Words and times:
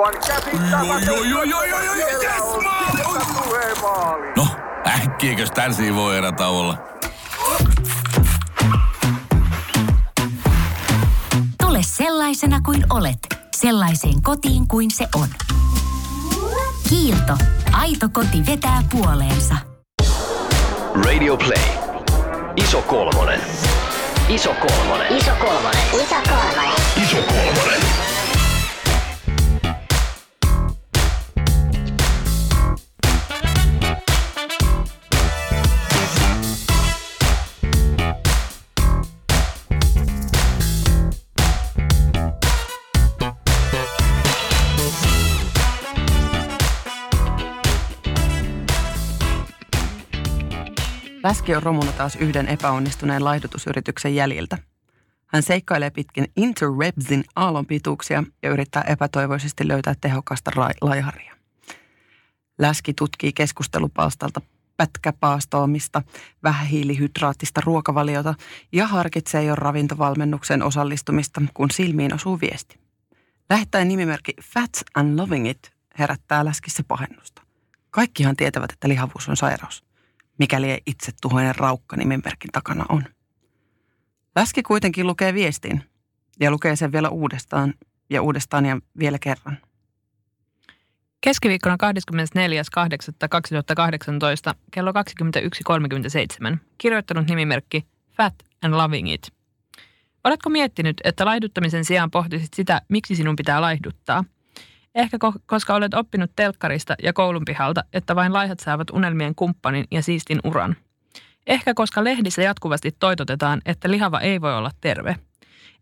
Aivan 0.00 0.14
yes, 0.14 1.02
maali! 3.82 4.32
No, 4.36 4.46
äkkiäkös 4.86 5.50
tän 5.50 5.72
voi 5.94 6.16
erätä 6.16 6.48
olla? 6.48 6.78
Tule 11.62 11.78
sellaisena 11.82 12.60
kuin 12.60 12.84
olet, 12.90 13.18
sellaiseen 13.56 14.22
kotiin 14.22 14.68
kuin 14.68 14.90
se 14.90 15.08
on. 15.14 15.28
Kiilto. 16.88 17.36
Aito 17.72 18.08
koti 18.12 18.46
vetää 18.46 18.82
puoleensa. 18.90 19.54
Radio 21.06 21.36
Play. 21.36 21.64
Iso 22.56 22.82
kolmonen. 22.82 23.40
Iso 24.28 24.54
kolmonen. 24.54 25.16
Iso 25.16 25.30
kolmonen. 25.40 25.78
Iso 25.92 26.14
kolmonen. 26.28 26.72
Iso 27.02 27.16
kolmonen. 27.16 27.69
Läski 51.30 51.54
on 51.54 51.62
romuna 51.62 51.92
taas 51.92 52.16
yhden 52.16 52.48
epäonnistuneen 52.48 53.24
laihdutusyrityksen 53.24 54.14
jäljiltä. 54.14 54.58
Hän 55.26 55.42
seikkailee 55.42 55.90
pitkin 55.90 56.26
interwebsin 56.36 57.24
aallon 57.36 57.66
pituuksia 57.66 58.24
ja 58.42 58.50
yrittää 58.50 58.82
epätoivoisesti 58.82 59.68
löytää 59.68 59.94
tehokasta 60.00 60.50
ra- 60.50 60.74
laiharia. 60.80 61.36
Läski 62.58 62.94
tutkii 62.94 63.32
keskustelupalstalta 63.32 64.40
pätkäpaastoamista, 64.76 66.02
vähähiilihydraattista 66.42 67.60
ruokavaliota 67.64 68.34
ja 68.72 68.86
harkitsee 68.86 69.44
jo 69.44 69.54
ravintovalmennuksen 69.54 70.62
osallistumista, 70.62 71.42
kun 71.54 71.70
silmiin 71.70 72.14
osuu 72.14 72.40
viesti. 72.40 72.78
Lähettäen 73.50 73.88
nimimerkki 73.88 74.34
Fats 74.42 74.84
and 74.94 75.18
Loving 75.18 75.48
It 75.48 75.72
herättää 75.98 76.44
läskissä 76.44 76.82
pahennusta. 76.88 77.42
Kaikkihan 77.90 78.36
tietävät, 78.36 78.72
että 78.72 78.88
lihavuus 78.88 79.28
on 79.28 79.36
sairaus 79.36 79.89
mikäli 80.40 80.70
ei 80.70 80.82
itse 80.86 81.12
tuhoinen 81.20 81.56
raukka 81.56 81.96
nimenmerkin 81.96 82.52
takana 82.52 82.84
on. 82.88 83.04
Läski 84.36 84.62
kuitenkin 84.62 85.06
lukee 85.06 85.34
viestin 85.34 85.84
ja 86.40 86.50
lukee 86.50 86.76
sen 86.76 86.92
vielä 86.92 87.08
uudestaan 87.08 87.74
ja 88.10 88.22
uudestaan 88.22 88.66
ja 88.66 88.80
vielä 88.98 89.18
kerran. 89.18 89.58
Keskiviikkona 91.20 91.76
24.8.2018 94.50 94.54
kello 94.70 94.92
21.37 96.52 96.56
kirjoittanut 96.78 97.26
nimimerkki 97.26 97.86
Fat 98.16 98.34
and 98.62 98.74
Loving 98.74 99.12
It. 99.12 99.32
Oletko 100.24 100.50
miettinyt, 100.50 101.00
että 101.04 101.24
laihduttamisen 101.24 101.84
sijaan 101.84 102.10
pohtisit 102.10 102.54
sitä, 102.54 102.82
miksi 102.88 103.16
sinun 103.16 103.36
pitää 103.36 103.60
laihduttaa? 103.60 104.24
Ehkä 104.94 105.16
ko- 105.24 105.40
koska 105.46 105.74
olet 105.74 105.94
oppinut 105.94 106.30
telkkarista 106.36 106.94
ja 107.02 107.12
koulun 107.12 107.44
pihalta, 107.44 107.84
että 107.92 108.16
vain 108.16 108.32
laihat 108.32 108.60
saavat 108.60 108.90
unelmien 108.90 109.34
kumppanin 109.34 109.84
ja 109.90 110.02
siistin 110.02 110.40
uran. 110.44 110.76
Ehkä 111.46 111.74
koska 111.74 112.04
lehdissä 112.04 112.42
jatkuvasti 112.42 112.96
toitotetaan, 112.98 113.60
että 113.66 113.90
lihava 113.90 114.20
ei 114.20 114.40
voi 114.40 114.54
olla 114.54 114.70
terve. 114.80 115.16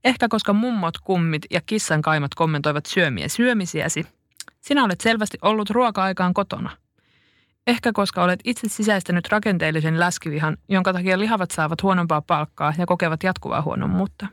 Ehkä 0.04 0.28
koska 0.28 0.52
mummot, 0.52 0.98
kummit 0.98 1.42
ja 1.50 1.60
kissan 1.66 2.02
kaimat 2.02 2.34
kommentoivat 2.34 2.86
syömiä 2.86 3.28
syömisiäsi. 3.28 4.06
Sinä 4.60 4.84
olet 4.84 5.00
selvästi 5.00 5.38
ollut 5.42 5.70
ruoka-aikaan 5.70 6.34
kotona. 6.34 6.70
Ehkä 7.66 7.92
koska 7.92 8.24
olet 8.24 8.40
itse 8.44 8.68
sisäistänyt 8.68 9.28
rakenteellisen 9.28 10.00
läskivihan, 10.00 10.56
jonka 10.68 10.92
takia 10.92 11.18
lihavat 11.18 11.50
saavat 11.50 11.82
huonompaa 11.82 12.22
palkkaa 12.22 12.74
ja 12.78 12.86
kokevat 12.86 13.22
jatkuvaa 13.22 13.62
huonommuutta. 13.62 14.26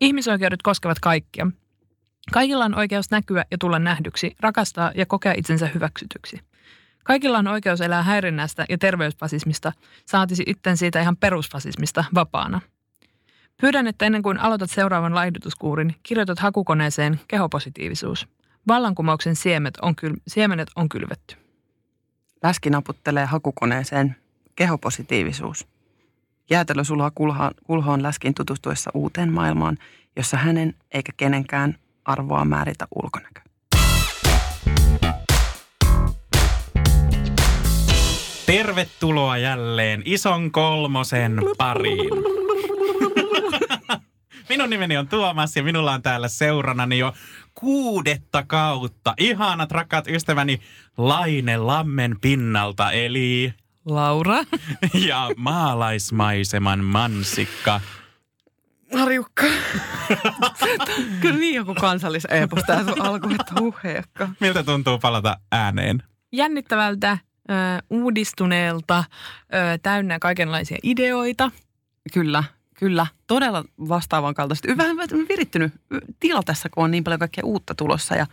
Ihmisoikeudet 0.00 0.62
koskevat 0.62 0.98
kaikkia. 0.98 1.46
Kaikilla 2.32 2.64
on 2.64 2.74
oikeus 2.74 3.10
näkyä 3.10 3.44
ja 3.50 3.58
tulla 3.58 3.78
nähdyksi, 3.78 4.36
rakastaa 4.40 4.92
ja 4.94 5.06
kokea 5.06 5.34
itsensä 5.36 5.66
hyväksytyksi. 5.74 6.40
Kaikilla 7.04 7.38
on 7.38 7.46
oikeus 7.46 7.80
elää 7.80 8.02
häirinnästä 8.02 8.64
ja 8.68 8.78
terveysfasismista, 8.78 9.72
saatisi 10.06 10.42
itten 10.46 10.76
siitä 10.76 11.00
ihan 11.00 11.16
perusfasismista 11.16 12.04
vapaana. 12.14 12.60
Pyydän, 13.60 13.86
että 13.86 14.06
ennen 14.06 14.22
kuin 14.22 14.38
aloitat 14.38 14.70
seuraavan 14.70 15.14
laihdutuskuurin, 15.14 15.94
kirjoitat 16.02 16.38
hakukoneeseen 16.38 17.20
kehopositiivisuus. 17.28 18.28
Vallankumouksen 18.68 19.36
siemet 19.36 19.78
on 19.82 19.94
kyl- 20.04 20.20
siemenet 20.28 20.68
on 20.76 20.88
kylvetty. 20.88 21.36
Läski 22.42 22.70
naputtelee 22.70 23.24
hakukoneeseen 23.24 24.16
kehopositiivisuus. 24.56 25.66
Jäätelö 26.50 26.84
sulaa 26.84 27.10
kulhaan, 27.14 27.54
kulhoon 27.64 28.02
läskin 28.02 28.34
tutustuessa 28.34 28.90
uuteen 28.94 29.32
maailmaan, 29.32 29.78
jossa 30.16 30.36
hänen 30.36 30.74
eikä 30.92 31.12
kenenkään 31.16 31.76
arvoa 32.12 32.44
määritä 32.44 32.86
ulkonäkö. 32.94 33.40
Tervetuloa 38.46 39.38
jälleen 39.38 40.02
ison 40.04 40.52
kolmosen 40.52 41.42
pariin. 41.58 42.10
Minun 44.48 44.70
nimeni 44.70 44.96
on 44.96 45.08
Tuomas 45.08 45.56
ja 45.56 45.62
minulla 45.62 45.92
on 45.92 46.02
täällä 46.02 46.28
seuranani 46.28 46.98
jo 46.98 47.12
kuudetta 47.54 48.44
kautta. 48.46 49.14
Ihanat 49.18 49.72
rakkaat 49.72 50.08
ystäväni 50.08 50.60
Laine 50.98 51.56
Lammen 51.56 52.16
pinnalta, 52.20 52.92
eli 52.92 53.54
Laura. 53.86 54.36
ja 55.08 55.30
maalaismaiseman 55.36 56.84
mansikka. 56.84 57.80
Harjukka. 58.94 59.44
Kyllä 61.20 61.38
niin 61.38 61.54
joku 61.54 61.74
kansalliseepos 61.74 62.62
tää 62.66 62.84
sun 62.84 63.00
alku, 63.02 63.28
että 63.28 63.52
huheekka. 63.60 64.28
Miltä 64.40 64.62
tuntuu 64.62 64.98
palata 64.98 65.36
ääneen? 65.52 66.02
Jännittävältä, 66.32 67.18
ö, 67.50 67.54
uudistuneelta, 67.90 69.04
ö, 69.54 69.78
täynnä 69.82 70.18
kaikenlaisia 70.18 70.78
ideoita. 70.82 71.50
Kyllä, 72.12 72.44
kyllä. 72.78 73.06
Todella 73.26 73.64
vastaavan 73.88 74.34
kaltaisesti. 74.34 74.76
Vähän 74.76 74.96
vähän 74.96 75.28
virittynyt 75.28 75.72
tila 76.20 76.42
tässä, 76.42 76.68
kun 76.68 76.84
on 76.84 76.90
niin 76.90 77.04
paljon 77.04 77.18
kaikkea 77.18 77.44
uutta 77.44 77.74
tulossa. 77.74 78.14
Ja 78.14 78.26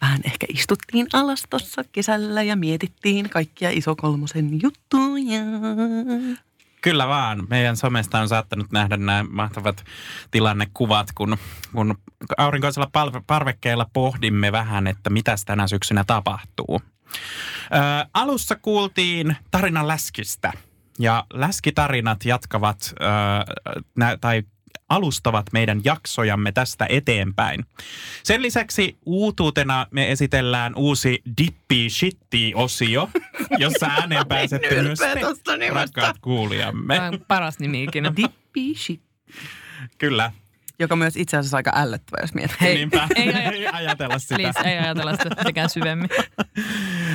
vähän 0.00 0.20
ehkä 0.24 0.46
istuttiin 0.48 1.06
alas 1.12 1.42
tuossa 1.50 1.82
kesällä 1.92 2.42
ja 2.42 2.56
mietittiin 2.56 3.30
kaikkia 3.30 3.70
isokolmosen 3.70 4.62
juttuja. 4.62 5.40
Kyllä 6.82 7.08
vaan. 7.08 7.46
Meidän 7.50 7.76
somesta 7.76 8.20
on 8.20 8.28
saattanut 8.28 8.72
nähdä 8.72 8.96
nämä 8.96 9.24
mahtavat 9.30 9.84
tilannekuvat, 10.30 11.06
kun, 11.14 11.36
kun 11.72 11.98
aurinkoisella 12.38 12.90
parvekkeella 13.26 13.86
pohdimme 13.92 14.52
vähän, 14.52 14.86
että 14.86 15.10
mitä 15.10 15.34
tänä 15.46 15.66
syksynä 15.66 16.04
tapahtuu. 16.04 16.80
Ö, 16.82 18.08
alussa 18.14 18.56
kuultiin 18.56 19.36
tarinan 19.50 19.88
läskistä 19.88 20.52
ja 20.98 21.24
läskitarinat 21.32 22.24
jatkavat 22.24 22.94
ö, 23.00 23.04
nä, 23.96 24.16
tai 24.20 24.42
alustavat 24.88 25.46
meidän 25.52 25.80
jaksojamme 25.84 26.52
tästä 26.52 26.86
eteenpäin. 26.88 27.64
Sen 28.22 28.42
lisäksi 28.42 28.98
uutuutena 29.06 29.86
me 29.90 30.10
esitellään 30.12 30.72
uusi 30.76 31.22
Dippi 31.38 31.90
Shitti-osio, 31.90 33.08
jossa 33.58 33.86
ääneen 34.00 34.26
pääsette 34.26 34.82
myös 34.82 34.98
te, 34.98 35.68
rakkaat 35.70 36.18
kuulijamme. 36.20 36.94
Tämä 36.94 37.08
on 37.08 37.24
paras 37.28 37.58
nimi 37.58 37.82
ikinä. 37.84 38.12
Dippi 38.16 38.74
shit. 38.74 39.02
Kyllä. 39.98 40.32
Joka 40.78 40.96
myös 40.96 41.16
itse 41.16 41.36
asiassa 41.36 41.56
aika 41.56 41.72
ällöttävä, 41.74 42.22
jos 42.22 42.34
miettii. 42.34 42.58
Hei, 42.60 42.74
Niinpä. 42.74 43.08
ei 43.16 43.28
Ei, 43.28 43.32
aja- 43.34 43.52
ei 43.52 43.66
ajatella 43.66 44.18
sitä. 44.18 44.34
Please, 44.34 44.60
ei 44.60 44.78
ajatella 44.78 45.12
sitä 45.16 45.68
syvemmin. 45.68 46.08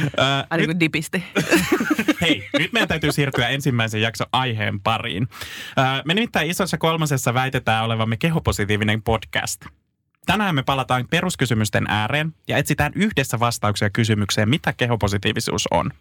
Ö, 0.04 0.22
Ai 0.50 0.58
niin 0.58 0.68
kuin 0.68 0.80
dipisti. 0.80 1.24
Hei, 2.22 2.50
nyt 2.60 2.74
meidän 2.74 2.88
täytyy 2.88 3.12
siirtyä 3.12 3.48
ensimmäisen 3.50 4.02
jakson 4.02 4.28
aiheen 4.32 4.80
pariin. 4.80 5.28
Ö, 5.78 5.82
Me 6.06 6.14
nimittäin 6.14 6.50
isossa 6.50 6.78
kolmosessa 6.78 7.34
väitetään 7.34 7.84
olevamme 7.86 8.18
kehopositiivinen 8.18 9.02
podcast. 9.02 9.66
Tänään 10.26 10.56
me 10.56 10.64
palataan 10.64 11.08
peruskysymysten 11.10 11.86
ääreen 11.88 12.34
ja 12.48 12.58
etsitään 12.58 12.92
yhdessä 12.96 13.40
vastauksia 13.40 13.90
kysymykseen, 13.90 14.50
mitä 14.50 14.74
kehopositiivisuus 14.74 15.68
on. 15.72 15.92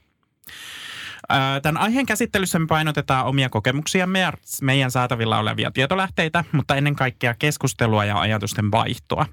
Tämän 1.62 1.82
aiheen 1.82 2.06
käsittelyssä 2.06 2.58
me 2.58 2.66
painotetaan 2.66 3.26
omia 3.26 3.48
kokemuksiamme 3.48 4.20
ja 4.20 4.32
meidän 4.62 4.90
saatavilla 4.90 5.38
olevia 5.38 5.70
tietolähteitä, 5.70 6.44
mutta 6.52 6.76
ennen 6.76 6.96
kaikkea 6.96 7.34
keskustelua 7.38 8.04
ja 8.04 8.20
ajatusten 8.20 8.70
vaihtoa. 8.70 9.26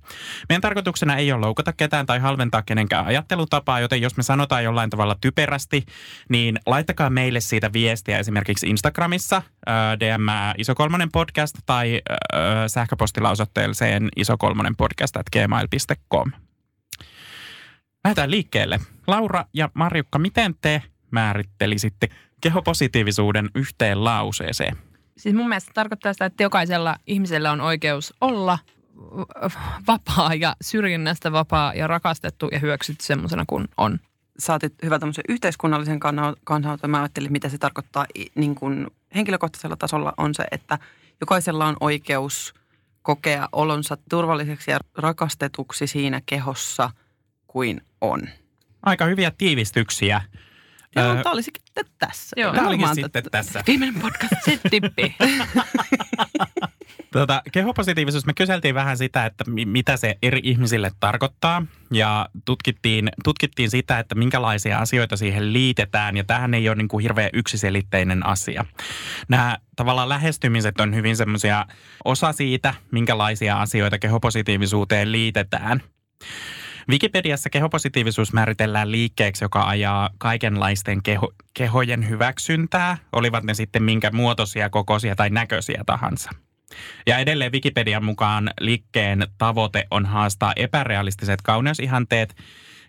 Meidän 0.50 0.62
tarkoituksena 0.62 1.16
ei 1.16 1.32
ole 1.32 1.42
loukata 1.42 1.74
ketään 1.74 2.06
tai 2.06 2.20
halventaa 2.20 2.62
kenenkään 2.62 3.06
ajattelutapaa, 3.06 3.80
joten 3.80 4.02
jos 4.02 4.18
me 4.18 4.24
sanotaan 4.24 4.64
jollain 4.64 4.90
tavalla 4.90 5.16
typerästi, 5.22 5.86
niin 6.30 6.60
laittakaa 6.66 7.10
meille 7.10 7.40
siitä 7.40 7.74
viestiä 7.74 8.20
esimerkiksi 8.20 8.68
Instagramissa, 8.68 9.42
DM 10.00 10.28
isokolmonen 10.58 11.12
podcast 11.12 11.56
tai 11.66 12.02
sähköpostilla 12.68 13.30
osoitteeseen 13.30 14.10
isokolmonen 14.16 14.76
podcast 14.76 15.18
at 15.18 15.30
gmail.com. 15.32 16.32
Lähdetään 18.04 18.32
liikkeelle. 18.32 18.80
Laura 19.08 19.46
ja 19.54 19.70
Marjukka, 19.74 20.20
miten 20.20 20.56
te 20.62 20.82
määrittelisitte 21.12 22.10
kehopositiivisuuden 22.42 23.50
yhteen 23.56 24.04
lauseeseen? 24.04 24.78
Siis 25.18 25.36
mun 25.36 25.50
mielestä 25.50 25.68
se 25.68 25.74
tarkoittaa 25.74 26.14
sitä, 26.14 26.26
että 26.26 26.44
jokaisella 26.44 26.96
ihmisellä 27.08 27.52
on 27.52 27.62
oikeus 27.62 28.14
olla 28.22 28.60
vapaa 29.88 30.36
ja 30.36 30.56
syrjinnästä 30.62 31.32
vapaa 31.32 31.74
ja 31.74 31.88
rakastettu 31.88 32.50
ja 32.52 32.60
hyväksytty 32.60 33.06
semmoisena 33.06 33.44
kuin 33.48 33.68
on. 33.78 34.00
Saatit 34.40 34.74
hyvä 34.84 35.00
tämmöisen 35.00 35.24
yhteiskunnallisen 35.30 36.00
kannalta. 36.44 36.88
Mä 36.88 37.00
ajattelin, 37.00 37.32
mitä 37.32 37.50
se 37.50 37.58
tarkoittaa 37.58 38.06
niin 38.36 38.56
kuin 38.56 38.88
henkilökohtaisella 39.16 39.76
tasolla 39.76 40.14
on 40.18 40.34
se, 40.34 40.44
että 40.52 40.80
jokaisella 41.22 41.66
on 41.66 41.78
oikeus 41.80 42.54
kokea 43.02 43.50
olonsa 43.52 43.98
turvalliseksi 44.10 44.72
ja 44.72 44.80
rakastetuksi 44.96 45.88
siinä 45.88 46.22
kehossa 46.26 46.92
kuin 47.48 47.82
on. 48.02 48.22
Aika 48.82 49.06
hyviä 49.06 49.32
tiivistyksiä. 49.38 50.22
Joo, 50.96 51.06
Öö, 51.06 51.24
tämä 51.24 51.34
olisikin 51.34 51.62
tässä. 52.00 52.36
Joo. 52.40 52.54
Tämä 52.54 52.68
olikin 52.68 52.96
sitten 52.96 53.24
t- 53.24 53.32
tässä. 53.32 53.64
Viimeinen 53.68 54.02
podcast. 54.02 54.34
Se 54.46 54.60
tippi. 54.70 55.16
Tota, 57.12 57.42
kehopositiivisuus, 57.52 58.26
me 58.26 58.34
kyseltiin 58.34 58.76
vähän 58.76 58.98
sitä, 58.98 59.26
että 59.26 59.44
mi- 59.50 59.66
mitä 59.66 59.98
se 59.98 60.18
eri 60.22 60.40
ihmisille 60.44 60.92
tarkoittaa 61.00 61.66
ja 61.92 62.30
tutkittiin, 62.46 63.10
tutkittiin 63.24 63.70
sitä, 63.70 64.00
että 64.00 64.16
minkälaisia 64.16 64.80
asioita 64.80 65.18
siihen 65.18 65.54
liitetään 65.54 66.18
ja 66.18 66.24
tähän 66.24 66.54
ei 66.54 66.70
ole 66.70 66.76
niin 66.76 66.88
kuin 66.88 67.02
hirveän 67.02 67.30
yksiselitteinen 67.34 68.26
asia. 68.26 68.66
Nämä 69.28 69.58
tavallaan 69.76 70.10
lähestymiset 70.10 70.80
on 70.80 70.96
hyvin 70.96 71.18
semmoisia 71.18 71.66
osa 72.06 72.32
siitä, 72.32 72.74
minkälaisia 72.92 73.62
asioita 73.62 74.00
kehopositiivisuuteen 74.00 75.12
liitetään. 75.12 75.82
Wikipediassa 76.90 77.50
kehopositiivisuus 77.50 78.34
määritellään 78.34 78.92
liikkeeksi, 78.92 79.44
joka 79.44 79.68
ajaa 79.68 80.10
kaikenlaisten 80.18 81.04
keho, 81.04 81.34
kehojen 81.54 82.10
hyväksyntää, 82.10 82.98
olivat 83.12 83.44
ne 83.44 83.54
sitten 83.54 83.84
minkä 83.84 84.12
muotoisia, 84.12 84.70
kokoisia 84.70 85.16
tai 85.16 85.30
näköisiä 85.30 85.84
tahansa. 85.86 86.30
Ja 87.08 87.18
edelleen 87.18 87.52
Wikipedian 87.52 88.06
mukaan 88.06 88.52
liikkeen 88.60 89.28
tavoite 89.38 89.88
on 89.92 90.06
haastaa 90.06 90.54
epärealistiset 90.56 91.42
kauneusihanteet 91.42 92.36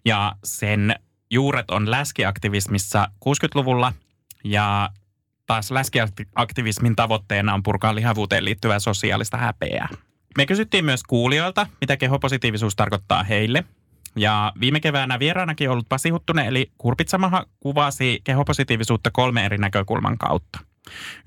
ja 0.05 0.37
sen 0.45 0.95
juuret 1.31 1.71
on 1.71 1.91
läskiaktivismissa 1.91 3.09
60-luvulla 3.25 3.93
ja 4.45 4.91
taas 5.47 5.71
läskiaktivismin 5.71 6.97
tavoitteena 6.97 7.55
on 7.55 7.63
purkaa 7.63 7.95
lihavuuteen 7.95 8.45
liittyvää 8.45 8.79
sosiaalista 8.79 9.37
häpeää. 9.37 9.89
Me 10.37 10.47
kysyttiin 10.47 10.85
myös 10.85 11.03
kuulijoilta, 11.03 11.67
mitä 11.81 11.97
kehopositiivisuus 11.97 12.77
tarkoittaa 12.77 13.23
heille. 13.23 13.65
Ja 14.17 14.53
viime 14.61 14.81
keväänä 14.81 15.19
vieraanakin 15.19 15.71
ollut 15.71 15.89
Pasi 15.89 16.11
Huttunen 16.11 16.47
eli 16.47 16.71
Kurpitsamaha 16.79 17.47
kuvasi 17.61 18.21
kehopositiivisuutta 18.25 19.11
kolme 19.11 19.45
eri 19.45 19.59
näkökulman 19.59 20.19
kautta. 20.19 20.59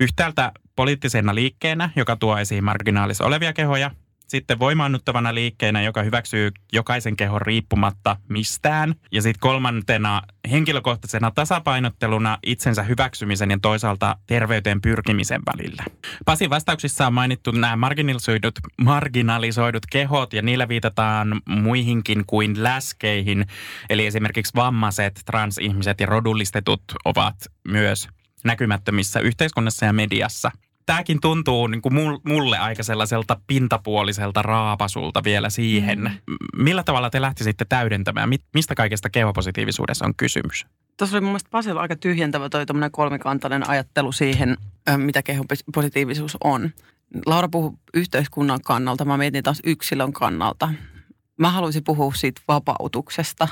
Yhtäältä 0.00 0.52
poliittisena 0.76 1.34
liikkeenä, 1.34 1.90
joka 1.96 2.16
tuo 2.16 2.38
esiin 2.38 2.64
marginaalissa 2.64 3.24
olevia 3.24 3.52
kehoja. 3.52 3.90
Sitten 4.26 4.58
voimaannuttavana 4.58 5.34
liikkeenä, 5.34 5.82
joka 5.82 6.02
hyväksyy 6.02 6.50
jokaisen 6.72 7.16
kehon 7.16 7.42
riippumatta 7.42 8.16
mistään. 8.28 8.94
Ja 9.12 9.22
sitten 9.22 9.40
kolmantena 9.40 10.22
henkilökohtaisena 10.50 11.30
tasapainotteluna 11.30 12.38
itsensä 12.42 12.82
hyväksymisen 12.82 13.50
ja 13.50 13.58
toisaalta 13.62 14.16
terveyteen 14.26 14.80
pyrkimisen 14.80 15.42
välillä. 15.46 15.84
Pasin 16.24 16.50
vastauksissa 16.50 17.06
on 17.06 17.14
mainittu 17.14 17.50
nämä 17.50 17.76
marginalisoidut, 17.76 18.58
marginalisoidut 18.80 19.86
kehot 19.90 20.32
ja 20.32 20.42
niillä 20.42 20.68
viitataan 20.68 21.40
muihinkin 21.48 22.24
kuin 22.26 22.62
läskeihin. 22.62 23.46
Eli 23.90 24.06
esimerkiksi 24.06 24.52
vammaiset, 24.54 25.20
transihmiset 25.26 26.00
ja 26.00 26.06
rodullistetut 26.06 26.82
ovat 27.04 27.36
myös 27.68 28.08
näkymättömissä 28.44 29.20
yhteiskunnassa 29.20 29.86
ja 29.86 29.92
mediassa. 29.92 30.50
Tämäkin 30.86 31.20
tuntuu 31.20 31.66
niin 31.66 31.82
kuin 31.82 31.92
mul- 31.92 32.20
mulle 32.28 32.58
aika 32.58 32.82
sellaiselta 32.82 33.40
pintapuoliselta 33.46 34.42
raapasulta 34.42 35.24
vielä 35.24 35.50
siihen. 35.50 35.98
Mm. 36.00 36.62
Millä 36.62 36.82
tavalla 36.82 37.10
te 37.10 37.20
lähtisitte 37.20 37.64
täydentämään? 37.68 38.28
Mi- 38.28 38.38
Mistä 38.54 38.74
kaikesta 38.74 39.10
kehopositiivisuudessa 39.10 40.04
on 40.04 40.14
kysymys? 40.16 40.66
Tuossa 40.96 41.16
oli 41.16 41.20
mun 41.20 41.30
mielestä 41.30 41.50
Pasilla 41.50 41.80
aika 41.80 41.96
tyhjentävä 41.96 42.48
toi 42.48 42.66
kolmikantainen 42.92 43.68
ajattelu 43.68 44.12
siihen, 44.12 44.56
mitä 44.96 45.22
kehopositiivisuus 45.22 46.36
on. 46.44 46.70
Laura 47.26 47.48
puhui 47.48 47.72
yhteiskunnan 47.94 48.60
kannalta, 48.64 49.04
mä 49.04 49.16
mietin 49.16 49.42
taas 49.42 49.60
yksilön 49.64 50.12
kannalta. 50.12 50.68
Mä 51.38 51.50
haluaisin 51.50 51.84
puhua 51.84 52.12
siitä 52.14 52.40
vapautuksesta, 52.48 53.48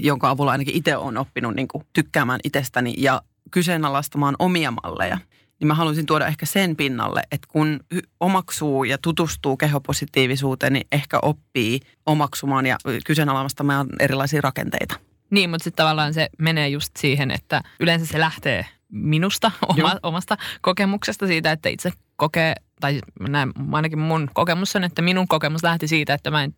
jonka 0.00 0.30
avulla 0.30 0.52
ainakin 0.52 0.74
itse 0.74 0.96
olen 0.96 1.18
oppinut 1.18 1.54
niin 1.54 1.68
kuin 1.68 1.86
tykkäämään 1.92 2.40
itsestäni 2.44 2.94
ja 2.98 3.22
kyseenalaistamaan 3.50 4.36
omia 4.38 4.70
malleja. 4.70 5.18
Niin 5.60 5.66
mä 5.68 5.74
haluaisin 5.74 6.06
tuoda 6.06 6.26
ehkä 6.26 6.46
sen 6.46 6.76
pinnalle, 6.76 7.22
että 7.32 7.48
kun 7.50 7.80
omaksuu 8.20 8.84
ja 8.84 8.98
tutustuu 8.98 9.56
kehopositiivisuuteen, 9.56 10.72
niin 10.72 10.86
ehkä 10.92 11.18
oppii 11.22 11.80
omaksumaan 12.06 12.66
ja 12.66 12.76
kyseenalaistamaan 13.06 13.86
erilaisia 14.00 14.40
rakenteita. 14.40 14.94
Niin, 15.30 15.50
mutta 15.50 15.64
sitten 15.64 15.84
tavallaan 15.84 16.14
se 16.14 16.28
menee 16.38 16.68
just 16.68 16.96
siihen, 16.98 17.30
että 17.30 17.62
yleensä 17.80 18.06
se 18.06 18.20
lähtee 18.20 18.66
minusta, 18.94 19.50
oma, 19.68 19.88
Joo. 19.88 19.98
omasta 20.02 20.36
kokemuksesta 20.60 21.26
siitä, 21.26 21.52
että 21.52 21.68
itse 21.68 21.90
kokee, 22.16 22.54
tai 22.80 23.00
näin, 23.28 23.52
ainakin 23.72 23.98
mun 23.98 24.30
kokemus 24.34 24.76
on, 24.76 24.84
että 24.84 25.02
minun 25.02 25.28
kokemus 25.28 25.62
lähti 25.62 25.88
siitä, 25.88 26.14
että 26.14 26.30
mä 26.30 26.42
en, 26.42 26.54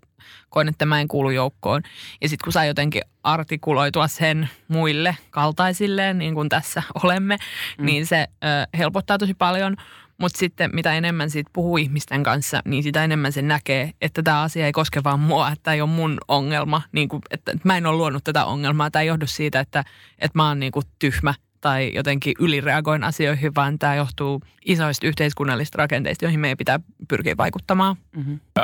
koen, 0.48 0.68
että 0.68 0.86
mä 0.86 1.00
en 1.00 1.08
kuulu 1.08 1.30
joukkoon. 1.30 1.82
Ja 2.20 2.28
sitten 2.28 2.44
kun 2.44 2.52
saa 2.52 2.64
jotenkin 2.64 3.02
artikuloitua 3.22 4.08
sen 4.08 4.48
muille 4.68 5.16
kaltaisilleen, 5.30 6.18
niin 6.18 6.34
kuin 6.34 6.48
tässä 6.48 6.82
olemme, 7.02 7.36
mm. 7.78 7.86
niin 7.86 8.06
se 8.06 8.26
ö, 8.44 8.46
helpottaa 8.78 9.18
tosi 9.18 9.34
paljon. 9.34 9.76
Mutta 10.18 10.38
sitten 10.38 10.70
mitä 10.72 10.94
enemmän 10.94 11.30
siitä 11.30 11.50
puhuu 11.52 11.76
ihmisten 11.76 12.22
kanssa, 12.22 12.62
niin 12.64 12.82
sitä 12.82 13.04
enemmän 13.04 13.32
se 13.32 13.42
näkee, 13.42 13.90
että 14.00 14.22
tämä 14.22 14.42
asia 14.42 14.66
ei 14.66 14.72
koske 14.72 15.04
vaan 15.04 15.20
mua, 15.20 15.48
että 15.48 15.62
tämä 15.62 15.74
ei 15.74 15.80
ole 15.80 15.90
mun 15.90 16.18
ongelma. 16.28 16.82
Niin 16.92 17.08
kuin, 17.08 17.22
että 17.30 17.52
että 17.52 17.68
mä 17.68 17.76
en 17.76 17.86
ole 17.86 17.96
luonut 17.96 18.24
tätä 18.24 18.44
ongelmaa. 18.44 18.90
Tämä 18.90 19.00
ei 19.00 19.08
johdu 19.08 19.26
siitä, 19.26 19.60
että, 19.60 19.84
että 20.18 20.38
mä 20.38 20.48
oon 20.48 20.60
niin 20.60 20.72
kuin 20.72 20.86
tyhmä 20.98 21.34
tai 21.66 21.90
jotenkin 21.94 22.34
ylireagoin 22.38 23.04
asioihin, 23.04 23.54
vaan 23.54 23.78
tämä 23.78 23.94
johtuu 23.94 24.42
isoista 24.64 25.06
yhteiskunnallisista 25.06 25.78
rakenteista, 25.78 26.24
joihin 26.24 26.40
meidän 26.40 26.58
pitää 26.58 26.80
pyrkiä 27.08 27.36
vaikuttamaan. 27.36 27.96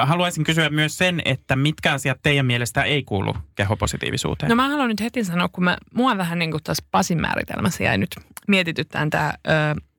Haluaisin 0.03 0.45
kysyä 0.45 0.71
myös 0.71 0.99
sen, 0.99 1.23
että 1.25 1.57
mitkä 1.57 1.93
asiat 1.93 2.19
teidän 2.23 2.47
mielestä 2.47 2.83
ei 2.83 3.03
kuulu 3.03 3.35
kehopositiivisuuteen? 3.55 4.51
No 4.51 4.57
mä 4.57 4.69
haluan 4.69 4.89
nyt 4.89 5.01
heti 5.01 5.25
sanoa, 5.25 5.49
kun 5.49 5.65
mä, 5.65 5.77
mua 5.95 6.19
vähän 6.19 6.39
niin 6.39 6.51
kuin 6.51 6.63
tässä 6.63 6.85
Pasin 6.91 7.21
määritelmässä 7.21 7.85
jäi 7.85 7.99
nyt 7.99 8.17
mietityttään 8.49 9.11
tämä 9.11 9.33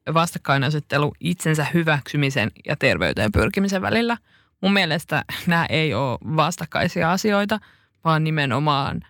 ö, 0.08 0.13
vastakkainasettelu 0.13 1.13
itsensä 1.20 1.66
hyväksymisen 1.74 2.51
ja 2.68 2.75
terveyteen 2.75 3.32
pyrkimisen 3.32 3.82
välillä. 3.82 4.18
Mun 4.62 4.74
mielestä 4.74 5.24
nämä 5.48 5.66
ei 5.66 5.94
ole 5.94 6.18
vastakkaisia 6.36 7.12
asioita, 7.12 7.60
vaan 8.04 8.24
nimenomaan 8.24 9.01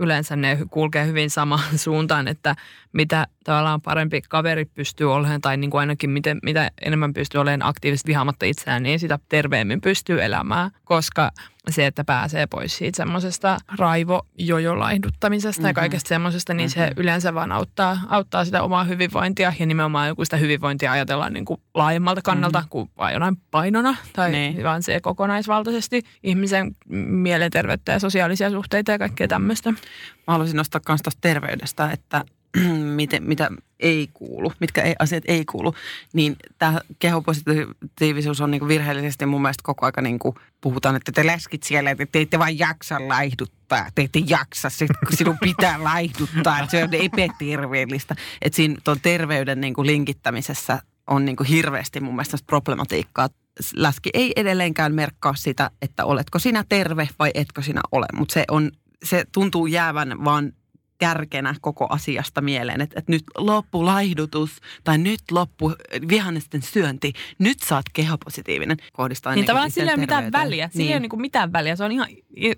yleensä 0.00 0.36
ne 0.36 0.58
kulkee 0.70 1.06
hyvin 1.06 1.30
samaan 1.30 1.78
suuntaan, 1.84 2.28
että 2.28 2.56
mitä 2.96 3.26
tavallaan 3.44 3.80
parempi 3.80 4.20
kaveri 4.28 4.64
pystyy 4.64 5.12
olemaan 5.12 5.40
tai 5.40 5.56
niin 5.56 5.70
kuin 5.70 5.80
ainakin 5.80 6.10
miten, 6.10 6.38
mitä 6.42 6.70
enemmän 6.82 7.14
pystyy 7.14 7.40
olemaan 7.40 7.68
aktiivisesti 7.68 8.08
vihaamatta 8.08 8.46
itseään, 8.46 8.82
niin 8.82 8.98
sitä 8.98 9.18
terveemmin 9.28 9.80
pystyy 9.80 10.22
elämään, 10.22 10.70
koska 10.84 11.30
se, 11.70 11.86
että 11.86 12.04
pääsee 12.04 12.46
pois 12.46 12.76
siitä 12.76 12.96
semmoisesta 12.96 13.58
raivojojolaiduttamisesta 13.78 15.62
mm-hmm. 15.62 15.68
ja 15.68 15.74
kaikesta 15.74 16.08
semmoisesta, 16.08 16.54
niin 16.54 16.70
mm-hmm. 16.70 16.88
se 16.88 16.92
yleensä 16.96 17.34
vaan 17.34 17.52
auttaa, 17.52 17.98
auttaa 18.08 18.44
sitä 18.44 18.62
omaa 18.62 18.84
hyvinvointia 18.84 19.52
ja 19.58 19.66
nimenomaan 19.66 20.08
joku 20.08 20.24
sitä 20.24 20.36
hyvinvointia 20.36 20.92
ajatellaan 20.92 21.32
niin 21.32 21.44
kuin 21.44 21.60
laajemmalta 21.74 22.22
kannalta 22.22 22.58
mm-hmm. 22.58 22.68
kuin 22.68 22.90
vain 22.98 23.14
jonain 23.14 23.36
painona 23.50 23.96
tai 24.12 24.30
Niin. 24.30 24.64
vaan 24.64 24.82
se 24.82 25.00
kokonaisvaltaisesti 25.00 26.02
ihmisen 26.22 26.76
mielenterveyttä 27.08 27.92
ja 27.92 27.98
sosiaalisia 27.98 28.50
suhteita 28.50 28.92
ja 28.92 28.98
kaikkea 28.98 29.28
tämmöistä. 29.28 29.70
Mä 29.70 29.78
haluaisin 30.26 30.56
nostaa 30.56 30.80
myös 30.88 31.02
tuosta 31.02 31.20
terveydestä, 31.20 31.90
että 31.90 32.24
miten, 32.96 33.22
mitä 33.22 33.50
ei 33.80 34.08
kuulu, 34.14 34.52
mitkä 34.60 34.82
ei, 34.82 34.94
asiat 34.98 35.24
ei 35.26 35.44
kuulu, 35.44 35.74
niin 36.12 36.36
tämä 36.58 36.80
kehopositiivisuus 36.98 38.40
on 38.40 38.50
niinku 38.50 38.68
virheellisesti 38.68 39.26
mun 39.26 39.42
mielestä 39.42 39.62
koko 39.64 39.86
aika 39.86 40.02
niinku 40.02 40.34
puhutaan, 40.60 40.96
että 40.96 41.12
te 41.12 41.26
läskit 41.26 41.62
siellä, 41.62 41.90
että 41.90 42.06
te 42.06 42.20
ette 42.20 42.38
vaan 42.38 42.58
jaksa 42.58 43.08
laihduttaa, 43.08 43.86
te 43.94 44.02
ette 44.02 44.22
jaksa, 44.26 44.70
sit, 44.70 44.90
kun 45.06 45.16
sinun 45.16 45.38
pitää 45.38 45.84
laihduttaa, 45.84 46.58
että 46.58 46.70
se 46.70 46.84
on 46.84 46.90
epäterveellistä. 46.92 48.16
Että 48.42 48.56
siinä 48.56 48.76
tuon 48.84 49.00
terveyden 49.00 49.60
niinku 49.60 49.86
linkittämisessä 49.86 50.78
on 51.06 51.24
niinku 51.24 51.44
hirveästi 51.44 52.00
mun 52.00 52.14
mielestä 52.14 52.36
problematiikkaa. 52.46 53.28
Läski 53.76 54.10
ei 54.14 54.32
edelleenkään 54.36 54.94
merkkaa 54.94 55.34
sitä, 55.34 55.70
että 55.82 56.04
oletko 56.04 56.38
sinä 56.38 56.64
terve 56.68 57.08
vai 57.18 57.30
etkö 57.34 57.62
sinä 57.62 57.80
ole, 57.92 58.06
mutta 58.12 58.32
se, 58.32 58.44
on, 58.50 58.70
se 59.04 59.24
tuntuu 59.32 59.66
jäävän 59.66 60.24
vaan 60.24 60.52
kärkenä 60.98 61.54
koko 61.60 61.86
asiasta 61.90 62.40
mieleen, 62.40 62.80
että, 62.80 62.98
että 62.98 63.12
nyt 63.12 63.24
loppu 63.36 63.84
laihdutus 63.84 64.50
tai 64.84 64.98
nyt 64.98 65.20
loppu 65.30 65.72
vihannesten 66.08 66.62
syönti, 66.62 67.12
nyt 67.38 67.58
saat 67.60 67.84
kehopositiivinen. 67.92 68.76
Kohdistaa 68.92 69.34
Niin 69.34 69.46
tavallaan 69.46 69.70
sillä 69.70 69.90
ei 69.90 69.94
ole 69.94 70.00
mitään 70.00 70.32
väliä. 70.32 70.68
Sillä 70.72 70.90
ei 70.90 70.92
ole 70.92 71.00
niin 71.00 71.20
mitään 71.20 71.52
väliä. 71.52 71.76
Se 71.76 71.84
on 71.84 71.92
ihan 71.92 72.08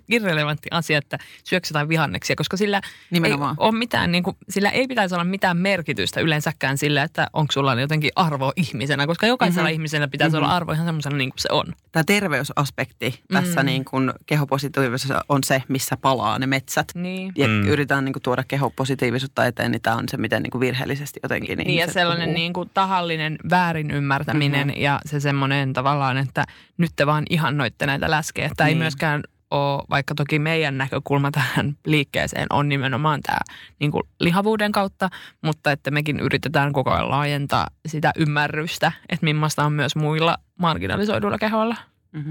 irrelevantti 0.09 0.69
asia, 0.71 0.97
että 0.97 1.17
syöksä 1.43 1.71
jotain 1.71 1.89
vihanneksia, 1.89 2.35
koska 2.35 2.57
sillä 2.57 2.81
Nimenomaan. 3.11 3.55
ei 3.59 3.67
ole 3.67 3.77
mitään, 3.77 4.11
niin 4.11 4.23
kuin, 4.23 4.37
sillä 4.49 4.69
ei 4.69 4.87
pitäisi 4.87 5.15
olla 5.15 5.23
mitään 5.23 5.57
merkitystä 5.57 6.21
yleensäkään 6.21 6.77
sillä, 6.77 7.03
että 7.03 7.27
onko 7.33 7.51
sulla 7.51 7.81
jotenkin 7.81 8.11
arvo 8.15 8.53
ihmisenä, 8.55 9.07
koska 9.07 9.27
jokaisella 9.27 9.63
mm-hmm. 9.63 9.73
ihmisellä 9.73 10.07
pitäisi 10.07 10.35
mm-hmm. 10.35 10.45
olla 10.45 10.55
arvo 10.55 10.71
ihan 10.71 10.85
semmoisena 10.85 11.17
niin 11.17 11.29
kuin 11.29 11.39
se 11.39 11.49
on. 11.51 11.65
Tämä 11.91 12.03
terveysaspekti 12.03 13.23
tässä 13.33 13.59
Mm. 13.63 13.65
niin 13.65 13.85
kuin 13.85 14.11
kehopositiivisessa 14.25 15.25
on 15.29 15.43
se, 15.43 15.63
missä 15.67 15.97
palaa 15.97 16.39
ne 16.39 16.47
metsät. 16.47 16.87
Niin. 16.95 17.31
Ja 17.35 17.47
Mm. 17.47 17.67
yritetään 17.67 18.05
niin 18.05 18.13
kuin 18.13 18.23
tuoda 18.29 18.43
kehopositiivisuutta 18.47 19.45
eteen, 19.45 19.71
niin 19.71 19.81
tämä 19.81 19.95
on 19.95 20.03
se, 20.09 20.17
miten 20.17 20.43
niin 20.43 20.51
kuin 20.51 20.59
virheellisesti 20.59 21.19
jotenkin 21.23 21.57
Niin 21.57 21.79
ja 21.79 21.87
sellainen 21.87 22.25
puhuu. 22.25 22.37
niin 22.37 22.53
kuin 22.53 22.69
tahallinen 22.73 23.37
väärin 23.49 23.91
ymmärtäminen 23.91 24.67
mm-hmm. 24.67 24.81
ja 24.81 24.99
se 25.05 25.19
semmoinen 25.19 25.73
tavallaan, 25.73 26.17
että 26.17 26.45
nyt 26.77 26.91
te 26.95 27.05
vaan 27.05 27.23
ihannoitte 27.29 27.85
näitä 27.85 28.11
läskejä. 28.11 28.49
Tämä 28.57 28.67
niin. 28.67 28.77
ei 28.77 28.79
myöskään 28.79 29.23
ole, 29.51 29.83
vaikka 29.89 30.15
toki 30.15 30.39
meidän 30.39 30.77
näkökulma 30.77 31.31
tähän 31.31 31.77
liikkeeseen 31.85 32.47
on 32.49 32.69
nimenomaan 32.69 33.21
tämä 33.21 33.39
niin 33.79 33.91
kuin 33.91 34.03
lihavuuden 34.19 34.71
kautta, 34.71 35.09
mutta 35.41 35.71
että 35.71 35.91
mekin 35.91 36.19
yritetään 36.19 36.73
koko 36.73 36.91
ajan 36.91 37.09
laajentaa 37.09 37.67
sitä 37.85 38.11
ymmärrystä, 38.15 38.91
että 39.09 39.25
millaista 39.25 39.65
on 39.65 39.73
myös 39.73 39.95
muilla 39.95 40.37
marginalisoiduilla 40.57 41.37
kehoilla. 41.37 41.75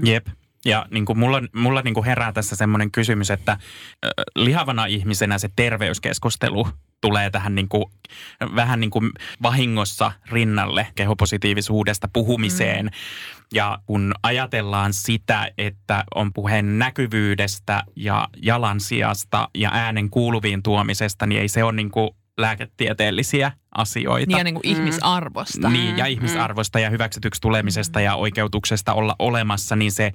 Jep. 0.03 0.27
Ja 0.65 0.85
niin 0.91 1.05
kuin 1.05 1.19
mulla, 1.19 1.41
mulla 1.55 1.81
niin 1.81 1.93
kuin 1.93 2.05
herää 2.05 2.31
tässä 2.31 2.55
semmoinen 2.55 2.91
kysymys, 2.91 3.31
että 3.31 3.57
lihavana 4.35 4.85
ihmisenä 4.85 5.37
se 5.37 5.49
terveyskeskustelu 5.55 6.67
tulee 7.01 7.29
tähän 7.29 7.55
niin 7.55 7.69
kuin, 7.69 7.85
vähän 8.55 8.79
niin 8.79 8.89
kuin 8.89 9.11
vahingossa 9.41 10.11
rinnalle 10.31 10.87
kehopositiivisuudesta 10.95 12.09
puhumiseen. 12.13 12.85
Mm. 12.85 12.91
Ja 13.53 13.79
kun 13.85 14.13
ajatellaan 14.23 14.93
sitä, 14.93 15.51
että 15.57 16.03
on 16.15 16.33
puheen 16.33 16.79
näkyvyydestä 16.79 17.83
ja 17.95 18.27
jalansijasta 18.43 19.49
ja 19.55 19.69
äänen 19.73 20.09
kuuluviin 20.09 20.63
tuomisesta, 20.63 21.25
niin 21.25 21.41
ei 21.41 21.47
se 21.47 21.63
ole 21.63 21.71
niin 21.71 21.91
kuin 21.91 22.09
lääketieteellisiä 22.41 23.51
asioita. 23.75 24.27
Niin 24.27 24.37
ja 24.37 24.43
niin 24.43 24.55
kuin 24.55 24.63
mm. 24.65 24.71
ihmisarvosta. 24.71 25.69
Niin, 25.69 25.97
ja 25.97 26.05
ihmisarvosta 26.05 26.79
ja 26.79 26.89
hyväksytyksi 26.89 27.41
tulemisesta 27.41 28.01
ja 28.01 28.15
oikeutuksesta 28.15 28.93
olla 28.93 29.15
olemassa, 29.19 29.75
niin 29.75 29.91
se, 29.91 30.11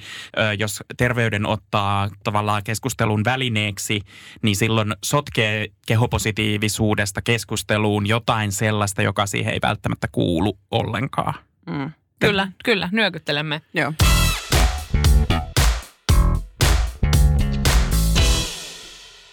jos 0.58 0.82
terveyden 0.96 1.46
ottaa 1.46 2.10
tavallaan 2.24 2.62
keskustelun 2.64 3.24
välineeksi, 3.24 4.00
niin 4.42 4.56
silloin 4.56 4.94
sotkee 5.04 5.68
kehopositiivisuudesta 5.86 7.22
keskusteluun 7.22 8.06
jotain 8.06 8.52
sellaista, 8.52 9.02
joka 9.02 9.26
siihen 9.26 9.52
ei 9.52 9.60
välttämättä 9.62 10.08
kuulu 10.12 10.58
ollenkaan. 10.70 11.34
Mm. 11.70 11.92
Kyllä, 12.20 12.48
kyllä, 12.64 12.88
nyökyttelemme. 12.92 13.62
Joo. 13.74 13.92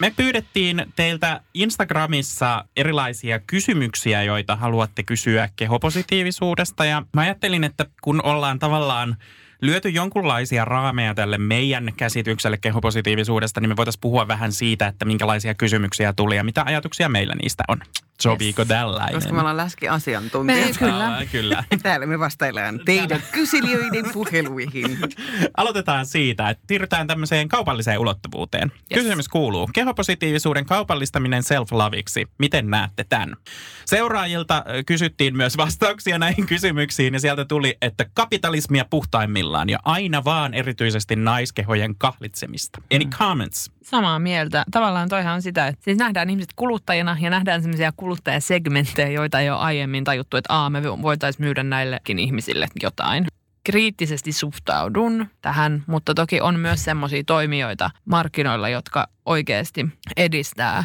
Me 0.02 0.12
pyydettiin 0.16 0.86
teiltä 0.96 1.40
Instagramissa 1.54 2.64
erilaisia 2.76 3.38
kysymyksiä, 3.38 4.22
joita 4.22 4.56
haluatte 4.56 5.02
kysyä 5.02 5.48
kehopositiivisuudesta. 5.56 6.84
Ja 6.84 7.02
mä 7.14 7.20
ajattelin, 7.20 7.64
että 7.64 7.86
kun 8.00 8.24
ollaan 8.24 8.58
tavallaan 8.58 9.16
lyöty 9.60 9.88
jonkunlaisia 9.88 10.64
raameja 10.64 11.14
tälle 11.14 11.38
meidän 11.38 11.92
käsitykselle 11.96 12.58
kehopositiivisuudesta, 12.58 13.60
niin 13.60 13.68
me 13.68 13.76
voitaisiin 13.76 14.00
puhua 14.00 14.28
vähän 14.28 14.52
siitä, 14.52 14.86
että 14.86 15.04
minkälaisia 15.04 15.54
kysymyksiä 15.54 16.12
tuli 16.12 16.36
ja 16.36 16.44
mitä 16.44 16.62
ajatuksia 16.66 17.08
meillä 17.08 17.34
niistä 17.42 17.64
on. 17.68 17.80
Sopiiko 18.22 18.64
tällainen? 18.64 19.14
Koska 19.14 19.32
me 19.32 19.40
ollaan 19.40 19.56
läskiasiantuntijat. 19.56 20.66
Me- 20.68 20.78
kyllä. 20.78 21.14
Aa, 21.14 21.26
kyllä. 21.32 21.64
Täällä 21.82 22.06
me 22.06 22.18
vastaillaan 22.18 22.80
teidän 22.84 23.22
kyselijöiden 23.32 24.04
puheluihin. 24.12 24.98
Aloitetaan 25.56 26.06
siitä, 26.06 26.50
että 26.50 26.64
siirrytään 26.68 27.06
tämmöiseen 27.06 27.48
kaupalliseen 27.48 27.98
ulottuvuuteen. 27.98 28.72
Yes. 28.74 29.02
Kysymys 29.02 29.28
kuuluu, 29.28 29.70
kehopositiivisuuden 29.72 30.66
kaupallistaminen 30.66 31.42
self-laviksi, 31.42 32.28
miten 32.38 32.70
näette 32.70 33.04
tämän? 33.04 33.36
Seuraajilta 33.84 34.64
kysyttiin 34.86 35.36
myös 35.36 35.56
vastauksia 35.56 36.18
näihin 36.18 36.46
kysymyksiin 36.46 37.14
ja 37.14 37.20
sieltä 37.20 37.44
tuli, 37.44 37.76
että 37.82 38.06
kapitalismia 38.14 38.84
puhtaimmillaan 38.90 39.68
ja 39.68 39.78
aina 39.84 40.24
vaan 40.24 40.54
erityisesti 40.54 41.16
naiskehojen 41.16 41.94
kahlitsemista. 41.96 42.82
Any 42.94 43.04
comments? 43.04 43.70
Samaa 43.82 44.18
mieltä. 44.18 44.64
Tavallaan 44.70 45.08
toihan 45.08 45.34
on 45.34 45.42
sitä, 45.42 45.66
että 45.66 45.84
siis 45.84 45.98
nähdään 45.98 46.30
ihmiset 46.30 46.52
kuluttajina 46.56 47.16
ja 47.20 47.30
nähdään 47.30 47.62
sellaisia 47.62 47.92
kuluttajasegmenttejä, 48.12 49.08
joita 49.08 49.40
ei 49.40 49.50
ole 49.50 49.58
aiemmin 49.58 50.04
tajuttu, 50.04 50.36
että 50.36 50.54
aa, 50.54 50.70
me 50.70 50.82
voitaisiin 50.82 51.46
myydä 51.46 51.62
näillekin 51.62 52.18
ihmisille 52.18 52.68
jotain. 52.82 53.26
Kriittisesti 53.64 54.32
suhtaudun 54.32 55.26
tähän, 55.42 55.84
mutta 55.86 56.14
toki 56.14 56.40
on 56.40 56.60
myös 56.60 56.84
semmoisia 56.84 57.22
toimijoita 57.26 57.90
markkinoilla, 58.04 58.68
jotka 58.68 59.08
oikeasti 59.26 59.86
edistää 60.16 60.84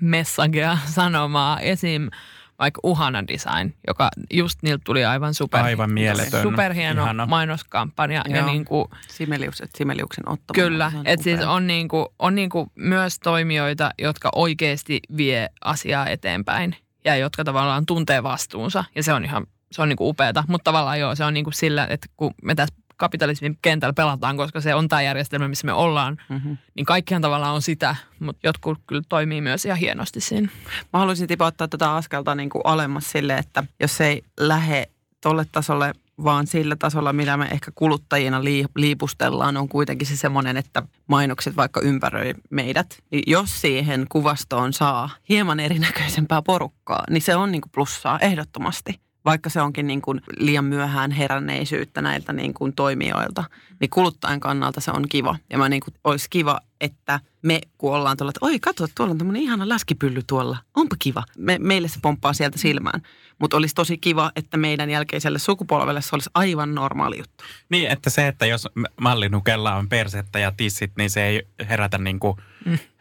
messagea, 0.00 0.78
sanomaa. 0.98 1.60
Esim. 1.60 2.10
Vaikka 2.58 2.80
Uhana 2.84 3.26
Design, 3.26 3.74
joka 3.86 4.08
just 4.32 4.58
niiltä 4.62 4.82
tuli 4.84 5.04
aivan 5.04 5.34
super, 5.34 5.60
Aivan 5.60 5.90
mieletön. 5.90 6.42
superhieno 6.42 7.02
Ihana. 7.02 7.26
mainoskampanja. 7.26 8.22
Ja 8.28 8.36
Joo. 8.36 8.46
niin 8.46 8.64
kuin, 8.64 8.88
Simeliukset, 9.08 9.70
Simeliuksen 9.78 10.28
Otto. 10.28 10.54
Kyllä, 10.54 10.92
että 11.04 11.24
siis 11.24 11.40
on, 11.40 11.66
niinku, 11.66 12.14
on 12.18 12.34
niinku 12.34 12.72
myös 12.74 13.18
toimijoita, 13.18 13.90
jotka 13.98 14.28
oikeasti 14.34 15.00
vie 15.16 15.48
asiaa 15.64 16.06
eteenpäin 16.06 16.76
ja 17.04 17.16
jotka 17.16 17.44
tavallaan 17.44 17.86
tuntee 17.86 18.22
vastuunsa 18.22 18.84
ja 18.94 19.02
se 19.02 19.12
on 19.12 19.24
ihan 19.24 19.46
se 19.72 19.82
on 19.82 19.88
niinku 19.88 20.08
upeata, 20.08 20.44
mutta 20.48 20.64
tavallaan 20.64 21.00
joo, 21.00 21.14
se 21.14 21.24
on 21.24 21.34
niinku 21.34 21.50
sillä, 21.50 21.86
että 21.90 22.06
kun 22.16 22.34
me 22.42 22.54
tässä 22.54 22.74
kapitalismin 22.96 23.58
kentällä 23.62 23.92
pelataan, 23.92 24.36
koska 24.36 24.60
se 24.60 24.74
on 24.74 24.88
tämä 24.88 25.02
järjestelmä, 25.02 25.48
missä 25.48 25.66
me 25.66 25.72
ollaan, 25.72 26.16
Mhm. 26.28 26.52
niin 26.74 26.86
kaikkihan 26.86 27.22
tavallaan 27.22 27.54
on 27.54 27.62
sitä, 27.62 27.96
mutta 28.20 28.46
jotkut 28.46 28.78
kyllä 28.86 29.02
toimii 29.08 29.40
myös 29.40 29.64
ihan 29.64 29.78
hienosti 29.78 30.20
siinä. 30.20 30.48
Mä 30.92 30.98
haluaisin 30.98 31.28
tipottaa 31.28 31.68
tätä 31.68 31.94
askelta 31.94 32.34
niin 32.34 32.50
kuin 32.50 32.62
alemmas 32.64 33.10
sille, 33.10 33.38
että 33.38 33.64
jos 33.80 33.96
se 33.96 34.06
ei 34.06 34.22
lähde 34.40 34.86
tolle 35.20 35.46
tasolle, 35.52 35.92
vaan 36.24 36.46
sillä 36.46 36.76
tasolla, 36.76 37.12
mitä 37.12 37.36
me 37.36 37.44
ehkä 37.52 37.70
kuluttajina 37.74 38.40
lii- 38.40 38.68
liipustellaan, 38.76 39.56
on 39.56 39.68
kuitenkin 39.68 40.06
se 40.06 40.16
semmoinen, 40.16 40.56
että 40.56 40.82
mainokset 41.06 41.56
vaikka 41.56 41.80
ympäröi 41.80 42.34
meidät. 42.50 42.98
Niin 43.10 43.22
jos 43.26 43.60
siihen 43.60 44.06
kuvastoon 44.08 44.72
saa 44.72 45.10
hieman 45.28 45.60
erinäköisempää 45.60 46.42
porukkaa, 46.42 47.04
niin 47.10 47.22
se 47.22 47.36
on 47.36 47.52
niin 47.52 47.62
kuin 47.62 47.72
plussaa 47.74 48.18
ehdottomasti. 48.18 49.00
Vaikka 49.26 49.50
se 49.50 49.62
onkin 49.62 49.86
niin 49.86 50.02
kuin 50.02 50.20
liian 50.36 50.64
myöhään 50.64 51.10
heränneisyyttä 51.10 52.02
näiltä 52.02 52.32
niin 52.32 52.54
kuin 52.54 52.72
toimijoilta, 52.72 53.44
niin 53.80 53.90
kuluttajan 53.90 54.40
kannalta 54.40 54.80
se 54.80 54.90
on 54.90 55.04
kiva. 55.08 55.36
Ja 55.50 55.58
mä 55.58 55.68
niin 55.68 55.82
kuin, 55.84 55.94
olisi 56.04 56.30
kiva, 56.30 56.60
että 56.80 57.20
me 57.42 57.60
kun 57.78 57.94
ollaan 57.94 58.16
tuolla, 58.16 58.30
että 58.30 58.46
oi 58.46 58.60
katso, 58.60 58.86
tuolla 58.94 59.12
on 59.12 59.18
tämmöinen 59.18 59.42
ihana 59.42 59.68
läskipylly 59.68 60.22
tuolla. 60.26 60.58
Onpa 60.74 60.96
kiva. 60.98 61.24
Me, 61.38 61.58
meille 61.58 61.88
se 61.88 61.98
pomppaa 62.02 62.32
sieltä 62.32 62.58
silmään. 62.58 63.02
Mutta 63.38 63.56
olisi 63.56 63.74
tosi 63.74 63.98
kiva, 63.98 64.32
että 64.36 64.56
meidän 64.56 64.90
jälkeiselle 64.90 65.38
sukupolvelle 65.38 66.02
se 66.02 66.08
olisi 66.12 66.30
aivan 66.34 66.74
normaali 66.74 67.18
juttu. 67.18 67.44
Niin, 67.68 67.90
että 67.90 68.10
se, 68.10 68.28
että 68.28 68.46
jos 68.46 68.68
mallinukella 69.00 69.74
on 69.74 69.88
persettä 69.88 70.38
ja 70.38 70.52
tissit, 70.56 70.92
niin 70.96 71.10
se 71.10 71.26
ei 71.26 71.42
herätä 71.68 71.98
niin 71.98 72.20
kuin, 72.20 72.36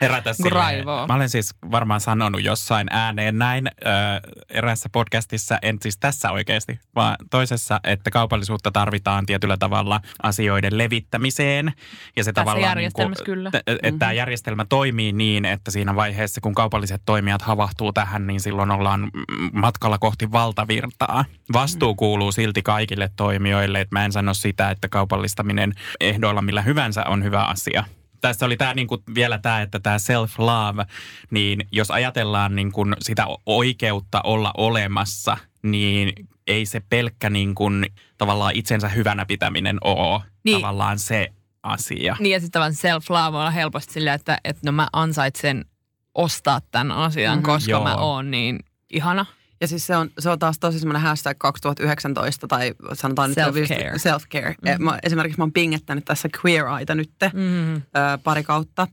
herätä 0.02 0.34
silleen. 0.34 0.56
Raivoa. 0.56 1.08
Mä 1.08 1.14
olen 1.14 1.30
siis 1.30 1.56
varmaan 1.72 2.02
sanonut 2.02 2.44
jossain 2.44 2.88
ääneen 2.90 3.38
näin 3.38 3.68
ö, 3.68 3.90
eräässä 4.50 4.90
podcastissa, 4.90 5.58
en 5.62 5.78
siis 5.82 5.98
tässä 5.98 6.32
oikeasti, 6.32 6.80
vaan 6.96 7.16
toisessa, 7.30 7.80
että 7.84 8.12
kaupallisuutta 8.12 8.72
tarvitaan 8.72 9.26
tietyllä 9.26 9.58
tavalla 9.58 10.02
asioiden 10.24 10.78
levittämiseen. 10.78 11.74
Ja 12.16 12.24
se 12.24 12.34
Tässä 12.34 12.46
tavallaan 12.46 12.70
järjestelmässä 12.70 13.24
niin 13.24 13.26
kuin, 13.26 13.52
kyllä. 13.52 13.52
Että 13.68 14.00
tämä 14.00 14.12
järjestelmä 14.12 14.66
toimii 14.66 15.12
niin, 15.12 15.46
että 15.46 15.72
siinä 15.72 15.96
vaiheessa, 15.96 16.42
kun 16.42 16.56
kaupalliset 16.56 17.02
toimijat 17.06 17.42
havahtuu 17.42 17.94
tähän, 17.94 18.28
niin 18.28 18.40
silloin 18.40 18.72
ollaan 18.72 19.12
matkalla 19.54 19.98
kohti 19.98 20.32
valtavirtaa. 20.32 21.26
Vastuu 21.54 21.96
kuuluu 21.96 22.32
silti 22.32 22.62
kaikille 22.62 23.12
toimijoille, 23.16 23.82
että 23.82 23.96
mä 23.96 24.06
en 24.06 24.12
sano 24.12 24.34
sitä, 24.34 24.70
että 24.70 24.90
kaupallistaminen 24.90 25.74
ehdoilla 26.00 26.42
millä 26.42 26.62
hyvänsä 26.62 27.04
on 27.04 27.24
hyvä 27.24 27.44
asia. 27.44 27.84
Tässä 28.22 28.46
oli 28.46 28.58
tämä 28.58 28.74
niinku 28.74 29.04
vielä 29.16 29.38
tämä, 29.38 29.62
että 29.62 29.80
tämä 29.80 29.98
self-love, 29.98 30.86
niin 31.32 31.68
jos 31.72 31.92
ajatellaan 31.92 32.56
niinku 32.56 32.86
sitä 33.00 33.26
oikeutta 33.46 34.22
olla 34.24 34.52
olemassa, 34.58 35.38
niin 35.64 36.14
ei 36.48 36.66
se 36.66 36.82
pelkkä 36.90 37.30
niinku, 37.30 37.70
tavallaan 38.18 38.56
itsensä 38.56 38.90
hyvänä 38.90 39.26
pitäminen 39.26 39.78
ole 39.82 40.22
Niin. 40.44 40.62
tavallaan 40.62 41.00
se 41.00 41.32
asia. 41.66 42.18
Niin 42.20 42.34
ja 42.34 42.40
sitten 42.40 42.52
tavallaan 42.52 42.76
self-love 42.76 43.32
voi 43.32 43.42
olla 43.42 43.50
helposti 43.52 43.94
sillä, 43.94 44.14
että, 44.14 44.38
että 44.44 44.62
no 44.66 44.72
mä 44.72 44.88
ansaitsen 44.94 45.66
ostaa 46.16 46.62
tämän 46.72 46.92
asian, 46.92 47.38
Mhm. 47.38 47.46
koska 47.46 47.72
Joo. 47.72 47.84
mä 47.84 47.96
oon 47.96 48.32
niin 48.32 48.60
ihana. 48.90 49.26
Ja 49.62 49.68
siis 49.68 49.88
se 49.88 49.96
on, 49.98 50.10
se 50.20 50.30
on 50.30 50.40
taas 50.40 50.60
tosi 50.60 50.80
semmoinen 50.80 51.02
hashtag 51.02 51.38
2019 51.40 52.48
tai 52.48 52.74
sanotaan 52.94 53.30
nyt 53.30 53.38
Self-care. 53.38 53.98
self-care. 53.98 54.56
Mm-hmm. 54.62 54.84
Mä, 54.84 55.00
esimerkiksi 55.04 55.38
mä 55.40 55.44
oon 55.44 55.52
pingettänyt 55.54 56.06
tässä 56.06 56.30
Queer 56.46 56.66
Eyetä 56.78 56.96
nyt 56.96 57.12
Mm. 57.34 57.76
ö, 57.76 57.82
pari 58.24 58.44
kautta. 58.44 58.88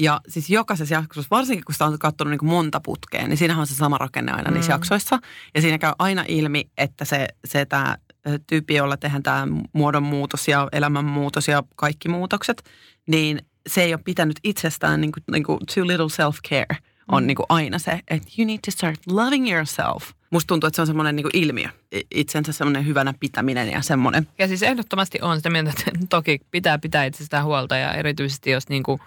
Ja 0.00 0.20
siis 0.28 0.50
jokaisessa 0.50 0.94
jaksossa, 0.94 1.28
varsinkin 1.30 1.64
kun 1.64 1.72
sitä 1.74 1.84
on 1.84 1.98
katsonut 1.98 2.30
niin 2.30 2.38
kuin 2.38 2.48
monta 2.48 2.80
putkea, 2.80 3.28
niin 3.28 3.36
siinähän 3.36 3.60
on 3.60 3.66
se 3.66 3.74
sama 3.74 3.98
rakenne 3.98 4.32
aina 4.32 4.50
mm. 4.50 4.54
niissä 4.54 4.72
jaksoissa. 4.72 5.18
Ja 5.54 5.60
siinä 5.60 5.78
käy 5.78 5.92
aina 5.98 6.24
ilmi, 6.28 6.70
että 6.78 7.04
se, 7.04 7.28
se 7.44 7.64
tämä 7.66 7.96
tyyppi, 8.46 8.74
jolla 8.74 8.96
tehdään 8.96 9.22
tämä 9.22 9.46
muodonmuutos 9.72 10.48
ja 10.48 10.68
elämänmuutos 10.72 11.48
ja 11.48 11.62
kaikki 11.76 12.08
muutokset, 12.08 12.62
niin 13.06 13.38
se 13.66 13.82
ei 13.82 13.94
ole 13.94 14.00
pitänyt 14.04 14.40
itsestään 14.44 15.00
niin 15.00 15.12
kuin, 15.12 15.24
niin 15.32 15.44
kuin 15.44 15.58
too 15.74 15.86
little 15.86 16.06
self-care 16.06 16.76
on 17.08 17.22
Mm. 17.22 17.26
niin 17.26 17.36
kuin 17.36 17.46
aina 17.48 17.78
se, 17.78 18.00
että 18.08 18.28
you 18.38 18.46
need 18.46 18.58
to 18.64 18.70
start 18.70 19.00
loving 19.06 19.52
yourself. 19.52 20.10
Musta 20.30 20.46
tuntuu, 20.46 20.66
että 20.66 20.76
se 20.76 20.82
on 20.82 20.86
semmoinen 20.86 21.16
niin 21.16 21.24
kuin 21.24 21.36
ilmiö, 21.36 21.68
itsensä 22.14 22.52
semmoinen 22.52 22.86
hyvänä 22.86 23.14
pitäminen 23.20 23.70
ja 23.70 23.82
semmoinen. 23.82 24.28
Ja 24.38 24.48
siis 24.48 24.62
ehdottomasti 24.62 25.18
on 25.22 25.36
sitä 25.36 25.50
mieltä, 25.50 25.70
että 25.70 26.06
toki 26.08 26.40
pitää 26.50 26.78
pitää 26.78 27.04
itsestään 27.04 27.44
huolta 27.44 27.76
ja 27.76 27.92
erityisesti 27.92 28.50
jos 28.50 28.68
niinku 28.68 29.00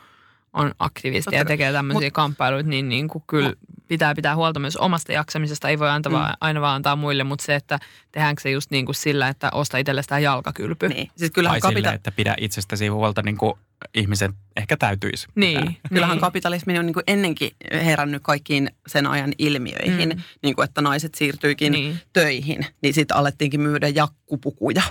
on 0.54 0.72
aktivisti 0.80 1.24
Totta 1.26 1.36
ja 1.38 1.46
tekee 1.46 1.72
tämmöisiä 1.72 2.08
Mut- 2.10 2.14
kamppailuita, 2.14 2.70
niin, 2.70 2.90
niin 2.90 3.08
kuin 3.08 3.24
kyllä 3.28 3.54
pitää 3.88 4.16
pitää 4.16 4.36
huolta 4.36 4.60
myös 4.60 4.78
omasta 4.78 5.12
jaksamisesta. 5.12 5.70
Ei 5.70 5.80
voi 5.80 5.90
antaa 5.90 6.10
Mm. 6.12 6.18
vaan, 6.18 6.34
aina 6.42 6.62
vaan 6.62 6.76
antaa 6.76 6.96
muille, 6.96 7.24
mutta 7.24 7.46
se, 7.46 7.56
että 7.56 7.80
tehdäänkö 8.12 8.42
se 8.42 8.52
just 8.52 8.72
niin 8.72 8.86
kuin 8.86 8.96
sillä, 8.96 9.28
että 9.28 9.50
osta 9.54 9.78
itsellestään 9.78 10.24
jalkakylpy. 10.24 10.90
Niin. 10.90 11.10
Siis 11.16 11.32
kyllähän, 11.32 11.60
kapita- 11.62 11.94
että 11.94 12.12
pidä 12.12 12.36
itsestäsi 12.40 12.88
huolta 12.88 13.22
niin 13.22 13.38
kuin 13.38 13.54
ihmisen 13.94 14.34
ehkä 14.58 14.78
täytyisi. 14.78 15.28
Niin, 15.36 15.60
pitää. 15.60 15.74
kyllähän 15.90 16.16
niin. 16.16 16.22
kapitalismi 16.22 16.80
on 16.80 16.86
niin 16.86 16.94
kuin 16.94 17.04
ennenkin 17.08 17.52
herännyt 17.72 18.24
kaikkiin 18.24 18.70
sen 18.88 19.08
ajan 19.08 19.32
ilmiöihin. 19.38 20.10
Mm. 20.10 20.22
Niin 20.44 20.56
kuin, 20.56 20.64
että 20.66 20.82
naiset 20.82 21.16
siirtyikin 21.16 21.72
Niin. 21.72 22.00
töihin, 22.14 22.66
niin 22.82 22.94
sitten 22.94 23.18
alettiinkin 23.18 23.62
myydä 23.62 23.88
jakkupukuja. 23.88 24.84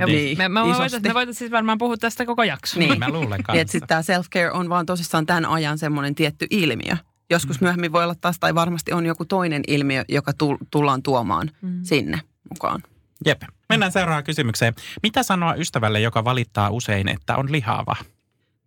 Ja 0.00 0.06
Niin. 0.06 0.38
Me, 0.38 0.48
me, 0.48 0.60
voitaisiin 0.64 1.14
voitais 1.14 1.38
siis 1.38 1.50
varmaan 1.50 1.78
puhua 1.78 1.96
tästä 1.96 2.26
koko 2.26 2.42
jakso. 2.42 2.78
Niin. 2.78 2.98
Mä 2.98 3.08
luulen 3.08 3.30
Niin, 3.30 3.42
kanssa. 3.42 3.60
että 3.60 3.72
sitten 3.72 3.88
tämä 3.88 4.00
self-care 4.02 4.52
on 4.52 4.68
vaan 4.68 4.86
tosissaan 4.86 5.26
tämän 5.26 5.46
ajan 5.46 5.78
semmoinen 5.78 6.14
tietty 6.14 6.46
ilmiö. 6.50 6.96
Joskus 7.30 7.60
myöhemmin 7.60 7.92
voi 7.92 8.04
olla 8.04 8.14
taas, 8.20 8.38
tai 8.38 8.54
varmasti 8.54 8.92
on 8.92 9.06
joku 9.06 9.24
toinen 9.24 9.62
ilmiö, 9.66 10.04
joka 10.08 10.32
tul- 10.32 10.58
tullaan 10.70 11.02
tuomaan 11.02 11.50
Mm. 11.62 11.80
sinne 11.82 12.20
mukaan. 12.50 12.82
Jep. 13.26 13.42
Mennään 13.68 13.92
seuraavaan 13.92 14.24
kysymykseen. 14.24 14.74
Mitä 15.02 15.22
sanoa 15.22 15.54
ystävälle, 15.54 16.00
joka 16.00 16.24
valittaa 16.24 16.70
usein, 16.70 17.08
että 17.08 17.36
on 17.36 17.52
lihava? 17.52 17.96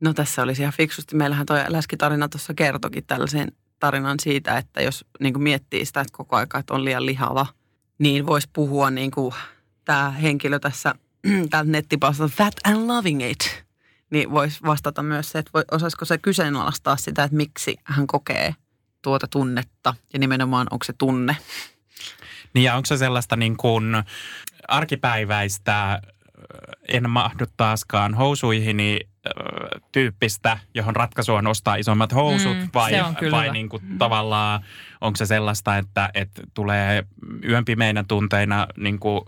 No 0.02 0.14
tässä 0.14 0.42
olisi 0.44 0.62
ihan 0.62 0.74
fiksusti. 0.78 1.16
Meillähän 1.16 1.46
tuo 1.46 1.58
läskitarina 1.68 2.30
tuossa 2.30 2.54
kertokin 2.54 3.04
tällaisen 3.08 3.52
tarinan 3.80 4.20
siitä, 4.20 4.58
että 4.58 4.82
jos 4.82 5.06
niin 5.20 5.34
kuin 5.34 5.44
miettii 5.44 5.86
sitä, 5.86 6.02
että 6.02 6.18
koko 6.18 6.36
aika 6.36 6.60
että 6.60 6.74
on 6.74 6.86
liian 6.86 7.06
lihava, 7.06 7.46
niin 8.00 8.26
voisi 8.26 8.50
puhua 8.54 8.90
niin 8.92 9.12
kuin 9.12 9.34
tämä 9.86 10.10
henkilö 10.12 10.60
tässä 10.60 10.96
täältä 11.50 11.72
nettipalstalta 11.72 12.36
Fat 12.36 12.54
and 12.64 12.88
Loving 12.88 13.30
It. 13.30 13.64
Niin 14.10 14.32
voisi 14.32 14.60
vastata 14.66 15.04
myös 15.04 15.32
se, 15.32 15.40
että 15.40 15.52
voi, 15.54 15.64
osaisiko 15.72 16.06
se 16.06 16.18
kyseenalaistaa 16.18 16.98
sitä, 16.98 17.24
että 17.24 17.38
miksi 17.38 17.78
hän 17.84 18.08
kokee 18.08 18.56
tuota 19.02 19.28
tunnetta 19.28 19.94
ja 20.14 20.20
nimenomaan 20.20 20.68
onko 20.72 20.84
se 20.84 20.94
tunne. 20.94 21.38
Niin 22.54 22.64
ja 22.64 22.76
onko 22.76 22.86
se 22.86 22.98
sellaista 22.98 23.36
niin 23.36 23.58
kuin 23.58 24.04
arkipäiväistä, 24.68 26.02
en 26.88 27.10
mahdu 27.10 27.46
taaskaan 27.58 28.14
housuihini 28.14 29.00
tyyppistä, 29.92 30.58
johon 30.74 30.96
ratkaisu 30.96 31.34
on 31.34 31.48
ostaa 31.48 31.76
isommat 31.76 32.14
housut 32.16 32.58
Mm, 32.58 32.70
vai, 32.74 32.92
vai 33.32 33.52
niin 33.52 33.70
kuin 33.70 33.84
tavallaan 33.98 34.64
onko 35.02 35.18
se 35.18 35.26
sellaista, 35.26 35.78
että, 35.78 36.10
että 36.14 36.42
tulee 36.54 37.04
yön 37.50 37.66
pimeinä 37.66 38.04
tunteina 38.08 38.68
niin 38.78 39.00
kuin 39.00 39.22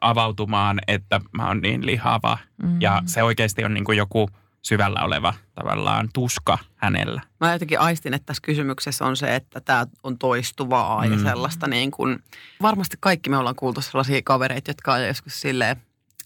avautumaan, 0.00 0.78
että 0.88 1.20
mä 1.32 1.46
oon 1.46 1.60
niin 1.60 1.86
lihava 1.86 2.38
Mm. 2.62 2.80
ja 2.80 3.02
se 3.06 3.22
oikeasti 3.22 3.64
on 3.64 3.74
niin 3.74 3.84
kuin 3.84 3.98
joku 3.98 4.30
syvällä 4.62 5.00
oleva 5.04 5.34
tavallaan 5.54 6.08
tuska 6.14 6.58
hänellä. 6.76 7.20
Mä 7.40 7.52
jotenkin 7.52 7.80
aistin, 7.80 8.14
että 8.14 8.26
tässä 8.26 8.42
kysymyksessä 8.42 9.04
on 9.04 9.16
se, 9.16 9.34
että 9.34 9.60
tämä 9.60 9.86
on 10.02 10.18
toistuvaa 10.18 11.04
ja 11.06 11.16
Mm. 11.16 11.22
sellaista 11.22 11.66
niin 11.66 11.90
kuin, 11.90 12.18
varmasti 12.62 12.96
kaikki 13.00 13.30
me 13.30 13.36
ollaan 13.36 13.56
kuultu 13.56 13.80
sellaisia 13.80 14.20
kavereita, 14.24 14.70
jotka 14.70 14.94
on 14.94 15.06
joskus 15.06 15.40
silleen, 15.40 15.76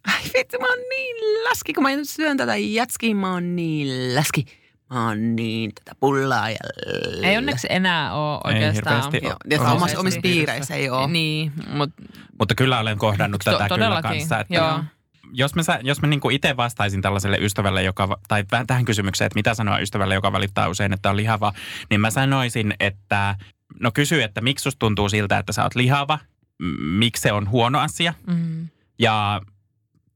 ai 0.06 0.23
vitsi 0.35 0.59
mä 0.59 0.66
oon 0.68 0.78
niin 0.78 1.44
läski, 1.44 1.73
kun 1.73 1.82
mä 1.82 1.88
syön 2.02 2.37
tätä 2.37 2.56
jätskiä, 2.56 3.14
mä 3.14 3.32
oon 3.32 3.56
niin 3.56 4.14
läski. 4.14 4.47
Mä 4.90 5.06
oon 5.06 5.37
niin 5.37 5.73
tätä 5.75 5.97
pullaa 6.00 6.50
ja 6.50 6.56
Ei 7.23 7.37
onneksi 7.37 7.66
enää 7.71 8.14
ole 8.14 8.40
Ei 8.54 8.54
oikeastaan. 8.54 8.97
hirveästi 8.97 9.21
Joo, 9.26 9.32
ole. 9.32 9.66
ja 9.66 9.73
Omassa 9.73 9.99
omissa 9.99 10.21
piirissä. 10.21 10.21
piireissä 10.47 10.75
ei 10.75 10.91
ole. 10.91 11.06
Niin, 11.06 11.52
mutta 11.73 12.02
Mutta 12.38 12.54
kyllä 12.54 12.78
olen 12.80 12.99
kohdannut 12.99 13.41
To- 13.45 13.50
tätä 13.52 13.65
kyllä 13.65 13.69
todellakin, 13.69 14.10
kanssa. 14.10 14.41
Että 14.41 14.54
joo. 14.54 14.84
Jos 15.34 15.54
mä, 15.54 15.62
jos 15.82 16.02
mä 16.02 16.08
niinku 16.08 16.30
itse 16.30 16.56
vastaisin 16.56 17.02
tällaiselle 17.02 17.38
ystävälle, 17.41 17.82
joka, 17.82 18.19
tai 18.28 18.45
vähän 18.52 18.67
tähän 18.67 18.84
kysymykseen, 18.84 19.26
että 19.26 19.38
mitä 19.38 19.54
sanoa 19.54 19.78
ystävälle, 19.78 20.15
joka 20.15 20.32
valittaa 20.32 20.69
usein, 20.69 20.93
että 20.93 21.10
on 21.10 21.17
lihava, 21.17 21.52
niin 21.91 22.00
mä 22.00 22.10
sanoisin, 22.10 22.75
että 22.80 23.36
no 23.80 23.91
kysy, 23.95 24.23
että 24.23 24.41
miksi 24.41 24.62
susta 24.62 24.78
tuntuu 24.78 25.08
siltä, 25.08 25.38
että 25.38 25.52
sä 25.52 25.62
oot 25.62 25.75
lihava, 25.75 26.19
miksi 26.78 27.21
se 27.23 27.32
on 27.32 27.50
huono 27.50 27.78
asia 27.78 28.15
mm, 28.26 28.69
ja 28.99 29.41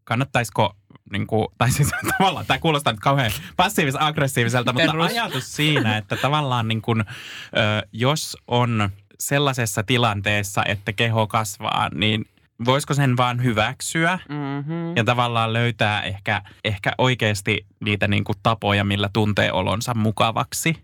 kannattaisiko 0.06 0.76
niin 1.12 1.26
kuin, 1.26 1.48
tai 1.58 1.70
siis 1.70 1.90
tavallaan, 2.18 2.46
tämä 2.46 2.58
kuulostaa 2.58 2.92
nyt 2.92 3.00
kauhean 3.00 3.30
passiivis-aggressiiviselta, 3.56 4.72
mutta 4.72 4.92
Perus. 4.92 5.10
ajatus 5.10 5.56
siinä, 5.56 5.96
että 5.96 6.16
tavallaan 6.16 6.68
niin 6.68 6.82
kuin, 6.82 7.00
ö, 7.00 7.86
jos 7.92 8.36
on 8.46 8.90
sellaisessa 9.20 9.82
tilanteessa, 9.82 10.62
että 10.64 10.92
keho 10.92 11.26
kasvaa, 11.26 11.88
niin 11.94 12.24
voisiko 12.64 12.94
sen 12.94 13.16
vaan 13.16 13.42
hyväksyä 13.44 14.18
Mm-hmm. 14.28 14.96
ja 14.96 15.04
tavallaan 15.04 15.52
löytää 15.52 16.02
ehkä, 16.02 16.42
ehkä 16.64 16.92
oikeasti 16.98 17.66
niitä 17.80 18.08
niin 18.08 18.24
kuin 18.24 18.38
tapoja, 18.42 18.84
millä 18.84 19.10
tuntee 19.12 19.52
olonsa 19.52 19.94
mukavaksi. 19.94 20.76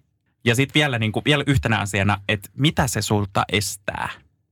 Ja 0.45 0.55
sitten 0.55 0.75
vielä, 0.81 0.99
niin 0.99 1.13
kuin, 1.13 1.25
vielä 1.25 1.45
yhtenä 1.47 1.79
asiana, 1.79 2.19
että 2.29 2.49
mitä 2.57 2.87
se 2.87 3.03
sulta 3.03 3.45
estää? 3.53 4.09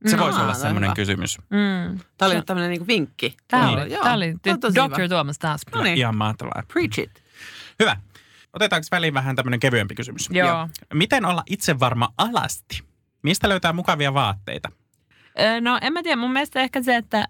Se 0.07 0.17
No, 0.17 0.23
voisi 0.25 0.39
olla 0.41 0.49
no 0.53 0.59
semmoinen 0.59 0.95
kysymys. 0.95 1.39
mm. 1.39 1.99
Tämä 2.19 2.27
oli 2.27 2.35
nyt 2.35 2.47
tämmöinen 2.47 2.71
niin 2.71 2.87
vinkki. 2.87 3.37
Tämä 3.49 3.67
Niin. 3.67 3.79
oli, 3.79 3.93
Joo, 3.93 4.03
tämä 4.03 4.15
oli 4.15 4.35
tämä 4.43 4.55
on 4.55 4.61
tosi 4.61 4.75
Dr. 4.75 4.97
hyvä. 4.97 5.09
Tuomas 5.09 5.39
taas. 5.39 5.61
No 5.75 5.83
niin. 5.83 5.99
Ihan 5.99 6.17
mahtavaa. 6.17 6.63
Preach 6.73 6.99
it. 6.99 7.11
Hyvä. 7.81 7.97
Otetaanko 8.53 8.87
väliin 8.91 9.15
vähän 9.15 9.37
tämmöinen 9.37 9.61
kevyempi 9.61 9.95
kysymys? 9.95 10.29
Joo. 10.31 10.49
Joo. 10.49 10.69
Miten 10.95 11.25
olla 11.25 11.43
itsevarma 11.47 12.09
alasti? 12.19 12.83
Mistä 13.23 13.49
löytää 13.49 13.73
mukavia 13.73 14.15
vaatteita? 14.15 14.69
Ö, 15.41 15.61
No 15.61 15.79
en 15.83 15.93
mä 15.93 16.03
tiedä, 16.03 16.17
mun 16.17 16.33
mielestä 16.33 16.61
ehkä 16.61 16.83
se, 16.83 16.97
että 16.97 17.25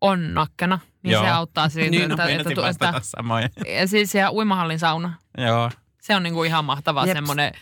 on 0.00 0.34
nakkana, 0.34 0.78
niin 1.02 1.12
Joo. 1.12 1.22
se 1.22 1.30
auttaa 1.30 1.68
siitä, 1.68 1.90
Niin, 1.90 2.02
että, 2.10 2.22
No, 2.24 2.28
että, 2.28 2.50
että, 2.50 2.62
vastata 2.62 3.00
samoin. 3.02 3.48
ja 3.80 3.88
siis 3.88 4.14
ja 4.14 4.30
uimahallin 4.32 4.78
sauna. 4.78 5.14
Joo. 5.38 5.70
Se 6.00 6.16
on 6.16 6.22
niinku 6.22 6.44
ihan 6.44 6.64
mahtavaa 6.64 7.06
semmoinen, 7.06 7.52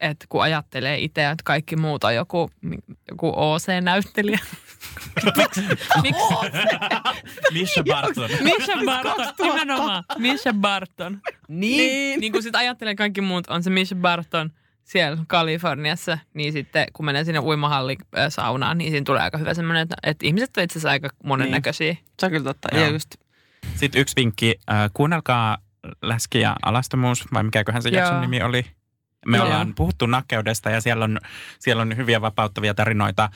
että 0.00 0.26
kun 0.28 0.42
ajattelee 0.42 0.98
itse, 0.98 1.24
että 1.24 1.42
kaikki 1.44 1.76
muut 1.76 2.04
on 2.04 2.14
joku, 2.14 2.50
joku 3.10 3.32
OC-näyttelijä. 3.36 4.38
Miksi? 6.02 6.20
Misha 7.52 7.82
Barton. 7.84 8.30
Misha 8.42 8.72
Barton, 8.86 9.34
nimenomaan. 9.42 10.04
Misha 10.18 10.52
Barton. 10.52 11.20
Niin. 11.48 12.20
Niin 12.20 12.32
kun 12.32 12.42
sit 12.42 12.56
ajattelee 12.56 12.94
kaikki 12.94 13.20
muut, 13.20 13.46
on 13.46 13.62
se 13.62 13.70
Misha 13.70 13.96
Barton 13.96 14.50
siellä 14.84 15.24
Kaliforniassa, 15.28 16.18
niin 16.34 16.52
sitten 16.52 16.86
kun 16.92 17.04
menee 17.06 17.24
sinne 17.24 17.40
uimahalli 17.40 17.96
saunaan, 18.28 18.78
niin 18.78 18.90
siinä 18.90 19.04
tulee 19.04 19.22
aika 19.22 19.38
hyvä 19.38 19.54
semmoinen, 19.54 19.82
että, 19.82 19.96
että 20.02 20.26
ihmiset 20.26 20.56
on 20.56 20.62
itse 20.62 20.72
asiassa 20.72 20.90
aika 20.90 21.08
monennäköisiä. 21.24 21.96
Se 22.20 22.26
on 22.26 22.32
kyllä 22.32 22.44
totta. 22.44 22.68
Joo. 22.72 22.84
Ja 22.84 22.90
just, 22.90 23.14
Sitten 23.74 24.00
yksi 24.00 24.16
vinkki. 24.16 24.54
Äh, 24.70 24.90
kuunnelkaa 24.94 25.58
Läski 26.02 26.40
ja 26.40 26.56
alastomuus, 26.62 27.24
vai 27.32 27.42
mikäköhän 27.42 27.82
se 27.82 27.88
jakson 27.88 28.20
nimi 28.20 28.42
oli. 28.42 28.66
Me 29.26 29.36
Joo. 29.36 29.46
ollaan 29.46 29.74
puhuttu 29.74 30.06
nakkeudesta 30.06 30.70
ja 30.70 30.80
siellä 30.80 31.04
on, 31.04 31.18
siellä 31.58 31.82
on 31.82 31.96
hyviä 31.96 32.20
vapauttavia 32.20 32.74
tarinoita. 32.74 33.30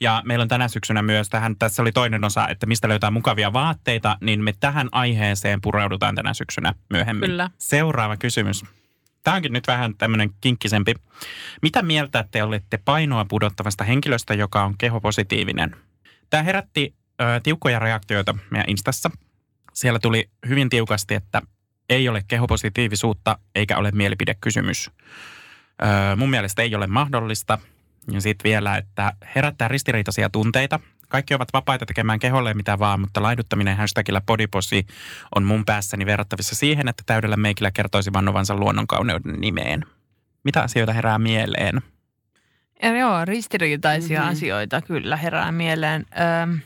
Ja 0.00 0.22
meillä 0.24 0.42
on 0.42 0.48
tänä 0.48 0.68
syksynä 0.68 1.02
myös 1.02 1.28
tähän, 1.28 1.56
tässä 1.58 1.82
oli 1.82 1.92
toinen 1.92 2.24
osa, 2.24 2.48
että 2.48 2.66
mistä 2.66 2.88
löytää 2.88 3.10
mukavia 3.10 3.52
vaatteita, 3.52 4.16
niin 4.20 4.44
me 4.44 4.52
tähän 4.60 4.88
aiheeseen 4.92 5.60
pureudutaan 5.60 6.14
tänä 6.14 6.34
syksynä 6.34 6.74
myöhemmin. 6.90 7.30
Kyllä. 7.30 7.50
Seuraava 7.58 8.16
kysymys. 8.16 8.64
Tämä 9.24 9.34
onkin 9.34 9.52
nyt 9.52 9.66
vähän 9.66 9.96
tämmöinen 9.96 10.30
kinkkisempi. 10.40 10.94
Mitä 11.62 11.82
mieltä 11.82 12.24
te 12.30 12.42
olette 12.42 12.78
painoa 12.84 13.24
pudottavasta 13.24 13.84
henkilöstä, 13.84 14.34
joka 14.34 14.64
on 14.64 14.78
kehopositiivinen? 14.78 15.76
Tämä 16.30 16.42
herätti 16.42 16.94
ö, 17.20 17.40
tiukkoja 17.42 17.78
reaktioita 17.78 18.34
meidän 18.50 18.70
Instassa. 18.70 19.10
Siellä 19.72 19.98
tuli 19.98 20.30
hyvin 20.48 20.68
tiukasti, 20.68 21.14
että 21.14 21.42
ei 21.90 22.08
ole 22.08 22.24
kehopositiivisuutta 22.28 23.38
eikä 23.54 23.76
ole 23.76 23.90
mielipidekysymys. 23.90 24.90
Ö, 25.82 26.16
mun 26.16 26.30
mielestä 26.30 26.62
ei 26.62 26.74
ole 26.74 26.86
mahdollista. 26.86 27.58
Ja 28.10 28.20
sitten 28.20 28.50
vielä, 28.50 28.76
että 28.76 29.12
herättää 29.34 29.68
ristiriitaisia 29.68 30.30
tunteita. 30.30 30.80
Kaikki 31.08 31.34
ovat 31.34 31.48
vapaita 31.52 31.86
tekemään 31.86 32.18
keholle 32.18 32.54
mitä 32.54 32.78
vaan, 32.78 33.00
mutta 33.00 33.22
laiduttaminen 33.22 33.76
hashtagillä 33.76 34.20
bodyposi 34.20 34.86
on 35.34 35.44
mun 35.44 35.64
päässäni 35.64 36.06
verrattavissa 36.06 36.54
siihen, 36.54 36.88
että 36.88 37.02
täydellä 37.06 37.36
meikillä 37.36 37.70
kertoisi 37.70 38.12
vannovansa 38.12 38.56
luonnonkauneuden 38.56 39.40
nimeen. 39.40 39.84
Mitä 40.44 40.62
asioita 40.62 40.92
herää 40.92 41.18
mieleen? 41.18 41.82
Ja 42.82 42.98
joo, 42.98 43.24
ristiriitaisia 43.24 44.18
Mhm. 44.18 44.24
mm-hmm. 44.26 44.32
asioita 44.32 44.82
kyllä 44.82 45.16
herää 45.16 45.52
mieleen. 45.52 46.06
Öm, 46.42 46.60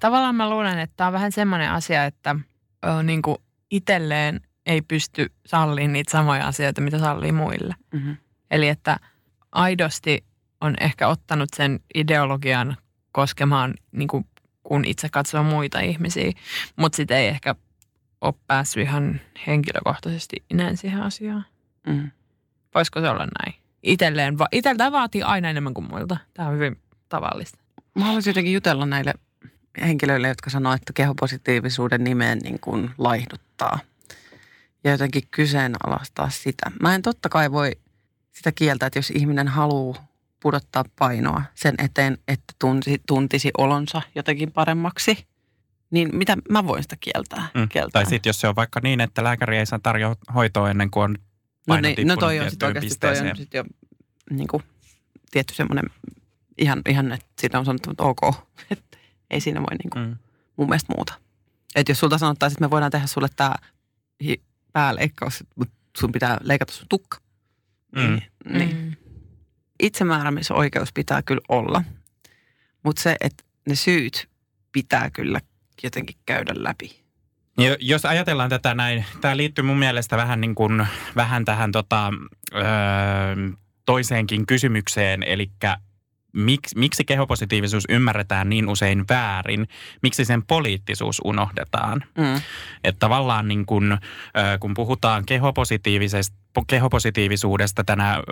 tavallaan 0.00 0.34
mä 0.34 0.50
luulen, 0.50 0.78
että 0.78 0.94
tämä 0.96 1.08
on 1.08 1.12
vähän 1.12 1.32
semmoinen 1.32 1.70
asia, 1.70 2.04
että 2.04 2.36
ö, 2.84 3.02
niin 3.02 3.22
kuin 3.22 3.36
itselleen 3.70 4.40
ei 4.66 4.82
pysty 4.82 5.32
salliin 5.46 5.92
niitä 5.92 6.12
samoja 6.12 6.46
asioita, 6.46 6.80
mitä 6.80 6.98
sallii 6.98 7.32
muille. 7.32 7.74
Mm-hmm. 7.92 8.16
Eli 8.50 8.68
että 8.68 8.96
aidosti 9.52 10.24
on 10.60 10.74
ehkä 10.80 11.08
ottanut 11.08 11.48
sen 11.56 11.80
ideologian 11.94 12.76
koskemaan, 13.12 13.74
niin 13.92 14.08
kuin, 14.08 14.26
kun 14.62 14.84
itse 14.84 15.08
katsoo 15.08 15.42
muita 15.42 15.80
ihmisiä, 15.80 16.32
mutta 16.76 16.96
sitten 16.96 17.16
ei 17.16 17.28
ehkä 17.28 17.54
ole 18.20 18.34
päässyt 18.46 18.82
ihan 18.82 19.20
henkilökohtaisesti 19.46 20.36
ineen 20.50 20.76
siihen 20.76 21.02
asiaan. 21.02 21.44
Mm. 21.86 22.10
Voisiko 22.74 23.00
se 23.00 23.08
olla 23.08 23.26
näin? 23.44 23.60
Itelleen, 23.82 24.38
va- 24.38 24.48
iteltään 24.52 24.92
vaatii 24.92 25.22
aina 25.22 25.50
enemmän 25.50 25.74
kuin 25.74 25.88
muilta. 25.90 26.16
Tämä 26.34 26.48
on 26.48 26.54
hyvin 26.54 26.80
tavallista. 27.08 27.58
Mä 27.94 28.04
haluaisin 28.04 28.30
jotenkin 28.30 28.52
jutella 28.52 28.86
näille 28.86 29.14
henkilöille, 29.80 30.28
jotka 30.28 30.50
sanoo, 30.50 30.72
että 30.72 30.92
kehopositiivisuuden 30.92 32.04
nimeen 32.04 32.38
niin 32.38 32.60
kuin 32.60 32.90
laihduttaa. 32.98 33.78
Ja 34.84 34.90
jotenkin 34.90 35.22
kyseenalaistaa 35.30 36.30
sitä. 36.30 36.70
Mä 36.82 36.94
en 36.94 37.02
totta 37.02 37.28
kai 37.28 37.52
voi 37.52 37.72
sitä 38.32 38.52
kieltä, 38.52 38.86
että 38.86 38.98
jos 38.98 39.10
ihminen 39.10 39.48
haluaa 39.48 40.08
pudottaa 40.42 40.84
painoa 40.98 41.42
sen 41.54 41.74
eteen, 41.78 42.18
että 42.28 42.54
tuntisi, 42.58 43.02
tuntisi 43.06 43.50
olonsa 43.58 44.02
jotenkin 44.14 44.52
paremmaksi, 44.52 45.26
niin 45.90 46.08
mitä 46.12 46.36
mä 46.50 46.66
voin 46.66 46.82
sitä 46.82 46.96
kieltää? 47.00 47.48
Mm. 47.54 47.68
kieltää. 47.68 48.02
Tai 48.02 48.10
sitten 48.10 48.30
jos 48.30 48.40
se 48.40 48.48
on 48.48 48.56
vaikka 48.56 48.80
niin, 48.82 49.00
että 49.00 49.24
lääkäri 49.24 49.58
ei 49.58 49.66
saa 49.66 49.78
tarjoa 49.82 50.16
hoitoa 50.34 50.70
ennen 50.70 50.90
kuin 50.90 51.04
on 51.04 51.16
no, 51.66 51.76
niin, 51.76 52.08
no 52.08 52.16
toi 52.16 52.40
on 52.40 52.50
sitten 52.50 52.66
oikeasti 52.66 52.98
toi 53.00 53.30
on 53.30 53.36
sit 53.36 53.54
jo 53.54 53.64
niin 54.30 54.48
kuin, 54.48 54.62
tietty 55.30 55.54
semmoinen 55.54 55.84
ihan, 56.58 56.82
ihan, 56.88 57.12
että 57.12 57.26
siitä 57.40 57.58
on 57.58 57.64
sanottu, 57.64 57.90
että 57.90 58.02
ok, 58.02 58.20
että 58.70 58.98
ei 59.30 59.40
siinä 59.40 59.60
voi 59.60 59.76
niin 59.84 59.90
kuin, 59.90 60.04
Mm. 60.06 60.16
mun 60.56 60.68
mielestä 60.68 60.94
muuta. 60.96 61.14
Että 61.74 61.90
jos 61.92 61.98
sulta 62.00 62.18
sanottaisiin, 62.18 62.54
että 62.56 62.64
me 62.66 62.70
voidaan 62.70 62.90
tehdä 62.92 63.06
sulle 63.06 63.28
tämä 63.36 63.54
pääleikkaus, 64.72 65.44
mutta 65.56 65.74
sun 65.98 66.12
pitää 66.12 66.38
leikata 66.42 66.72
sun 66.72 66.86
tukka. 66.88 67.18
Mm. 67.96 68.00
Niin, 68.02 68.22
niin. 68.48 68.76
Mm. 68.76 68.96
Itsemääräämisoikeus 69.82 70.92
pitää 70.92 71.22
kyllä 71.22 71.40
olla, 71.48 71.84
mutta 72.82 73.02
se, 73.02 73.16
että 73.20 73.44
ne 73.68 73.74
syyt 73.74 74.28
pitää 74.72 75.10
kyllä 75.10 75.40
jotenkin 75.82 76.16
käydä 76.26 76.52
läpi. 76.56 77.00
Jo- 77.58 77.76
Jos 77.80 78.04
ajatellaan 78.04 78.50
tätä 78.50 78.74
näin, 78.74 79.04
tämä 79.20 79.36
liittyy 79.36 79.64
mun 79.64 79.78
mielestä 79.78 80.16
vähän, 80.16 80.40
niin 80.40 80.54
kuin, 80.54 80.86
vähän 81.16 81.44
tähän 81.44 81.72
tota, 81.72 82.10
öö, 82.54 82.62
toiseenkin 83.86 84.46
kysymykseen, 84.46 85.22
eli 85.22 85.50
miksi, 86.32 86.78
miksi 86.78 87.04
kehopositiivisuus 87.04 87.84
ymmärretään 87.88 88.48
niin 88.48 88.68
usein 88.68 89.04
väärin, 89.08 89.68
miksi 90.02 90.24
sen 90.24 90.42
poliittisuus 90.46 91.20
unohdetaan. 91.24 92.04
Mm. 92.18 92.40
Että 92.84 92.98
tavallaan 92.98 93.48
niin 93.48 93.66
kun, 93.66 93.98
kun 94.60 94.74
puhutaan 94.74 95.26
kehopositiivisesta, 95.26 96.36
kehopositiivisuudesta 96.66 97.84
tänä 97.84 98.22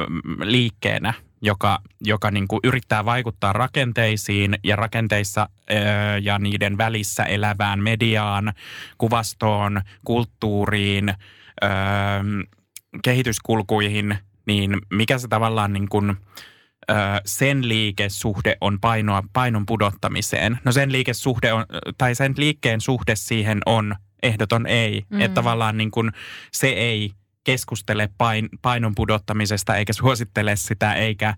liikkeenä, 0.42 1.14
joka, 1.42 1.78
joka 2.00 2.30
niin 2.30 2.48
kuin 2.48 2.60
yrittää 2.64 3.04
vaikuttaa 3.04 3.52
rakenteisiin 3.52 4.58
ja 4.64 4.76
rakenteissa 4.76 5.48
ö, 5.70 5.74
ja 6.22 6.38
niiden 6.38 6.78
välissä 6.78 7.24
elävään 7.24 7.82
mediaan, 7.82 8.52
kuvastoon, 8.98 9.80
kulttuuriin, 10.04 11.08
ö, 11.08 11.66
kehityskulkuihin, 13.04 14.18
niin 14.46 14.78
mikä 14.92 15.18
se 15.18 15.28
tavallaan 15.28 15.72
niin 15.72 15.88
kuin, 15.88 16.16
ö, 16.90 16.94
sen 17.24 17.68
liikesuhde 17.68 18.56
on 18.60 18.80
painoa, 18.80 19.22
painon 19.32 19.66
pudottamiseen. 19.66 20.58
No 20.64 20.72
sen 20.72 20.92
liikesuhde 20.92 21.52
on, 21.52 21.64
tai 21.98 22.14
sen 22.14 22.34
liikkeen 22.36 22.80
suhde 22.80 23.16
siihen 23.16 23.60
on 23.66 23.94
ehdoton 24.22 24.66
ei. 24.66 25.04
Mm. 25.10 25.20
Että 25.20 25.34
tavallaan 25.34 25.76
niin 25.76 25.90
kuin 25.90 26.12
se 26.52 26.68
ei 26.68 27.12
keskustele 27.44 28.08
pain, 28.18 28.48
painon 28.62 28.94
pudottamisesta 28.94 29.76
eikä 29.76 29.92
suosittele 29.92 30.56
sitä 30.56 30.94
eikä, 30.94 31.34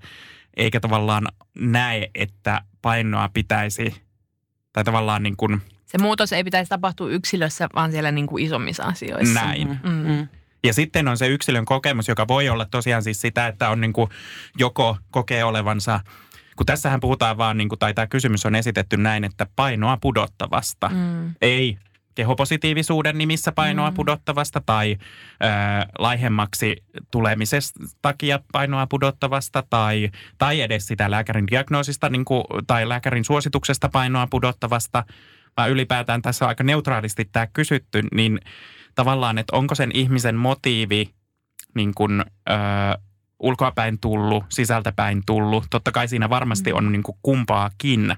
eikä 0.57 0.81
tavallaan 0.81 1.27
näe, 1.59 2.11
että 2.15 2.61
painoa 2.83 3.29
pitäisi 3.29 4.03
tai 4.73 4.85
tavallaan 4.85 5.23
niin 5.23 5.37
kuin 5.37 5.63
Se 5.87 5.99
muutos 5.99 6.33
ei 6.33 6.45
pitäisi 6.45 6.69
tapahtua 6.69 7.11
yksilössä, 7.11 7.69
vaan 7.75 7.91
siellä 7.91 8.11
niin 8.11 8.27
kuin 8.27 8.45
isommissa 8.45 8.83
asioissa. 8.85 9.35
näin. 9.35 9.81
Mm. 9.83 10.29
Ja 10.65 10.75
sitten 10.75 11.09
on 11.09 11.19
se 11.19 11.27
yksilön 11.27 11.65
kokemus, 11.65 12.09
joka 12.09 12.29
voi 12.29 12.49
olla 12.49 12.65
tosiaan 12.65 13.03
siis 13.03 13.21
sitä, 13.21 13.47
että 13.47 13.69
on 13.69 13.81
niin 13.81 13.93
kuin 13.93 14.11
joko 14.59 14.97
kokee 15.11 15.45
olevansa, 15.45 16.01
kun 16.57 16.67
tässähän 16.67 17.01
puhutaan 17.01 17.39
vaan, 17.39 17.59
niin 17.59 17.69
kuin, 17.69 17.79
tai 17.79 17.95
tämä 17.95 18.07
kysymys 18.07 18.47
on 18.47 18.55
esitetty 18.55 18.97
näin, 18.97 19.25
että 19.25 19.47
painoa 19.57 19.99
pudottavasta. 20.01 20.89
Mm. 20.89 21.35
Ei 21.43 21.79
kehopositiivisuuden 22.15 23.19
nimissä 23.19 23.53
painoa 23.53 23.91
Mm. 23.91 23.95
pudottavasta 23.95 24.63
tai 24.67 24.97
ö, 25.01 25.47
laihemmaksi 25.99 26.77
tulemisesta 27.11 27.81
takia 28.03 28.39
painoa 28.53 28.87
pudottavasta 28.87 29.65
tai, 29.71 30.11
tai 30.39 30.61
edes 30.61 30.87
sitä 30.87 31.11
lääkärin 31.11 31.47
diagnoosista 31.51 32.09
niin 32.09 32.25
kuin, 32.25 32.45
tai 32.67 32.89
lääkärin 32.89 33.25
suosituksesta 33.25 33.89
painoa 33.89 34.27
pudottavasta, 34.31 35.05
vaan 35.57 35.71
ylipäätään 35.71 36.23
tässä 36.23 36.45
on 36.45 36.49
aika 36.49 36.65
neutraalisti 36.65 37.25
tämä 37.33 37.47
kysytty, 37.47 38.03
niin 38.15 38.41
tavallaan, 38.95 39.39
että 39.39 39.57
onko 39.57 39.75
sen 39.75 39.91
ihmisen 39.95 40.37
motiivi 40.37 41.11
niin 41.75 41.95
kuin, 41.95 42.21
ö, 42.21 42.25
ulkoapäin 43.39 43.99
tullut, 44.01 44.45
sisältäpäin 44.49 45.23
tullut. 45.27 45.65
Totta 45.71 45.93
kai 45.93 46.09
siinä 46.09 46.31
varmasti 46.31 46.73
on 46.73 46.93
niin 46.93 47.03
kuin 47.03 47.19
kumpaakin, 47.23 48.17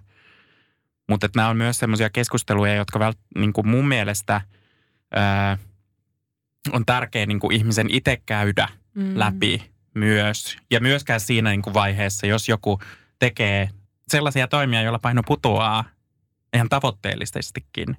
mutta 1.09 1.27
että 1.27 1.39
nämä 1.39 1.49
on 1.49 1.57
myös 1.57 1.79
semmoisia 1.79 2.11
keskusteluja, 2.11 2.75
jotka 2.75 2.99
vält, 2.99 3.19
niin 3.39 3.53
kuin 3.53 3.69
mun 3.69 3.89
mielestä 3.89 4.41
ö, 5.15 5.59
on 6.73 6.87
tärkeä 6.87 7.27
niin 7.27 7.41
kuin 7.41 7.57
ihmisen 7.57 7.87
itse 7.91 8.23
käydä 8.27 8.69
Mm. 8.95 9.19
läpi 9.19 9.71
myös. 9.95 10.57
Ja 10.71 10.81
myöskään 10.81 11.21
siinä 11.21 11.51
niin 11.51 11.63
kuin 11.63 11.75
vaiheessa, 11.75 12.27
jos 12.27 12.49
joku 12.49 12.81
tekee 13.19 13.69
sellaisia 14.09 14.49
toimia, 14.49 14.83
joilla 14.83 14.99
paino 14.99 15.23
putoaa 15.27 15.85
ihan 16.55 16.69
tavoitteellisestikin. 16.69 17.97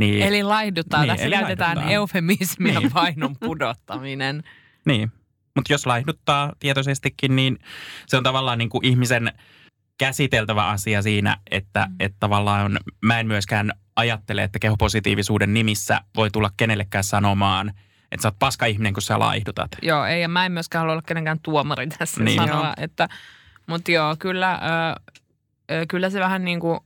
Niin, 0.00 0.22
Eli 0.22 0.42
laihduttaa. 0.42 1.00
Niin, 1.00 1.08
Tässä 1.08 1.26
eli 1.26 1.34
käytetään 1.34 1.88
eufemismia 1.88 2.80
Niin. 2.80 2.92
painon 2.92 3.36
pudottaminen. 3.36 4.42
Niin, 4.86 5.12
mutta 5.56 5.72
jos 5.72 5.86
laihduttaa 5.86 6.52
tietoisestikin, 6.58 7.36
niin 7.36 7.58
se 8.06 8.16
on 8.16 8.22
tavallaan 8.22 8.58
niin 8.58 8.68
kuin 8.70 8.84
ihmisen 8.84 9.32
käsiteltävä 9.98 10.66
asia 10.68 11.02
siinä, 11.02 11.36
että, 11.50 11.86
mm. 11.88 11.94
että 12.00 12.16
tavallaan 12.20 12.64
on, 12.64 12.78
mä 13.04 13.20
en 13.20 13.26
myöskään 13.26 13.72
ajattele, 13.96 14.42
että 14.42 14.58
kehopositiivisuuden 14.58 15.54
nimissä 15.54 16.00
voi 16.16 16.30
tulla 16.30 16.50
kenellekään 16.56 17.04
sanomaan, 17.04 17.68
että 18.12 18.22
sä 18.22 18.28
oot 18.28 18.38
paska 18.38 18.66
ihminen, 18.66 18.92
kun 18.92 19.02
sä 19.02 19.18
laihdutat. 19.18 19.70
Joo, 19.82 20.04
ei, 20.04 20.22
ja 20.22 20.28
mä 20.28 20.46
en 20.46 20.52
myöskään 20.52 20.80
halua 20.80 20.92
olla 20.92 21.02
kenenkään 21.06 21.40
tuomari 21.42 21.86
tässä 21.86 22.22
Niin. 22.24 22.36
sanoa, 22.36 22.64
Joo. 22.64 22.74
että, 22.76 23.08
mutta 23.66 23.90
joo, 23.90 24.16
kyllä, 24.18 24.60
ö, 25.70 25.86
kyllä 25.88 26.10
se 26.10 26.20
vähän 26.20 26.44
niin 26.44 26.60
kuin 26.60 26.80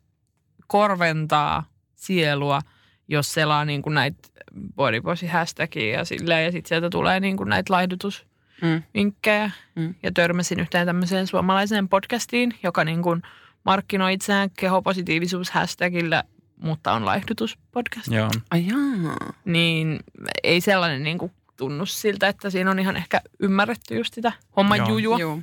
korventaa 0.67 1.65
sielua, 1.95 2.61
jos 3.09 3.33
selaa 3.33 3.65
niin 3.65 3.83
kuin 3.83 3.95
näitä 3.95 4.29
bodyposi 4.77 5.27
hashtagia 5.27 5.99
ja 5.99 6.05
silleen, 6.05 6.45
ja 6.45 6.53
sitten 6.53 6.69
sieltä 6.69 6.91
tulee 6.91 7.21
niin 7.21 7.37
kuin 7.37 7.49
näitä 7.49 7.73
laihdutusvinkkejä. 7.73 9.51
Mm. 9.75 9.83
Mm. 9.83 9.95
Ja 10.03 10.13
törmäsin 10.13 10.61
yhteen 10.61 10.87
tämmöiseen 10.87 11.27
suomalaiseen 11.27 11.89
podcastiin, 11.89 12.55
joka 12.63 12.85
niin 12.85 13.03
kuin 13.03 13.23
markkinoi 13.65 14.13
itseään 14.15 14.51
kehopositiivisuus 14.59 15.51
hashtagillä, 15.51 16.25
mutta 16.57 16.93
on 16.93 17.05
laihdutuspodcast. 17.05 18.09
Joo. 18.09 18.31
Ai 18.51 18.67
jaa. 18.67 19.35
Niin 19.45 20.01
ei 20.45 20.61
sellainen 20.61 21.03
niin 21.03 21.19
kuin 21.19 21.33
tunnu 21.57 21.87
siltä, 21.87 22.29
että 22.29 22.51
siinä 22.51 22.71
on 22.71 22.79
ihan 22.79 22.97
ehkä 22.97 23.21
ymmärretty 23.41 23.97
just 23.97 24.15
sitä 24.15 24.33
homman 24.57 24.79
Joo. 24.79 24.89
jujua. 24.89 25.19
Joo. 25.19 25.41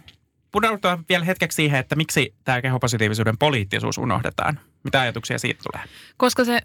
Pudoudutaan 0.52 1.06
vielä 1.10 1.26
hetkeksi 1.26 1.56
siihen, 1.56 1.80
että 1.80 1.96
miksi 1.96 2.36
tämä 2.44 2.62
kehopositiivisuuden 2.62 3.38
poliittisuus 3.38 3.98
unohdetaan. 3.98 4.60
Mitä 4.84 5.02
ajatuksia 5.02 5.40
siitä 5.40 5.62
tulee? 5.72 5.88
Koska 6.18 6.46
se, 6.46 6.62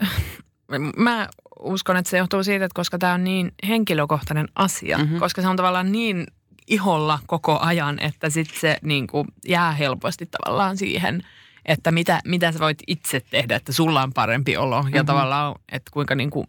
mä 0.96 1.28
uskon, 1.60 1.96
että 1.96 2.10
se 2.10 2.18
johtuu 2.18 2.44
siitä, 2.44 2.64
että 2.64 2.74
koska 2.74 2.98
tämä 2.98 3.14
on 3.14 3.24
niin 3.24 3.52
henkilökohtainen 3.68 4.48
asia, 4.54 4.96
Mhm. 4.98 5.06
mm-hmm. 5.06 5.18
koska 5.20 5.42
se 5.42 5.48
on 5.48 5.56
tavallaan 5.56 5.92
niin 5.92 6.26
iholla 6.66 7.18
koko 7.26 7.58
ajan, 7.60 7.98
että 7.98 8.30
sitten 8.30 8.60
se 8.60 8.78
niin 8.82 9.06
kuin 9.06 9.28
jää 9.48 9.72
helposti 9.72 10.26
tavallaan 10.26 10.76
siihen, 10.76 11.22
että 11.64 11.92
mitä, 11.92 12.20
mitä 12.24 12.52
sä 12.52 12.58
voit 12.58 12.78
itse 12.86 13.20
tehdä, 13.30 13.56
että 13.56 13.72
sulla 13.72 14.02
on 14.02 14.12
parempi 14.12 14.56
olo 14.56 14.82
mm-hmm. 14.82 14.94
ja 14.94 15.02
Mhm. 15.02 15.06
tavallaan, 15.06 15.54
että 15.72 15.90
kuinka 15.92 16.14
niin 16.14 16.30
kuin 16.30 16.46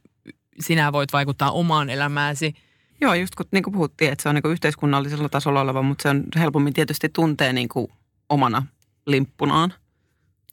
sinä 0.59 0.91
voit 0.93 1.13
vaikuttaa 1.13 1.51
omaan 1.51 1.89
elämääsi. 1.89 2.53
Joo, 3.01 3.13
just 3.13 3.35
kun 3.35 3.45
niin 3.51 3.63
kuin 3.63 3.73
puhuttiin, 3.73 4.11
että 4.11 4.23
se 4.23 4.29
on 4.29 4.35
niin 4.35 4.41
kuin 4.43 4.51
yhteiskunnallisella 4.51 5.29
tasolla 5.29 5.61
oleva, 5.61 5.81
mutta 5.81 6.01
se 6.03 6.09
on 6.09 6.23
helpommin 6.37 6.73
tietysti 6.73 7.09
tuntee 7.09 7.53
niin 7.53 7.69
kuin 7.69 7.87
omana 8.29 8.63
limppunaan. 9.07 9.73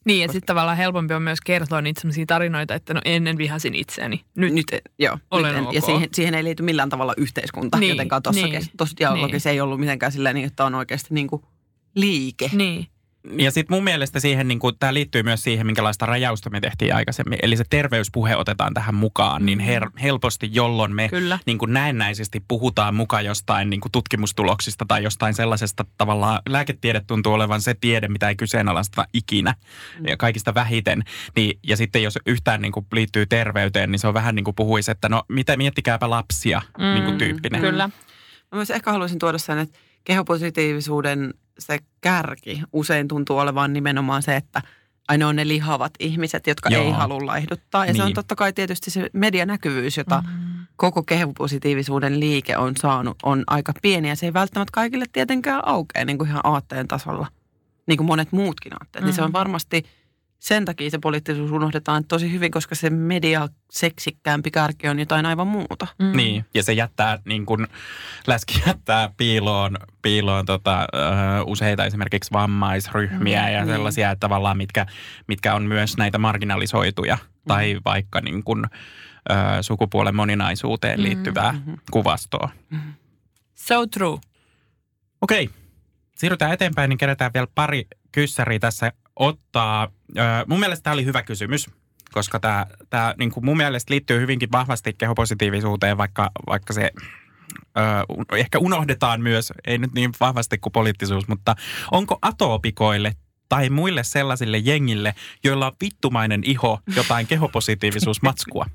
Niin 0.05 0.23
ja 0.23 0.27
sitten 0.27 0.47
tavallaan 0.47 0.77
helpompi 0.77 1.14
on 1.14 1.23
myös 1.23 1.40
kertoa 1.40 1.81
niitä 1.81 2.01
sellaisia 2.01 2.27
tarinoita, 2.27 2.75
että 2.75 2.95
no 2.95 3.01
ennen 3.05 3.38
vihasin 3.38 3.75
itseäni. 3.75 4.25
Nyt, 4.37 4.55
Nyt, 4.55 4.67
joo, 4.99 5.19
Olen 5.31 5.51
nyt 5.51 5.59
en, 5.59 5.67
ok. 5.67 5.75
ja 5.75 5.81
siihen, 5.81 6.09
siihen 6.12 6.35
ei 6.35 6.45
liity 6.45 6.62
millään 6.62 6.88
tavalla 6.88 7.14
yhteiskunta, 7.17 7.79
Niin, 7.79 7.90
jotenkaan 7.90 8.23
tuossa 8.23 8.47
niin, 8.47 8.53
niin, 8.53 8.88
dialogissa 8.99 9.49
niin. 9.49 9.55
ei 9.55 9.61
ollut 9.61 9.81
mitenkään 9.81 10.12
silleen, 10.12 10.35
niin, 10.35 10.47
että 10.47 10.64
on 10.64 10.75
oikeasti 10.75 11.14
niin 11.14 11.27
kuin 11.27 11.43
liike. 11.95 12.51
Niin. 12.53 12.87
Ja 13.33 13.51
sitten 13.51 13.77
mun 13.77 13.85
mielestä 13.85 14.21
siihen, 14.21 14.49
niin 14.49 14.59
tämä 14.79 14.95
liittyy 14.95 15.23
myös 15.23 15.43
siihen, 15.43 15.67
minkälaista 15.67 16.07
rajausta 16.07 16.51
me 16.51 16.61
tehtiin 16.61 16.95
aikaisemmin. 16.95 17.39
Eli 17.43 17.57
se 17.57 17.65
terveyspuhe 17.71 18.37
otetaan 18.37 18.75
tähän 18.75 18.95
mukaan 18.95 19.47
niin 19.47 19.61
her- 19.61 20.01
helposti, 20.03 20.51
jolloin 20.53 20.95
me 20.95 21.09
Kyllä. 21.09 21.39
niin 21.47 21.59
kuin 21.59 21.73
näennäisesti 21.73 22.45
puhutaan 22.49 22.95
mukaan 22.95 23.25
jostain 23.25 23.71
niin 23.71 23.81
kuin 23.81 23.93
tutkimustuloksista 23.93 24.85
tai 24.89 25.03
jostain 25.03 25.35
sellaisesta 25.35 25.85
tavallaan, 25.99 26.41
lääketiede 26.49 27.01
tuntuu 27.07 27.33
olevan 27.33 27.61
se 27.61 27.75
tiede, 27.75 28.09
mitä 28.09 28.29
ei 28.29 28.37
kyseenalaista 28.37 29.05
ikinä 29.13 29.55
ja 30.07 30.17
kaikista 30.17 30.55
vähiten. 30.55 31.03
Niin, 31.37 31.59
ja 31.63 31.77
sitten 31.77 32.03
jos 32.03 32.19
yhtään 32.27 32.63
niin 32.63 32.73
kuin 32.73 32.87
liittyy 32.93 33.27
terveyteen, 33.27 33.91
niin 33.91 33.99
se 33.99 34.09
on 34.09 34.15
vähän 34.15 34.35
niin 34.35 34.45
kuin 34.45 34.55
puhuisi, 34.55 34.91
että 34.91 35.09
no 35.09 35.23
mitä, 35.29 35.57
miettikääpä 35.57 36.11
lapsia 36.11 36.63
mm, 36.79 36.85
niin 36.85 37.05
kuin 37.05 37.19
tyyppinen. 37.19 37.61
Kyllä. 37.61 37.91
Mä 38.53 38.57
myös 38.57 38.71
ehkä 38.71 38.93
haluaisin 38.93 39.19
tuoda 39.19 39.39
sen, 39.39 39.59
että 39.59 39.79
kehopositiivisuuden 40.05 41.35
se 41.59 41.79
kärki 42.01 42.62
usein 42.73 43.09
tuntuu 43.09 43.38
olevan 43.38 43.73
nimenomaan 43.73 44.23
se, 44.23 44.37
että 44.37 44.62
aina 45.09 45.29
on 45.29 45.37
ne 45.37 45.49
lihavat 45.49 45.93
ihmiset, 45.99 46.47
jotka 46.47 46.69
Joo. 46.71 46.85
ei 46.85 46.90
halua 46.90 47.27
laihduttaa. 47.27 47.87
Ja 47.87 47.95
se 47.95 48.03
on 48.03 48.07
Niin. 48.07 48.14
totta 48.14 48.35
kai 48.35 48.53
tietysti 48.53 48.90
se 48.90 49.11
medianäkyvyys, 49.12 49.97
jota 49.97 50.23
mm. 50.27 50.67
koko 50.77 51.03
kehopositiivisuuden 51.03 52.21
liike 52.21 52.57
on 52.57 52.77
saanut, 52.77 53.17
on 53.23 53.45
aika 53.47 53.73
pieni. 53.83 54.09
Ja 54.09 54.17
se 54.17 54.27
ei 54.27 54.33
välttämättä 54.33 54.71
kaikille 54.75 55.05
tietenkään 55.12 55.62
aukea 55.67 56.05
niin 56.05 56.19
kuin 56.19 56.29
ihan 56.31 56.40
aatteen 56.45 56.88
tasolla, 56.88 57.27
niin 57.87 57.97
kuin 57.97 58.07
monet 58.07 58.33
muutkin 58.33 58.73
aatteet. 58.73 59.03
Mm. 59.03 59.07
Niin 59.07 59.14
se 59.14 59.23
on 59.23 59.33
varmasti 59.33 59.85
sen 60.45 60.65
takia 60.65 60.91
se 60.91 60.99
poliittisuus 60.99 61.51
unohdetaan 61.51 62.05
tosi 62.05 62.33
hyvin, 62.33 62.51
koska 62.51 62.75
se 62.75 62.91
media 62.91 63.49
seksikkäämpi 63.71 64.51
kärki 64.51 64.89
on 64.89 64.99
jotain 64.99 65.27
aivan 65.27 65.47
muuta. 65.47 65.87
Mm. 65.99 66.17
Niin, 66.17 66.45
ja 66.55 66.63
se 66.63 66.73
jättää, 66.73 67.19
niin 67.25 67.47
kuin, 67.47 67.67
läski 68.27 68.63
jättää 68.67 69.11
piiloon, 69.17 69.77
piiloon 70.03 70.47
tota, 70.47 70.81
ö, 70.81 70.87
useita 71.47 71.85
esimerkiksi 71.85 72.33
vammaisryhmiä 72.33 73.51
ja 73.51 73.65
niin. 73.65 73.75
sellaisia, 73.75 74.11
että 74.11 74.21
tavallaan 74.21 74.57
mitkä, 74.57 74.87
mitkä 75.29 75.55
on 75.55 75.63
myös 75.63 75.97
näitä 75.97 76.19
marginalisoituja 76.19 77.19
tai 77.49 77.81
vaikka 77.85 78.21
niin 78.21 78.45
kuin, 78.45 78.65
ö, 78.65 79.35
sukupuolen 79.63 80.17
moninaisuuteen 80.17 81.03
liittyvää 81.03 81.53
Mhm. 81.53 81.73
kuvastoa. 81.91 82.49
So 83.55 83.87
true. 83.87 84.19
Okei, 85.21 85.51
siirrytään 86.17 86.53
eteenpäin, 86.53 86.89
niin 86.89 86.99
kerätään 86.99 87.31
vielä 87.35 87.47
pari 87.55 87.87
kyssäriä 88.13 88.59
tässä 88.59 88.93
ottaa. 89.16 89.88
Mun 90.46 90.61
mielestä 90.61 90.83
tämä 90.83 90.94
oli 90.94 91.05
hyvä 91.05 91.22
kysymys, 91.22 91.70
koska 92.12 92.40
tämä, 92.40 92.66
tämä 92.90 93.14
niin 93.18 93.31
kuin 93.31 93.44
mun 93.44 93.57
mielestä 93.57 93.92
liittyy 93.92 94.20
hyvinkin 94.20 94.53
vahvasti 94.53 94.92
kehopositiivisuuteen, 94.92 95.98
vaikka, 95.98 96.31
vaikka 96.46 96.72
se 96.72 96.90
ö, 97.79 98.37
ehkä 98.37 98.59
unohdetaan 98.59 99.20
myös, 99.20 99.53
ei 99.66 99.79
nyt 99.79 99.92
niin 99.94 100.11
vahvasti 100.20 100.59
kuin 100.59 100.72
poliittisuus, 100.72 101.29
mutta 101.29 101.57
onko 101.90 102.18
atoopikoille 102.22 103.12
tai 103.48 103.70
muille 103.70 104.05
sellaisille 104.05 104.59
jengille, 104.59 105.14
joilla 105.44 105.66
on 105.66 105.77
vittumainen 105.81 106.40
iho 106.44 106.81
jotain 106.96 107.27
kehopositiivisuusmatskua? 107.27 108.66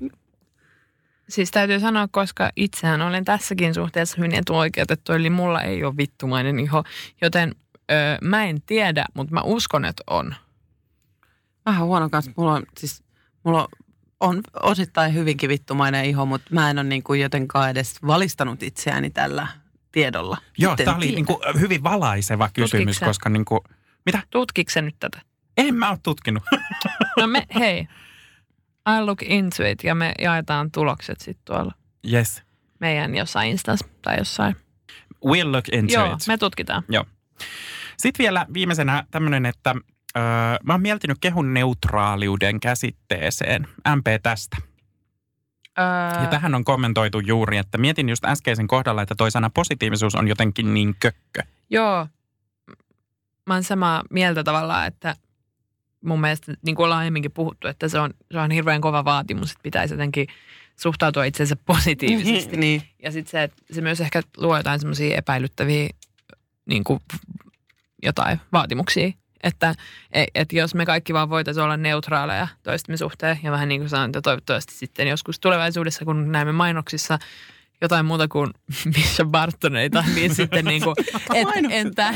Siis 1.28 1.50
täytyy 1.50 1.80
sanoa, 1.80 2.08
koska 2.10 2.50
itsehän 2.56 3.02
olen 3.02 3.24
tässäkin 3.24 3.74
suhteessa 3.74 4.16
hyvin 4.16 4.34
etuoikeutettu, 4.34 5.12
eli 5.12 5.30
mulla 5.30 5.62
ei 5.62 5.84
ole 5.84 5.96
vittumainen 5.96 6.58
iho, 6.58 6.84
joten 7.20 7.54
ö, 7.90 8.18
mä 8.22 8.44
en 8.44 8.62
tiedä, 8.62 9.04
mutta 9.14 9.34
mä 9.34 9.40
uskon, 9.42 9.84
että 9.84 10.02
on. 10.10 10.34
Vähän 11.66 11.84
huono 11.86 12.10
kanssa. 12.10 12.32
Mulla 12.36 12.52
on 12.54 12.62
siis, 12.78 13.02
mulla 13.44 13.68
on 14.20 14.40
osittain 14.62 15.14
hyvinkin 15.14 15.48
vittumainen 15.48 16.04
iho, 16.04 16.26
mutta 16.26 16.54
mä 16.54 16.70
en 16.70 16.78
ole 16.78 16.88
niin 16.88 17.02
kuin 17.02 17.20
jotenkaan 17.20 17.70
edes 17.70 18.02
valistanut 18.06 18.62
itseäni 18.62 19.10
tällä 19.10 19.46
tiedolla. 19.92 20.36
Joo, 20.58 20.76
tämä 20.76 20.96
oli 20.96 21.06
niin 21.06 21.26
kuin 21.26 21.38
hyvin 21.60 21.82
valaiseva 21.82 22.48
kysymys, 22.52 22.70
Tutkiksen? 22.84 23.08
koska 23.08 23.28
niin 23.28 23.44
kuin, 23.44 23.60
mitä? 24.06 24.22
Tutkiko 24.30 24.70
se 24.70 24.82
nyt 24.82 24.96
tätä? 25.00 25.20
En 25.56 25.74
mä 25.74 25.90
ole 25.90 25.98
tutkinut. 26.02 26.42
No 27.16 27.26
me, 27.26 27.46
hei, 27.54 27.80
I 28.88 29.00
look 29.04 29.22
into 29.22 29.64
it 29.64 29.84
ja 29.84 29.94
me 29.94 30.12
jaetaan 30.20 30.70
tulokset 30.70 31.20
sitten 31.20 31.44
tuolla 31.44 31.72
Yes. 32.12 32.42
meidän 32.78 33.14
jossain 33.14 33.50
Instas 33.50 33.80
tai 34.02 34.18
jossain. 34.18 34.56
We'll 35.26 35.52
look 35.52 35.68
into 35.72 35.92
Joo, 35.94 36.12
it. 36.14 36.26
me 36.26 36.38
tutkitaan. 36.38 36.82
Sitten 38.00 38.24
vielä 38.24 38.46
viimeisenä 38.54 39.04
tämmöinen, 39.10 39.46
että 39.46 39.74
öö, 40.16 40.22
mä 40.62 40.72
oon 40.72 40.80
miettinyt 40.82 41.18
kehun 41.20 41.54
neutraaliuden 41.54 42.60
käsitteeseen. 42.60 43.68
MP 43.96 44.06
tästä. 44.22 44.56
Öö, 45.78 46.22
Ja 46.22 46.26
tähän 46.30 46.54
on 46.54 46.64
kommentoitu 46.64 47.18
juuri, 47.20 47.56
että 47.56 47.78
mietin 47.78 48.08
just 48.08 48.24
äskeisen 48.24 48.66
kohdalla, 48.66 49.02
että 49.02 49.14
toi 49.14 49.30
sana 49.30 49.50
positiivisuus 49.50 50.14
on 50.14 50.28
jotenkin 50.28 50.74
niin 50.74 50.94
kökkö. 51.00 51.42
Joo, 51.70 52.06
mä 53.46 53.54
oon 53.54 53.64
samaa 53.64 54.02
mieltä 54.10 54.44
tavallaan, 54.44 54.86
että 54.86 55.16
mun 56.04 56.20
mielestä 56.20 56.54
niin 56.62 56.76
kuin 56.76 56.84
ollaan 56.84 57.00
aiemminkin 57.00 57.32
puhuttu, 57.32 57.68
että 57.68 57.88
se 57.88 57.98
on, 57.98 58.10
se 58.32 58.38
on 58.38 58.50
hirveän 58.50 58.80
kova 58.80 59.04
vaatimus, 59.04 59.50
että 59.50 59.62
pitäisi 59.62 59.94
jotenkin 59.94 60.26
suhtautua 60.76 61.24
itseensä 61.24 61.56
positiivisesti. 61.66 62.56
niin. 62.56 62.82
Ja 63.02 63.12
sitten 63.12 63.30
se, 63.30 63.42
että 63.42 63.62
se 63.70 63.80
myös 63.80 64.00
ehkä 64.00 64.22
luo 64.36 64.56
jotain 64.56 64.80
semmoisia 64.80 65.16
epäilyttäviä 65.16 65.88
niin 66.66 66.84
kuin 66.84 67.00
jotain 68.02 68.40
vaatimuksia. 68.52 69.10
Että 69.42 69.74
et, 70.12 70.28
et 70.34 70.52
jos 70.52 70.74
me 70.74 70.86
kaikki 70.86 71.14
vaan 71.14 71.30
voitaisiin 71.30 71.64
olla 71.64 71.76
neutraaleja 71.76 72.48
toistemme 72.62 72.96
suhteen 72.96 73.38
ja 73.42 73.50
vähän 73.50 73.68
niin 73.68 73.80
kuin 73.80 73.88
sanoin, 73.88 74.08
että 74.08 74.22
toivottavasti 74.22 74.74
sitten 74.74 75.08
joskus 75.08 75.40
tulevaisuudessa, 75.40 76.04
kun 76.04 76.32
näemme 76.32 76.52
mainoksissa 76.52 77.18
jotain 77.80 78.06
muuta 78.06 78.28
kuin 78.28 78.50
Misha 78.96 79.24
Bartoneita, 79.24 80.04
niin 80.14 80.34
sitten 80.34 80.64
niin 80.64 80.82
kuin, 80.82 80.96
et, 81.34 81.48
entä, 81.70 82.14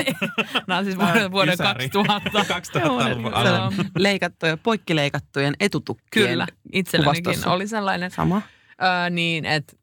nämä 0.66 0.78
on 0.78 0.84
siis 0.84 0.98
vuoden, 0.98 1.32
vuoden 1.32 1.54
Ysäri. 1.54 1.88
2000. 1.88 2.78
2000-luvun 2.78 3.32
Joo. 3.32 3.40
alun. 3.40 3.74
Leikattuja, 3.98 4.56
poikkileikattujen 4.56 5.54
etutukkien 5.60 6.28
Kyllä, 6.28 6.46
itsellänikin 6.72 7.48
oli 7.48 7.68
sellainen. 7.68 8.10
Sama. 8.10 8.42
Öö, 8.82 9.10
niin, 9.10 9.44
että 9.44 9.76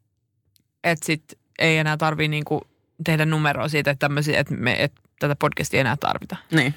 et 0.84 1.04
sit 1.04 1.24
ei 1.60 1.78
enää 1.78 1.98
tarvii 1.98 2.28
niinku 2.28 2.62
tehdä 3.06 3.26
numeroa 3.26 3.68
siitä, 3.68 3.92
että, 3.92 4.00
tämmöisiä, 4.00 4.40
että 4.40 4.54
me 4.54 4.84
et 4.84 4.94
tätä 5.20 5.36
podcastia 5.40 5.80
enää 5.82 5.98
tarvita. 5.98 6.36
Niin. 6.52 6.74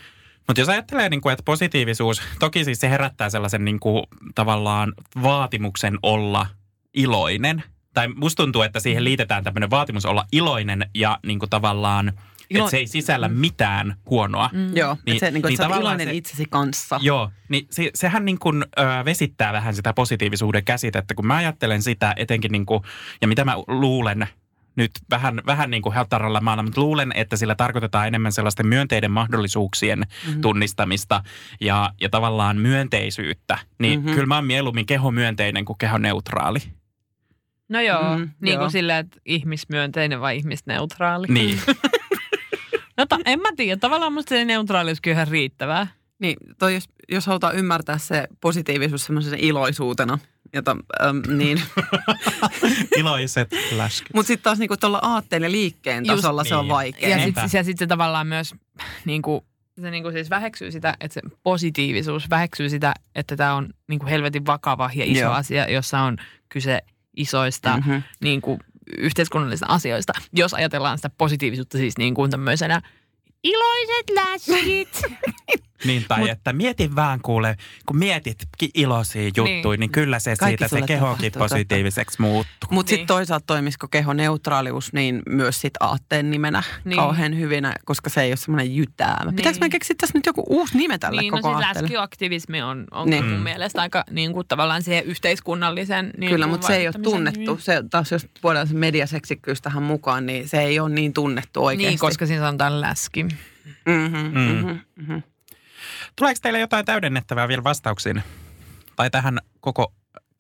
Mutta 0.46 0.60
jos 0.60 0.68
ajattelee, 0.68 1.08
niin 1.08 1.20
kuin, 1.20 1.32
että 1.32 1.42
positiivisuus, 1.42 2.22
toki 2.38 2.64
siis 2.64 2.80
se 2.80 2.90
herättää 2.90 3.30
sellaisen 3.30 3.64
niin 3.64 3.80
kuin, 3.80 4.02
tavallaan 4.34 4.92
vaatimuksen 5.22 5.98
olla 6.02 6.46
iloinen. 6.94 7.62
Tai 7.94 8.08
musta 8.08 8.42
tuntuu, 8.42 8.62
että 8.62 8.80
siihen 8.80 9.04
liitetään 9.04 9.44
tämmöinen 9.44 9.70
vaatimus 9.70 10.06
olla 10.06 10.24
iloinen 10.32 10.90
ja 10.94 11.18
niin 11.26 11.38
kuin, 11.38 11.50
tavallaan, 11.50 12.12
Ilo- 12.54 12.58
että 12.58 12.70
se 12.70 12.76
ei 12.76 12.86
sisällä 12.86 13.28
mitään 13.28 13.96
huonoa. 14.10 14.50
Mm. 14.52 14.76
Joo, 14.76 14.94
Niin- 14.94 15.02
niin, 15.06 15.20
se, 15.20 15.30
niin 15.30 15.42
kuin, 15.42 15.48
niin 15.50 15.54
että 15.54 15.62
sä 15.62 15.68
oot 15.68 15.70
tavallaan 15.72 15.94
iloinen 15.94 16.14
se- 16.14 16.16
itsesi 16.16 16.44
kanssa. 16.50 16.98
Joo, 17.02 17.30
niin 17.48 17.66
se, 17.70 17.90
sehän 17.94 18.24
niin 18.24 18.38
kuin, 18.38 18.62
ö, 18.78 19.04
vesittää 19.04 19.52
vähän 19.52 19.74
sitä 19.74 19.92
positiivisuuden 19.92 20.64
käsitettä, 20.64 21.14
kun 21.14 21.26
mä 21.26 21.36
ajattelen 21.36 21.82
sitä 21.82 22.14
etenkin 22.16 22.52
niin 22.52 22.66
kuin, 22.66 22.82
ja 23.20 23.28
mitä 23.28 23.44
mä 23.44 23.54
luulen 23.66 24.28
nyt 24.78 24.90
vähän, 25.10 25.42
vähän 25.46 25.70
niin 25.70 25.82
kuin 25.82 25.94
heltaralla 25.94 26.40
maalla, 26.40 26.62
mutta 26.62 26.80
luulen, 26.80 27.12
että 27.14 27.36
sillä 27.36 27.54
tarkoitetaan 27.54 28.08
enemmän 28.08 28.32
sellaisten 28.32 28.66
myönteiden 28.66 29.10
mahdollisuuksien 29.10 29.98
mm-hmm. 29.98 30.40
tunnistamista 30.40 31.22
ja, 31.60 31.92
ja 32.00 32.08
tavallaan 32.08 32.56
myönteisyyttä. 32.56 33.58
Niin 33.78 33.98
mm-hmm. 33.98 34.08
Mhm. 34.08 34.14
kyllä 34.14 34.26
mä 34.26 34.34
oon 34.34 34.46
mieluummin 34.46 34.86
kehomyönteinen 34.86 35.64
kuin 35.64 35.78
kehoneutraali. 35.78 36.58
No 37.68 37.80
joo, 37.80 38.18
mm, 38.18 38.28
niin 38.40 38.54
joo. 38.54 38.60
kuin 38.60 38.70
silleen, 38.70 38.98
että 38.98 39.20
ihmismyönteinen 39.24 40.20
vai 40.20 40.36
ihmisneutraali. 40.36 41.26
Niin, 41.30 41.60
No 42.98 43.06
ta, 43.06 43.18
en 43.24 43.40
mä 43.40 43.48
tiedä, 43.56 43.76
tavallaan 43.80 44.12
musta 44.12 44.28
se 44.28 44.44
neutraalius 44.44 45.00
kyllä 45.00 45.14
ihan 45.14 45.28
riittävää. 45.28 45.86
Niin, 46.18 46.36
toi 46.58 46.74
jos, 46.74 46.88
jos 47.08 47.26
halutaan 47.26 47.56
ymmärtää 47.56 47.98
se 47.98 48.28
positiivisuus 48.40 49.04
semmoisena 49.04 49.36
iloisuutena, 49.40 50.18
jota, 50.52 50.76
äm, 51.04 51.22
niin. 51.38 51.62
iloiset 52.98 53.48
läskyt. 53.76 54.14
Mutta 54.14 54.26
sitten 54.26 54.42
taas 54.44 54.58
niinku 54.58 54.76
tuolla 54.76 54.98
aatteen 55.02 55.42
ja 55.42 55.50
liikkeen 55.50 56.06
Just 56.06 56.16
tasolla 56.16 56.44
se 56.44 56.54
on 56.56 56.64
niin. 56.64 56.72
vaikea. 56.74 57.08
Ja 57.08 57.24
sitten 57.24 57.64
sit 57.64 57.78
se 57.78 57.86
tavallaan 57.86 58.26
myös 58.26 58.54
niin 59.04 59.22
kuin, 59.22 59.40
se 59.80 59.90
niin 59.90 60.02
kuin 60.02 60.12
siis 60.12 60.30
väheksyy 60.30 60.72
sitä, 60.72 60.96
että 61.00 61.14
se 61.14 61.20
positiivisuus 61.42 62.30
väheksyy 62.30 62.70
sitä, 62.70 62.94
että 63.14 63.36
tämä 63.36 63.54
on 63.54 63.68
niin 63.88 63.98
kuin 63.98 64.08
helvetin 64.08 64.46
vakava 64.46 64.90
ja 64.94 65.04
iso 65.04 65.20
Joo. 65.20 65.32
asia, 65.32 65.70
jossa 65.70 66.00
on 66.00 66.16
kyse 66.48 66.80
isoista 67.16 67.76
Mhm. 67.76 67.96
niin 68.22 68.40
kuin 68.40 68.58
yhteiskunnallisista 68.98 69.66
asioista. 69.68 70.12
Jos 70.32 70.54
ajatellaan 70.54 70.98
sitä 70.98 71.10
positiivisuutta 71.18 71.78
siis 71.78 71.98
niin 71.98 72.14
kuin 72.14 72.30
tämmöisenä 72.30 72.82
iloiset 73.44 74.10
läskit. 74.14 75.02
Niin, 75.84 76.04
tai 76.08 76.18
Mut, 76.20 76.28
että 76.30 76.52
mietin 76.52 76.96
vaan 76.96 77.20
kuule, 77.22 77.56
kun 77.86 77.96
mietit 77.98 78.38
iloisia 78.74 79.22
juttuja, 79.36 79.52
niin, 79.62 79.80
niin 79.80 79.90
kyllä 79.90 80.18
se 80.18 80.36
Kaikki 80.36 80.68
siitä 80.68 80.80
se 80.80 80.86
kehokin 80.86 81.32
tapahtuu, 81.32 81.56
positiiviseksi 81.56 82.22
muuttuu. 82.22 82.68
Mutta 82.70 82.90
Niin. 82.90 82.98
sitten 82.98 83.06
toisaalta 83.06 83.44
toimisiko 83.46 83.88
kehoneutraalius 83.88 84.92
niin 84.92 85.22
myös 85.28 85.60
sit 85.60 85.74
aatteen 85.80 86.30
nimenä 86.30 86.60
Niin. 86.60 86.88
niin. 86.90 86.96
kauhean 86.96 87.38
hyvinä, 87.38 87.74
koska 87.84 88.10
se 88.10 88.22
ei 88.22 88.30
ole 88.30 88.36
semmoinen 88.36 88.76
jytäämä. 88.76 89.24
Niin. 89.30 89.36
Pitääkö 89.36 89.58
me 89.60 89.68
keksiä 89.68 89.96
tässä 90.00 90.18
nyt 90.18 90.26
joku 90.26 90.44
uusi 90.48 90.76
nime 90.76 90.98
tälle 90.98 91.20
niin, 91.20 91.30
no 91.30 91.36
koko 91.38 91.48
siis 91.48 91.64
aatteelle? 91.66 91.82
läskiaktivismi 91.88 92.62
on, 92.62 92.84
on 92.90 93.10
Niin. 93.10 93.24
mun 93.24 93.34
Mm. 93.34 93.40
mielestä 93.42 93.80
aika 93.82 94.04
niin 94.10 94.32
kuin, 94.32 94.48
tavallaan 94.48 94.82
siihen 94.82 95.04
yhteiskunnallisen 95.04 96.10
niin 96.18 96.30
Kyllä, 96.32 96.46
mutta 96.46 96.66
se 96.66 96.76
ei 96.76 96.86
ole 96.86 96.94
tunnettu. 97.02 97.40
nimi. 97.40 97.62
Se, 97.62 97.82
taas 97.90 98.12
jos 98.12 98.26
voidaan 98.42 98.66
se 98.68 98.74
mediaseksikkyys 98.74 99.62
tähän 99.62 99.82
mukaan, 99.82 100.26
niin 100.26 100.48
se 100.48 100.60
ei 100.60 100.80
ole 100.80 100.88
niin 100.90 101.12
tunnettu 101.12 101.64
oikeasti. 101.64 101.88
Niin, 101.90 101.98
koska 101.98 102.26
siinä 102.26 102.42
sanotaan 102.44 102.80
läski. 102.80 103.22
Mm-hmm, 103.22 104.18
Mm. 104.18 104.38
mm-hmm, 104.40 104.78
mm-hmm. 104.96 105.22
Tuleeko 106.18 106.38
teille 106.42 106.58
jotain 106.58 106.84
täydennettävää 106.84 107.48
vielä 107.48 107.64
vastauksiin? 107.64 108.22
Tai 108.96 109.10
tähän 109.10 109.38
koko 109.60 109.92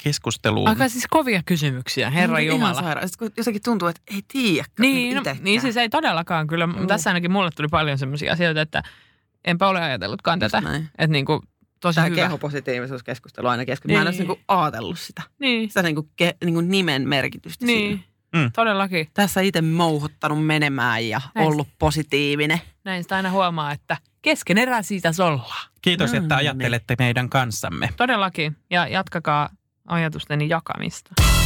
keskusteluun? 0.02 0.68
Aika 0.68 0.88
siis 0.88 1.06
kovia 1.10 1.42
kysymyksiä, 1.46 2.10
herra 2.10 2.38
Ihan 2.38 2.54
Jumala. 2.56 2.80
sairaan. 2.80 3.08
Sitten 3.08 3.28
kun 3.28 3.34
jotenkin 3.36 3.62
tuntuu, 3.62 3.88
että 3.88 4.00
ei 4.14 4.22
tiedä. 4.32 4.66
Niin, 4.78 5.16
no, 5.16 5.22
niin 5.40 5.60
siis 5.60 5.76
ei 5.76 5.88
todellakaan 5.88 6.46
kyllä. 6.46 6.66
Mm. 6.66 6.86
Tässä 6.86 7.10
ainakin 7.10 7.32
mulle 7.32 7.50
tuli 7.56 7.68
paljon 7.68 7.98
sellaisia 7.98 8.32
asioita, 8.32 8.60
että 8.60 8.82
enpä 9.44 9.68
ole 9.68 9.80
ajatellutkaan 9.82 10.38
Just 10.42 10.52
tätä. 10.52 10.68
näin. 10.68 10.82
Että 10.84 11.06
niinku, 11.12 11.42
tosi 11.80 11.94
Tämä 11.94 12.06
hyvä. 12.06 12.16
kehopositiivisuuskeskustelu 12.16 13.46
aina 13.46 13.64
kesken. 13.64 13.90
Mä 13.90 13.92
en 13.92 13.98
Niin. 14.00 14.06
olisi 14.06 14.18
niinku 14.18 14.38
ajatellut 14.48 14.98
sitä. 14.98 15.22
Niin, 15.38 15.68
Sitä 15.68 15.82
niinku, 15.82 16.08
ke, 16.16 16.36
niinku 16.44 16.60
nimen 16.60 17.08
merkitystä 17.08 17.66
siinä. 17.66 17.80
niin. 17.80 18.04
Mm. 18.36 18.52
Todellakin. 18.52 19.08
Tässä 19.14 19.40
itse 19.40 19.62
mouhottanut 19.62 20.46
menemään 20.46 21.08
ja 21.08 21.20
Näin. 21.34 21.48
ollut 21.48 21.68
positiivinen. 21.78 22.60
Näin 22.88 23.02
sitä 23.02 23.16
aina 23.16 23.30
huomaa, 23.30 23.72
että 23.72 23.96
keskenerää 24.22 24.82
siitä 24.82 25.10
ollaan. 25.24 25.70
Kiitos, 25.82 26.14
että 26.14 26.36
ajattelette 26.36 26.94
meidän 26.98 27.28
kanssamme. 27.28 27.88
Todellakin. 27.96 28.56
Ja 28.70 28.86
jatkakaa 28.86 29.48
ajatusteni 29.88 30.48
jakamista. 30.48 31.37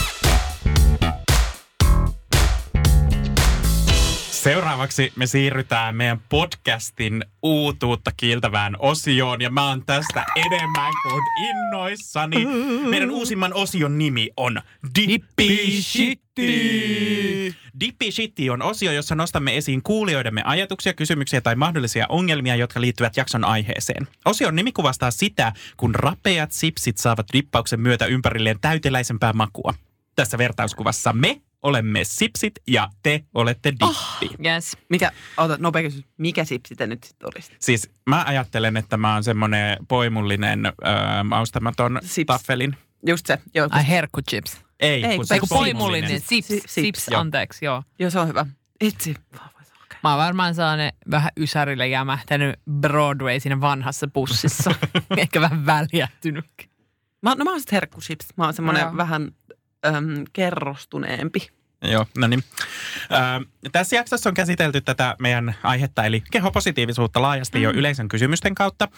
Seuraavaksi 4.43 5.13
me 5.17 5.27
siirrytään 5.27 5.97
meidän 5.97 6.21
podcastin 6.29 7.25
uutuutta 7.43 8.11
kiiltävään 8.17 8.77
osioon 8.79 9.41
ja 9.41 9.51
mä 9.51 9.69
oon 9.69 9.85
tästä 9.87 10.25
enemmän 10.37 10.93
kuin 11.03 11.23
innoissani. 11.49 12.47
Meidän 12.91 13.11
uusimman 13.11 13.55
osion 13.55 13.99
nimi 13.99 14.31
on 14.37 14.63
Dippi 14.99 15.83
Shitti. 15.83 17.57
Dippi 17.81 18.13
Shitti 18.13 18.51
on 18.51 18.63
osio, 18.63 18.93
jossa 18.93 19.15
nostamme 19.15 19.57
esiin 19.57 19.83
kuulijoidemme 19.83 20.43
ajatuksia, 20.45 20.95
kysymyksiä 20.95 21.41
tai 21.41 21.55
mahdollisia 21.55 22.07
ongelmia, 22.09 22.57
jotka 22.57 22.81
liittyvät 22.81 23.17
jakson 23.17 23.45
aiheeseen. 23.45 24.09
Osion 24.25 24.57
nimi 24.57 24.73
kuvastaa 24.73 25.11
sitä, 25.11 25.53
kun 25.77 25.95
rapeat 25.95 26.53
sipsit 26.53 26.99
saavat 26.99 27.27
dippauksen 27.33 27.81
myötä 27.81 28.07
ympärilleen 28.07 28.61
täyteläisempää 28.61 29.33
makua. 29.33 29.75
Tässä 30.17 30.39
vertauskuvassa 30.39 31.13
me 31.13 31.41
olemme 31.63 32.05
sipsit 32.05 32.53
ja 32.69 32.89
te 33.03 33.25
olette 33.35 33.73
dippi. 33.73 34.49
Yes. 34.49 34.77
Mikä, 34.89 35.13
ota 35.37 35.57
nopea 35.61 35.83
kysymys, 35.83 36.07
mikä 36.19 36.45
sipsi 36.45 36.75
te 36.77 36.87
nyt 36.87 37.05
sitten 37.05 37.29
olisi? 37.35 37.53
Siis 37.59 37.91
mä 38.07 38.25
ajattelen, 38.27 38.77
että 38.77 38.97
mä 38.97 39.15
oon 39.15 39.25
semmoinen 39.25 39.77
poimullinen 39.89 40.67
öö, 40.67 40.73
maustamaton 41.25 41.99
Sips. 42.03 42.27
taffelin. 42.27 42.77
Just 43.07 43.27
se, 43.27 43.39
joo. 43.55 43.69
Ai 43.71 43.89
herkkuchips. 43.89 44.61
Ei, 44.81 45.05
Ei, 45.05 45.17
kun 45.17 45.27
se 45.27 45.35
Sips. 45.35 45.49
poimullinen. 45.49 46.21
Sips. 46.21 46.49
Sips. 46.49 46.75
Sips, 46.75 47.09
Joo. 47.11 47.21
anteeksi, 47.21 47.65
joo. 47.65 47.83
Joo, 47.99 48.11
se 48.11 48.19
on 48.19 48.29
hyvä. 48.29 48.47
Itse. 48.81 49.15
Mä 50.03 50.11
oon 50.11 50.19
varmaan 50.19 50.55
sellainen 50.55 50.93
vähän 51.11 51.31
ysärille 51.37 51.89
jämähtänyt 51.89 52.61
Broadway 52.81 53.41
siinä 53.41 53.61
vanhassa 53.61 54.07
bussissa. 54.09 54.75
Ehkä 55.17 55.41
vähän 55.41 55.67
väljähtynytkin. 55.67 56.71
Mä, 57.23 57.35
no 57.35 57.45
mä 57.45 57.51
oon 57.51 57.61
sitten 57.61 57.77
herkkusips. 57.77 58.27
Mä 58.37 58.45
oon 58.45 58.55
semmoinen 58.55 58.83
Joo. 58.83 58.97
vähän 58.97 59.33
äm, 59.87 60.25
kerrostuneempi. 60.33 61.49
Joo, 61.83 62.07
no 62.19 62.27
niin. 62.27 62.45
Öö, 63.13 63.19
tässä 63.73 63.97
jaksossa 63.97 64.31
on 64.31 64.35
käsitelty 64.35 64.81
tätä 64.81 65.17
meidän 65.19 65.55
aihetta, 65.63 66.05
eli 66.05 66.23
kehopositiivisuutta 66.33 67.23
laajasti 67.23 67.59
mm. 67.59 67.65
jo 67.65 67.71
yleisön 67.71 68.09
kysymysten 68.09 68.55
kautta. 68.55 68.89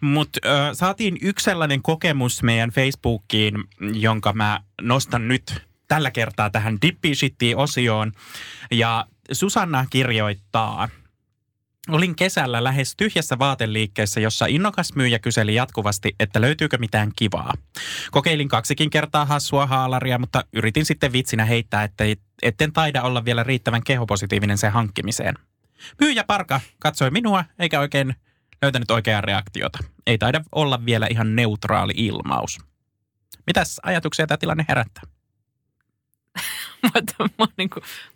Mutta 0.00 0.40
öö, 0.44 0.74
saatiin 0.74 1.18
yksi 1.22 1.44
sellainen 1.44 1.82
kokemus 1.82 2.42
meidän 2.42 2.70
Facebookiin, 2.70 3.54
jonka 3.80 4.32
mä 4.32 4.60
nostan 4.80 5.28
nyt 5.28 5.62
tällä 5.88 6.10
kertaa 6.10 6.50
tähän 6.50 6.78
Dippi 6.82 7.14
Shittiin-osioon. 7.14 8.12
Ja 8.70 9.06
Susanna 9.32 9.86
kirjoittaa, 9.90 10.88
Olin 11.88 12.16
kesällä 12.16 12.64
lähes 12.64 12.96
tyhjässä 12.96 13.38
vaateliikkeessä, 13.38 14.20
jossa 14.20 14.46
innokas 14.46 14.94
myyjä 14.94 15.18
kyseli 15.18 15.54
jatkuvasti, 15.54 16.14
että 16.20 16.40
löytyykö 16.40 16.78
mitään 16.78 17.12
kivaa. 17.16 17.54
Kokeilin 18.10 18.48
kaksikin 18.48 18.90
kertaa 18.90 19.24
hassua 19.24 19.66
haalaria, 19.66 20.18
mutta 20.18 20.44
yritin 20.52 20.84
sitten 20.84 21.12
vitsinä 21.12 21.44
heittää, 21.44 21.84
ettei, 21.84 22.16
etten 22.42 22.72
taida 22.72 23.02
olla 23.02 23.24
vielä 23.24 23.42
riittävän 23.42 23.84
kehopositiivinen 23.84 24.58
sen 24.58 24.72
hankkimiseen. 24.72 25.34
Myyjä 26.00 26.24
Parka 26.24 26.60
katsoi 26.78 27.10
minua 27.10 27.44
eikä 27.58 27.80
oikein 27.80 28.14
löytänyt 28.62 28.90
oikeaa 28.90 29.20
reaktiota. 29.20 29.78
Ei 30.06 30.18
taida 30.18 30.44
olla 30.52 30.84
vielä 30.84 31.06
ihan 31.10 31.36
neutraali 31.36 31.92
ilmaus. 31.96 32.58
Mitäs 33.46 33.80
ajatuksia 33.82 34.26
tämä 34.26 34.38
tilanne 34.38 34.64
herättää? 34.68 35.02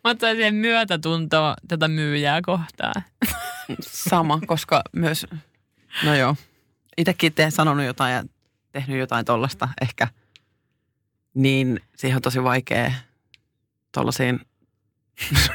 Mä 0.05 0.11
otan 0.11 0.37
siihen 0.37 0.55
myötätuntoa 0.55 1.57
tätä 1.69 1.89
myyjää 1.89 2.41
kohtaan. 2.43 3.05
Sama, 3.81 4.41
koska 4.47 4.83
myös, 4.93 5.27
no 6.05 6.15
joo, 6.15 6.37
itsekin 6.97 7.33
teen 7.33 7.53
sanonut 7.53 7.85
jotain 7.87 8.15
ja 8.15 8.25
tehnyt 8.73 8.99
jotain 8.99 9.25
tollasta 9.25 9.69
ehkä, 9.83 10.09
niin 11.35 11.81
siihen 11.97 12.17
on 12.17 12.23
tosi 12.23 12.43
vaikea 12.43 12.93
tollasiin 13.93 14.41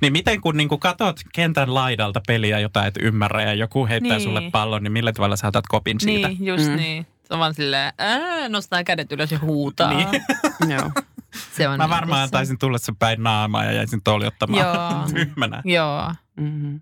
Niin 0.00 0.12
miten 0.12 0.40
kun 0.40 0.56
niinku 0.56 0.78
katot 0.78 1.20
kentän 1.34 1.74
laidalta 1.74 2.20
peliä, 2.26 2.58
jota 2.58 2.86
et 2.86 2.94
ymmärrä 3.00 3.42
ja 3.42 3.54
joku 3.54 3.86
heittää 3.86 4.16
Niin. 4.16 4.20
sulle 4.24 4.50
pallon, 4.50 4.82
niin 4.82 4.92
millä 4.92 5.12
tavalla 5.12 5.36
sä 5.36 5.46
otat 5.48 5.66
kopin 5.68 6.00
siitä? 6.00 6.28
Niin, 6.28 6.44
just 6.46 6.66
Mm. 6.68 6.76
niin. 6.76 7.06
Se 7.24 7.34
on 7.34 7.40
vaan 7.40 7.54
silleen, 7.54 7.92
ää, 7.98 8.48
nostaa 8.48 8.84
kädet 8.84 9.12
ylös 9.12 9.32
ja 9.32 9.38
huutaa. 9.38 9.92
Niin. 9.94 10.08
Joo. 10.76 10.90
Se 11.56 11.68
on 11.68 11.76
Mä 11.78 11.84
niin 11.84 11.90
varmaan 11.90 12.20
tässä. 12.20 12.32
taisin 12.32 12.58
tulla 12.58 12.78
sen 12.78 12.96
päin 12.96 13.22
naamaa 13.22 13.64
ja 13.64 13.72
jäisin 13.72 14.02
toljottamaan 14.02 14.66
Joo. 14.66 15.08
tyhmänä. 15.14 15.62
Joo. 15.64 16.14
Mm-hmm. 16.36 16.80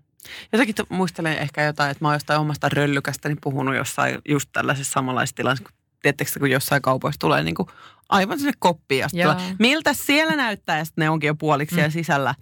Jotenkin 0.51 0.75
muistelen 0.89 1.37
ehkä 1.37 1.63
jotain, 1.63 1.91
että 1.91 2.03
mä 2.03 2.07
oon 2.07 2.15
jostain 2.15 2.39
omasta 2.39 2.69
röllykästäni 2.69 3.35
puhunut 3.41 3.75
jossain 3.75 4.19
just 4.27 4.49
tällaisessa 4.53 4.91
samanlaisessa 4.93 5.35
tilassa, 5.35 5.63
kun 5.63 5.73
Tiedättekö, 6.01 6.31
kun 6.39 6.51
jossain 6.51 6.81
kaupoissa 6.81 7.19
tulee 7.19 7.43
niin 7.43 7.55
kuin 7.55 7.67
aivan 8.09 8.39
sinne 8.39 8.53
koppiin 8.59 9.05
tulee, 9.11 9.35
miltä 9.59 9.93
siellä 9.93 10.35
näyttää 10.35 10.77
ja 10.77 10.85
sitten 10.85 11.01
ne 11.01 11.09
onkin 11.09 11.27
jo 11.27 11.35
puoliksi 11.35 11.75
siellä 11.75 11.89
sisällä. 11.89 12.35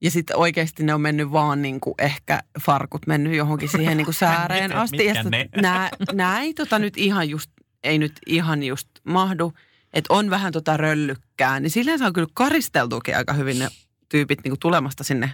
Ja 0.00 0.10
sitten 0.10 0.36
oikeasti 0.36 0.82
ne 0.82 0.94
on 0.94 1.00
mennyt 1.00 1.32
vaan 1.32 1.62
niin 1.62 1.80
kuin 1.80 1.94
ehkä 1.98 2.42
farkut 2.60 3.06
mennyt 3.06 3.34
johonkin 3.34 3.68
siihen 3.68 3.96
niin 3.96 4.04
kuin 4.04 4.14
sääreen 4.24 4.64
Mitkä- 4.64 4.80
asti. 4.80 4.96
mitkä 4.96 5.18
ja 5.18 5.22
ne? 5.22 5.48
Nämä, 5.56 5.90
nämä 6.12 6.40
ei 6.40 6.54
tota 6.54 6.78
nyt 6.78 6.96
ihan 6.96 7.28
just, 7.28 7.50
ei 7.84 7.98
nyt 7.98 8.12
ihan 8.26 8.62
just 8.62 8.88
mahdu. 9.04 9.52
Että 9.92 10.14
on 10.14 10.30
vähän 10.30 10.52
tota 10.52 10.76
röllykkää. 10.76 11.60
Niin 11.60 11.70
silleen 11.70 11.98
saa 11.98 12.12
kyllä 12.12 12.28
karisteltuakin 12.34 13.16
aika 13.16 13.32
hyvin 13.32 13.58
ne 13.58 13.68
tyypit 14.08 14.38
niin 14.44 14.50
kuin 14.50 14.60
tulemasta 14.60 15.04
sinne 15.04 15.30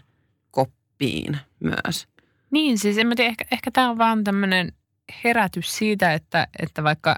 koppiin 0.95 1.39
myös. 1.61 2.09
Niin, 2.51 2.79
siis 2.79 2.99
en 2.99 3.07
mä 3.07 3.15
tiedä, 3.15 3.31
ehkä, 3.31 3.45
ehkä 3.51 3.71
tämä 3.71 3.91
on 3.91 3.99
vaan 3.99 4.25
tämmöinen 4.25 4.73
herätys 5.25 5.79
siitä, 5.79 6.13
että, 6.13 6.47
että 6.59 6.85
vaikka 6.85 7.17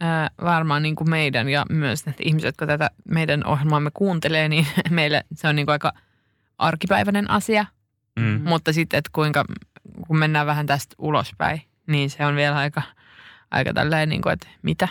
ää, 0.00 0.30
varmaan 0.42 0.82
niin 0.82 0.96
kuin 0.96 1.10
meidän 1.10 1.48
ja 1.48 1.66
myös 1.70 2.06
ne 2.06 2.14
ihmiset, 2.22 2.46
jotka 2.46 2.66
tätä 2.66 2.90
meidän 3.08 3.46
ohjelmaamme 3.46 3.90
kuuntelee, 3.94 4.48
niin 4.48 4.66
meille 4.90 5.24
se 5.34 5.48
on 5.48 5.56
niin 5.56 5.66
kuin 5.66 5.72
aika 5.72 5.92
arkipäiväinen 6.58 7.30
asia. 7.30 7.66
Mm. 8.20 8.40
Mutta 8.44 8.72
sitten, 8.72 8.98
että 8.98 9.10
kuinka, 9.12 9.44
kun 10.06 10.18
mennään 10.18 10.46
vähän 10.46 10.66
tästä 10.66 10.94
ulospäin, 10.98 11.62
niin 11.86 12.10
se 12.10 12.26
on 12.26 12.36
vielä 12.36 12.56
aika, 12.56 12.82
aika 13.50 13.72
tälleen 13.72 14.08
niin 14.08 14.22
kuin, 14.22 14.32
että 14.32 14.48
mitä? 14.62 14.88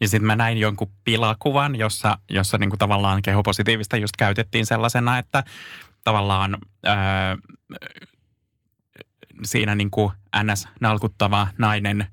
Ja 0.00 0.08
sitten 0.08 0.26
mä 0.26 0.36
näin 0.36 0.58
jonkun 0.58 0.90
pilakuvan, 1.04 1.76
jossa, 1.76 2.18
jossa 2.30 2.58
niinku 2.58 2.76
tavallaan 2.76 3.22
kehopositiivista 3.22 3.96
just 3.96 4.16
käytettiin 4.18 4.66
sellaisena, 4.66 5.18
että 5.18 5.44
tavallaan 6.08 6.58
öö, 6.86 6.94
siinä 9.44 9.74
niinku 9.74 10.12
NS-nalkuttava 10.36 11.48
nainen 11.58 12.06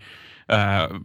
öö, 0.52 1.00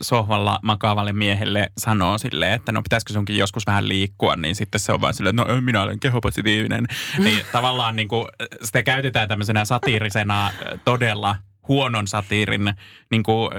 sohvalla 0.00 0.58
makaavalle 0.62 1.12
miehelle 1.12 1.72
sanoo 1.78 2.18
silleen, 2.18 2.52
että 2.52 2.72
no 2.72 2.82
pitäisikö 2.82 3.12
sunkin 3.12 3.36
joskus 3.36 3.66
vähän 3.66 3.88
liikkua, 3.88 4.36
niin 4.36 4.54
sitten 4.54 4.80
se 4.80 4.92
on 4.92 5.00
vaan 5.00 5.14
silleen, 5.14 5.40
että 5.40 5.54
no 5.54 5.60
minä 5.60 5.82
olen 5.82 6.00
kehopositiivinen. 6.00 6.86
Niin 7.24 7.40
tavallaan 7.52 7.96
niinku, 7.96 8.28
sitä 8.62 8.82
käytetään 8.82 9.28
tämmöisenä 9.28 9.64
satiirisena 9.64 10.50
todella 10.84 11.36
huonon 11.68 12.06
satiirin 12.06 12.74
niin 13.10 13.22
kuin, 13.22 13.50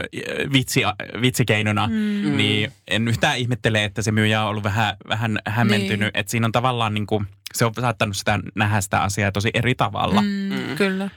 vitsi, 0.54 0.82
vitsikeinona, 1.22 1.88
mm. 1.88 2.38
niin 2.38 2.72
en 2.88 3.08
yhtään 3.08 3.38
ihmettele, 3.38 3.84
että 3.84 4.02
se 4.02 4.12
myyjä 4.12 4.42
on 4.44 4.50
ollut 4.50 4.64
vähän, 4.64 4.98
vähän 5.08 5.40
hämmentynyt. 5.48 6.00
Niin. 6.00 6.12
Että 6.14 6.32
siinä 6.32 6.46
on 6.46 6.52
tavallaan, 6.52 6.94
niin 6.94 7.08
kuin, 7.08 7.28
se 7.56 7.66
on 7.66 7.72
saattanut 7.82 8.18
sitä, 8.18 8.40
nähdä 8.56 8.82
sitä 8.82 9.02
asiaa 9.02 9.32
tosi 9.32 9.50
eri 9.54 9.76
tavalla. 9.76 10.22
Mm. 10.22 10.28
Mm, 10.28 10.76
Kyllä. 10.78 11.10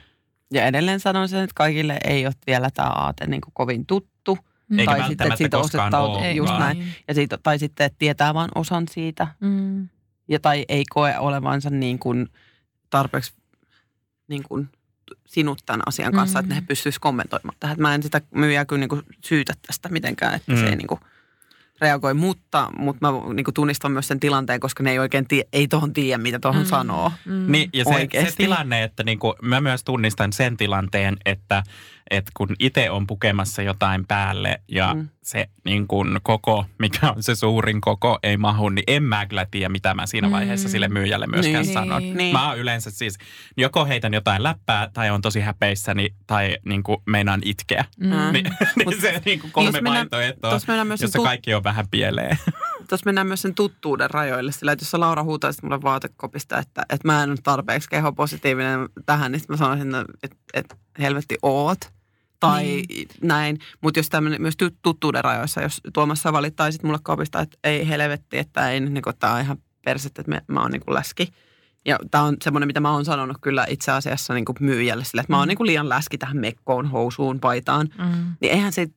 Ja 0.53 0.65
edelleen 0.65 0.99
sanon 0.99 1.29
sen, 1.29 1.39
että 1.43 1.53
kaikille 1.55 1.97
ei 2.03 2.25
ole 2.25 2.33
vielä 2.47 2.69
tämä 2.73 2.89
aate 2.89 3.27
niin 3.27 3.41
kuin 3.41 3.53
kovin 3.53 3.85
tuttu. 3.85 4.37
Eikä 4.77 4.91
tai 4.91 5.07
sitten, 5.07 5.27
että 5.27 5.35
siitä 5.37 5.57
olekaan. 5.57 6.35
just 6.35 6.53
näin. 6.59 6.93
Ja 7.07 7.13
siitä, 7.13 7.37
tai 7.43 7.59
sitten, 7.59 7.85
että 7.85 7.99
tietää 7.99 8.33
vain 8.33 8.49
osan 8.55 8.83
siitä. 8.91 9.27
Mm. 9.39 9.89
Ja 10.27 10.39
tai 10.39 10.65
ei 10.69 10.83
koe 10.89 11.17
olevansa 11.19 11.69
niin 11.69 11.99
kuin 11.99 12.27
tarpeeksi 12.89 13.33
niin 14.27 14.43
kuin 14.43 14.69
sinut 15.27 15.61
tämän 15.65 15.81
asian 15.85 16.13
kanssa, 16.13 16.39
Mm. 16.41 16.43
että 16.45 16.55
ne 16.55 16.67
pystyisi 16.67 16.99
kommentoimaan 16.99 17.57
tähän. 17.59 17.77
Mä 17.79 17.95
en 17.95 18.03
sitä 18.03 18.21
myyjää 18.35 18.65
kyllä 18.65 18.79
niin 18.79 18.89
kuin 18.89 19.01
syytä 19.25 19.53
tästä 19.67 19.89
mitenkään, 19.89 20.33
että 20.35 20.51
Mm. 20.51 20.57
se 20.59 20.65
ei 20.65 20.75
niin 20.75 20.87
kuin 20.87 20.99
reagoi, 21.81 22.13
mutta, 22.13 22.69
mutta 22.77 23.11
mä 23.11 23.33
niin 23.33 23.43
kuin 23.43 23.53
tunnistan 23.53 23.91
myös 23.91 24.07
sen 24.07 24.19
tilanteen, 24.19 24.59
koska 24.59 24.83
ne 24.83 24.91
ei 24.91 24.99
oikein 24.99 25.27
tie, 25.27 25.43
ei 25.53 25.67
tohon 25.67 25.93
tiedä, 25.93 26.17
mitä 26.17 26.39
tohon 26.39 26.61
mm. 26.61 26.67
sanoo. 26.67 27.11
Mm. 27.25 27.51
Niin, 27.51 27.69
ja 27.73 27.85
se, 27.85 28.29
se 28.29 28.35
tilanne, 28.35 28.83
että 28.83 29.03
niinku, 29.03 29.35
mä 29.41 29.61
myös 29.61 29.83
tunnistan 29.83 30.33
sen 30.33 30.57
tilanteen, 30.57 31.17
että, 31.25 31.63
että 32.09 32.31
kun 32.37 32.55
itse 32.59 32.89
on 32.89 33.07
pukemassa 33.07 33.61
jotain 33.61 34.05
päälle 34.07 34.61
ja 34.67 34.93
mm. 34.93 35.09
Se 35.29 35.49
niin 35.65 35.87
kun 35.87 36.19
koko, 36.23 36.65
mikä 36.79 37.11
on 37.15 37.23
se 37.23 37.35
suurin 37.35 37.81
koko, 37.81 38.19
ei 38.23 38.37
mahu, 38.37 38.69
niin 38.69 38.83
en 38.87 39.03
mä 39.03 39.25
kyllä 39.25 39.45
tiedä, 39.51 39.69
mitä 39.69 39.93
mä 39.93 40.05
siinä 40.05 40.31
vaiheessa 40.31 40.69
sille 40.69 40.87
myyjälle 40.87 41.27
myöskään 41.27 41.63
Niin. 41.65 41.73
sanon. 41.73 42.01
Niin. 42.13 42.33
Mä 42.35 42.53
yleensä 42.53 42.91
siis, 42.91 43.17
joko 43.57 43.85
heitän 43.85 44.13
jotain 44.13 44.43
läppää 44.43 44.89
tai 44.93 45.09
on 45.09 45.21
tosi 45.21 45.39
häpeissäni 45.39 46.09
tai 46.27 46.57
niin 46.65 46.83
kuin 46.83 46.97
meinaan 47.05 47.41
itkeä. 47.45 47.85
Mm. 47.99 48.09
Niin, 48.33 48.45
niin 48.75 49.01
se 49.01 49.21
niin 49.25 49.39
kuin 49.39 49.51
kolme 49.51 49.79
vaihtoehtoa, 49.83 50.51
jossa 51.01 51.19
tut- 51.19 51.23
kaikki 51.23 51.53
on 51.53 51.63
vähän 51.63 51.85
pieleen. 51.91 52.37
Tuossa 52.89 53.05
mennään 53.05 53.27
myös 53.27 53.41
sen 53.41 53.55
tuttuuden 53.55 54.09
rajoille. 54.09 54.51
Sillä, 54.51 54.71
että 54.71 54.83
jos 54.83 54.93
Laura 54.93 55.23
huutaisit 55.23 55.63
mulle 55.63 55.81
vaatekopista, 55.81 56.57
että, 56.57 56.81
että 56.89 57.07
mä 57.07 57.23
en 57.23 57.29
ole 57.29 57.37
tarpeeksi 57.43 57.89
kehopositiivinen 57.89 58.79
tähän, 59.05 59.31
niin 59.31 59.41
mä 59.49 59.57
sanoisin, 59.57 59.91
että, 60.23 60.37
että 60.53 60.75
helvetti 60.99 61.37
oot. 61.41 61.98
Tai 62.39 62.63
niin. 62.63 63.07
näin. 63.21 63.59
Mutta 63.81 63.99
jos 63.99 64.09
tämmöinen 64.09 64.41
myös 64.41 64.57
tu- 64.57 64.77
tuttuuden 64.81 65.23
rajoissa, 65.23 65.61
jos 65.61 65.81
Tuomas 65.93 66.21
sä 66.21 66.33
valittaisit 66.33 66.83
mulle 66.83 66.99
kopista, 67.03 67.39
että 67.41 67.57
ei 67.63 67.87
helvetti, 67.87 68.37
että 68.37 68.69
ei, 68.69 68.79
niin 68.79 69.01
kuin, 69.01 69.15
tää 69.19 69.33
on 69.33 69.41
ihan 69.41 69.57
persettä, 69.85 70.21
että 70.21 70.29
me, 70.29 70.41
mä 70.47 70.61
oon 70.61 70.71
niin 70.71 70.81
kuin 70.85 70.95
läski. 70.95 71.33
Ja 71.85 71.99
tämä 72.11 72.23
on 72.23 72.37
semmoinen, 72.43 72.67
mitä 72.67 72.79
mä 72.79 72.91
oon 72.91 73.05
sanonut 73.05 73.37
kyllä 73.41 73.65
itse 73.69 73.91
asiassa 73.91 74.33
niin 74.33 74.45
kuin 74.45 74.55
myyjälle 74.59 75.03
sille, 75.03 75.21
että 75.21 75.33
mä 75.33 75.37
oon 75.39 75.47
niin 75.47 75.57
kuin 75.57 75.67
liian 75.67 75.89
läski 75.89 76.17
tähän 76.17 76.37
mekkoon, 76.37 76.87
housuun, 76.91 77.39
paitaan. 77.39 77.89
Mm. 77.97 78.35
Niin 78.41 78.51
eihän 78.53 78.71
se, 78.71 78.87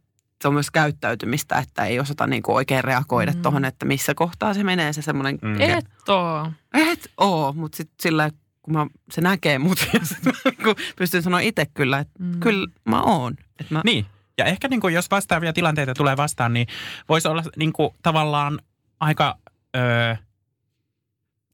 se 0.43 0.49
on 0.49 0.55
myös 0.55 0.71
käyttäytymistä, 0.71 1.59
että 1.59 1.85
ei 1.85 2.01
osata 2.01 2.27
niin 2.27 2.43
kuin 2.43 2.57
oikein 2.57 2.85
reagoida 2.85 3.33
mm. 3.33 3.43
tuohon, 3.43 3.65
että 3.65 3.87
missä 3.87 4.15
kohtaa 4.15 4.55
se 4.55 4.65
menee 4.65 4.93
se 4.93 5.03
semmoinen, 5.03 5.39
Mm. 5.43 5.49
mm. 5.49 5.61
Et 5.61 5.87
oo. 6.09 6.51
et 6.75 7.11
oo, 7.17 7.53
mutta 7.53 7.77
sitten 7.77 7.97
sillä 8.03 8.31
kun 8.63 8.75
mä, 8.75 8.87
se 9.11 9.21
näkee 9.21 9.59
mut 9.59 9.79
ja 9.93 10.01
sit 10.05 10.25
mä 10.25 10.33
niin 10.45 10.77
pystyn 10.97 11.23
sanoa 11.23 11.41
itse 11.41 11.67
kyllä, 11.75 11.99
että 11.99 12.13
Mm. 12.19 12.27
mm. 12.35 12.41
kyllä 12.41 12.67
mä 12.85 13.03
oon. 13.03 13.35
Että 13.61 13.75
mä, 13.75 13.81
Niin. 13.85 14.07
Ja 14.39 14.45
ehkä 14.45 14.69
niin 14.69 14.81
kuin, 14.81 14.95
jos 14.95 15.11
vastaavia 15.11 15.53
tilanteita 15.53 15.95
tulee 15.95 16.17
vastaan, 16.17 16.53
niin 16.53 16.67
voisi 17.09 17.29
olla 17.29 17.43
niin 17.57 17.73
kuin, 17.73 17.91
tavallaan 18.03 18.61
aika 19.01 19.39
öö, 19.77 20.17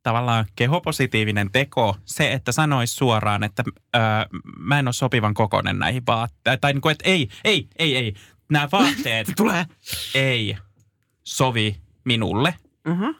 tavallaan 0.02 0.46
kehopositiivinen 0.56 1.50
teko 1.52 1.96
se, 2.04 2.32
että 2.32 2.52
sanoisi 2.52 2.94
suoraan, 2.94 3.44
että 3.44 3.64
öö, 3.96 4.02
mä 4.59 4.78
en 4.78 4.88
ole 4.88 4.92
sopivan 4.92 5.34
kokoinen 5.34 5.78
näihin 5.78 6.02
vaatteisiin. 6.06 6.61
Tai 6.61 6.72
niin 6.72 6.80
kuin, 6.80 6.92
että 6.92 7.04
ei, 7.09 7.28
ei, 7.44 7.68
ei, 7.78 7.96
ei. 7.96 8.14
Nämä 8.50 8.68
vaatteet 8.72 9.32
Tulee. 9.36 9.66
ei 10.14 10.56
sovi 11.24 11.76
minulle. 12.04 12.54
Mm-hmm. 12.84 13.14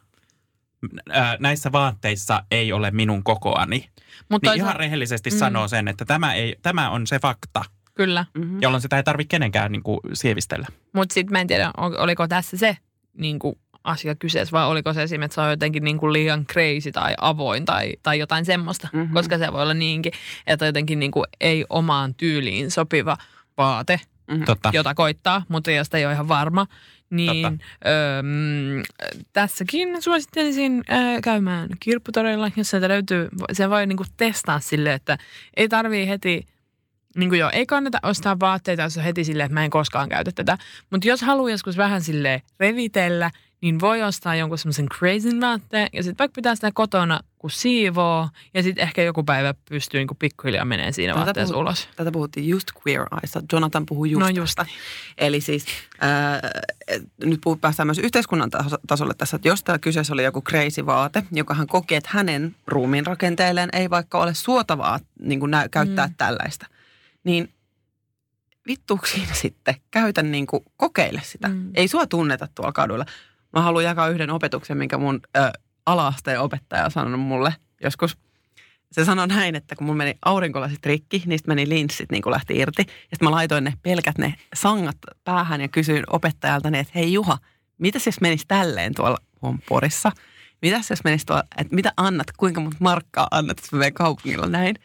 Näissä 1.39 1.73
vaatteissa 1.73 2.43
ei 2.51 2.73
ole 2.73 2.91
minun 2.91 3.25
kokoani. 3.25 3.89
Mutta 4.29 4.51
Niin 4.51 4.61
ihan 4.61 4.77
rehellisesti 4.77 5.31
mm. 5.31 5.37
sanoo 5.37 5.69
sen, 5.69 5.89
että 5.89 6.05
tämä, 6.05 6.35
ei, 6.35 6.57
tämä 6.63 6.91
on 6.91 7.07
se 7.07 7.19
fakta, 7.19 7.65
Kyllä. 7.95 8.25
Mm-hmm. 8.35 8.63
jolloin 8.63 8.83
sitä 8.83 8.97
ei 8.97 9.03
tarvitse 9.03 9.29
kenenkään 9.29 9.73
niin 9.73 9.83
kuin, 9.83 10.01
sievistellä. 10.13 10.67
Mutta 10.93 11.15
sitten 11.15 11.33
mä 11.33 11.41
en 11.41 11.47
tiedä, 11.47 11.71
ol- 11.77 11.97
oliko 11.99 12.29
tässä 12.29 12.57
se 12.57 12.77
niin 13.17 13.39
kuin 13.39 13.55
asia 13.85 14.15
kyseessä 14.15 14.53
vai 14.53 14.67
oliko 14.67 14.93
se 14.93 15.03
esimerkiksi, 15.03 15.25
että 15.25 15.35
se 15.35 15.41
on 15.41 15.51
jotenkin 15.51 15.85
niin 15.85 15.99
kuin 15.99 16.13
liian 16.13 16.47
crazy 16.47 16.93
tai 16.93 17.15
avoin 17.21 17.65
tai, 17.65 17.93
tai 18.03 18.19
jotain 18.19 18.45
semmoista. 18.45 18.89
Mhm. 18.93 18.99
Mm-hmm. 19.03 19.15
Koska 19.15 19.39
se 19.39 19.53
voi 19.53 19.63
olla 19.63 19.75
niinkin, 19.75 20.13
että 20.47 20.67
jotenkin 20.67 20.99
niin 20.99 21.11
kuin 21.11 21.25
ei 21.41 21.65
omaan 21.71 22.15
tyyliin 22.15 22.71
sopiva 22.71 23.17
vaate, 23.57 24.01
Totta. 24.47 24.71
jota 24.73 24.95
koittaa, 24.95 25.43
mutta 25.49 25.71
josta 25.71 25.99
ei 25.99 26.05
ole 26.07 26.13
ihan 26.15 26.29
varma. 26.29 26.67
Niin 27.11 27.61
öö, 27.87 28.23
tässäkin 29.33 30.03
suosittelisin 30.03 30.85
öö, 30.93 31.21
käymään 31.23 31.69
kirpputoreilla, 31.81 32.51
jos 32.57 32.71
sieltä 32.71 32.89
löytyy, 32.89 33.29
se 33.53 33.71
voi 33.71 33.87
niinku 33.87 34.05
testaa 34.17 34.61
sille, 34.61 34.93
että 34.93 35.19
ei 35.57 35.69
tarvii 35.69 36.09
heti, 36.09 36.47
niin 37.17 37.29
kuin 37.29 37.39
joo, 37.39 37.51
ei 37.53 37.67
kannata 37.67 37.99
ostaa 38.03 38.41
vaatteita, 38.41 38.83
jos 38.83 38.97
on 38.97 39.03
heti 39.03 39.25
silleen, 39.25 39.45
että 39.45 39.55
mä 39.55 39.65
en 39.65 39.71
koskaan 39.71 40.09
käytä 40.09 40.33
tätä. 40.35 40.59
Mutta 40.91 41.09
jos 41.09 41.23
haluaa 41.23 41.51
joskus 41.51 41.77
vähän 41.77 42.03
sille 42.03 42.43
revitellä, 42.61 43.31
niin 43.61 43.81
voi 43.81 44.03
ostaa 44.03 44.37
jonkun 44.37 44.59
semmoisen 44.59 44.89
crazy 44.89 45.41
vaatteen 45.41 45.89
ja 45.93 46.03
sitten 46.03 46.19
vaikka 46.19 46.35
pitää 46.35 46.55
sitä 46.55 46.71
kotona, 46.75 47.21
kun 47.39 47.51
siivoo 47.51 48.29
ja 48.55 48.63
sitten 48.63 48.83
ehkä 48.83 49.03
joku 49.03 49.23
päivä 49.23 49.55
pystyy 49.71 50.01
niinku 50.01 50.15
pikkuhiljaa 50.15 50.65
menee 50.65 50.93
siinä 50.93 51.13
Tätä 51.13 51.25
vaatteessa 51.25 51.55
puhu- 51.55 51.61
ulos. 51.61 51.89
Tätä 51.97 52.13
puhuttiin 52.13 52.49
just 52.49 52.69
Queer 52.87 53.07
Eyesa. 53.23 53.43
Jonathan 53.53 53.87
puhui 53.87 54.11
just 54.11 54.21
No 54.21 54.29
just 54.29 54.55
tästä. 54.57 54.73
Eli 55.19 55.41
siis 55.41 55.67
ää, 56.01 56.41
nyt 57.25 57.41
puhu, 57.45 57.57
päästään 57.57 57.87
myös 57.87 57.99
yhteiskunnan 57.99 58.51
taso- 58.51 58.79
tasolle 58.87 59.15
tässä, 59.19 59.37
että 59.37 59.49
jos 59.49 59.63
tämä 59.65 59.79
kyseessä 59.79 60.13
oli 60.13 60.25
joku 60.25 60.43
crazy 60.43 60.87
vaate, 60.87 61.23
joka 61.33 61.55
hän 61.55 61.67
koki, 61.67 61.95
että 61.95 62.11
hänen 62.13 62.57
ruumiin 62.67 63.07
rakenteelleen 63.07 63.69
ei 63.73 63.91
vaikka 63.91 64.19
ole 64.19 64.35
suotavaa 64.35 65.01
niin 65.21 65.41
kuin 65.41 65.51
nä- 65.51 65.69
käyttää 65.69 66.07
mm. 66.07 66.15
tällaista, 66.19 66.67
niin 67.25 67.53
vittu 68.67 69.01
siinä 69.13 69.35
sitten, 69.35 69.75
käytä 69.91 70.23
niin 70.23 70.47
kuin, 70.47 70.65
kokeile 70.77 71.21
sitä. 71.25 71.49
Mm. 71.49 71.71
Ei 71.75 71.89
sua 71.89 72.07
tunneta 72.07 72.49
tuolla 72.55 72.73
kadulla. 72.73 73.05
Mä 73.53 73.63
haluan 73.63 73.85
jakaa 73.85 74.09
yhden 74.09 74.31
opetuksen, 74.31 74.77
minkä 74.77 74.99
mun 74.99 75.21
ö, 75.37 75.51
ala-asteen 75.93 76.41
opettaja 76.41 76.85
on 76.85 76.91
sanonut 76.91 77.21
mulle 77.21 77.55
joskus. 77.83 78.19
Se 78.93 79.05
sanoi 79.05 79.29
näin, 79.29 79.55
että 79.55 79.77
kun 79.77 79.87
mun 79.87 79.97
meni 79.97 80.15
aurinkolasit 80.25 80.87
rikki, 80.87 81.23
niistä 81.27 81.49
meni 81.49 81.69
linssit 81.69 82.11
niin 82.11 82.23
kuin 82.23 82.33
lähti 82.33 82.57
irti. 82.59 82.83
Ja 82.83 82.93
sitten 82.93 83.27
mä 83.29 83.31
laitoin 83.31 83.65
ne 83.65 83.73
pelkät 83.83 84.19
ne 84.19 84.35
sangat 84.55 84.97
päähän 85.25 85.61
ja 85.61 85.69
kysyin 85.69 86.05
opettajalta, 86.11 86.69
että 86.69 86.93
hei 86.95 87.13
Juha, 87.13 87.39
mitäs 87.79 88.07
jos 88.07 88.21
menisi 88.21 88.45
tälleen 88.49 88.95
tuolla 88.95 89.19
Porissa? 89.69 90.13
Mitäs 90.63 90.91
jos 90.91 91.05
menisi 91.05 91.27
tuolla, 91.27 91.45
että 91.59 91.75
mitä 91.75 91.93
annat, 91.97 92.27
kuinka 92.37 92.61
monta 92.61 92.77
markkaa 92.81 93.29
annat, 93.31 93.59
jos 93.61 93.73
mä 93.73 93.91
kaupungilla 93.91 94.47
näin? 94.47 94.77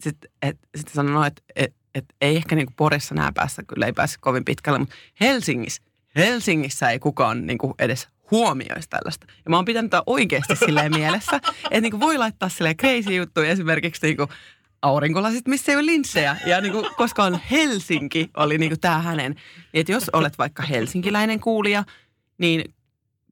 Sitten 0.00 0.30
sit 0.76 0.88
sanoi, 0.88 1.12
no, 1.12 1.24
että 1.24 1.42
et, 1.56 1.74
et 1.94 2.04
ei 2.20 2.36
ehkä 2.36 2.56
niin 2.56 2.66
kuin 2.66 2.76
Porissa 2.76 3.14
nää 3.14 3.32
päässä, 3.32 3.62
kyllä 3.62 3.86
ei 3.86 3.92
pääse 3.92 4.16
kovin 4.20 4.44
pitkälle, 4.44 4.78
mutta 4.78 4.94
Helsingissä, 5.20 5.82
Helsingissä 6.16 6.90
ei 6.90 6.98
kukaan 6.98 7.46
niin 7.46 7.58
kuin 7.58 7.74
edes 7.78 8.08
huomioisi 8.30 8.88
tällaista. 8.90 9.26
Ja 9.44 9.50
mä 9.50 9.56
oon 9.56 9.64
pitänyt 9.64 9.90
tätä 9.90 10.02
oikeasti 10.06 10.56
silleen 10.56 10.92
mielessä, 10.94 11.36
että 11.36 11.80
niin 11.80 11.90
kuin 11.90 12.00
voi 12.00 12.18
laittaa 12.18 12.48
silleen 12.48 12.76
crazy 12.76 13.14
juttuja 13.14 13.50
esimerkiksi 13.50 14.06
niin 14.06 14.16
kuin 14.16 14.28
aurinkolasit, 14.82 15.48
missä 15.48 15.72
ei 15.72 15.76
ole 15.76 15.86
linssejä. 15.86 16.36
Ja 16.46 16.60
niin 16.60 16.72
kuin, 16.72 16.86
koska 16.96 17.24
on 17.24 17.38
Helsinki, 17.50 18.30
oli 18.36 18.58
niin 18.58 18.70
kuin 18.70 18.80
tämä 18.80 18.98
hänen. 18.98 19.34
Että 19.74 19.92
jos 19.92 20.10
olet 20.12 20.38
vaikka 20.38 20.62
helsinkiläinen 20.62 21.40
kuulija, 21.40 21.84
niin 22.38 22.74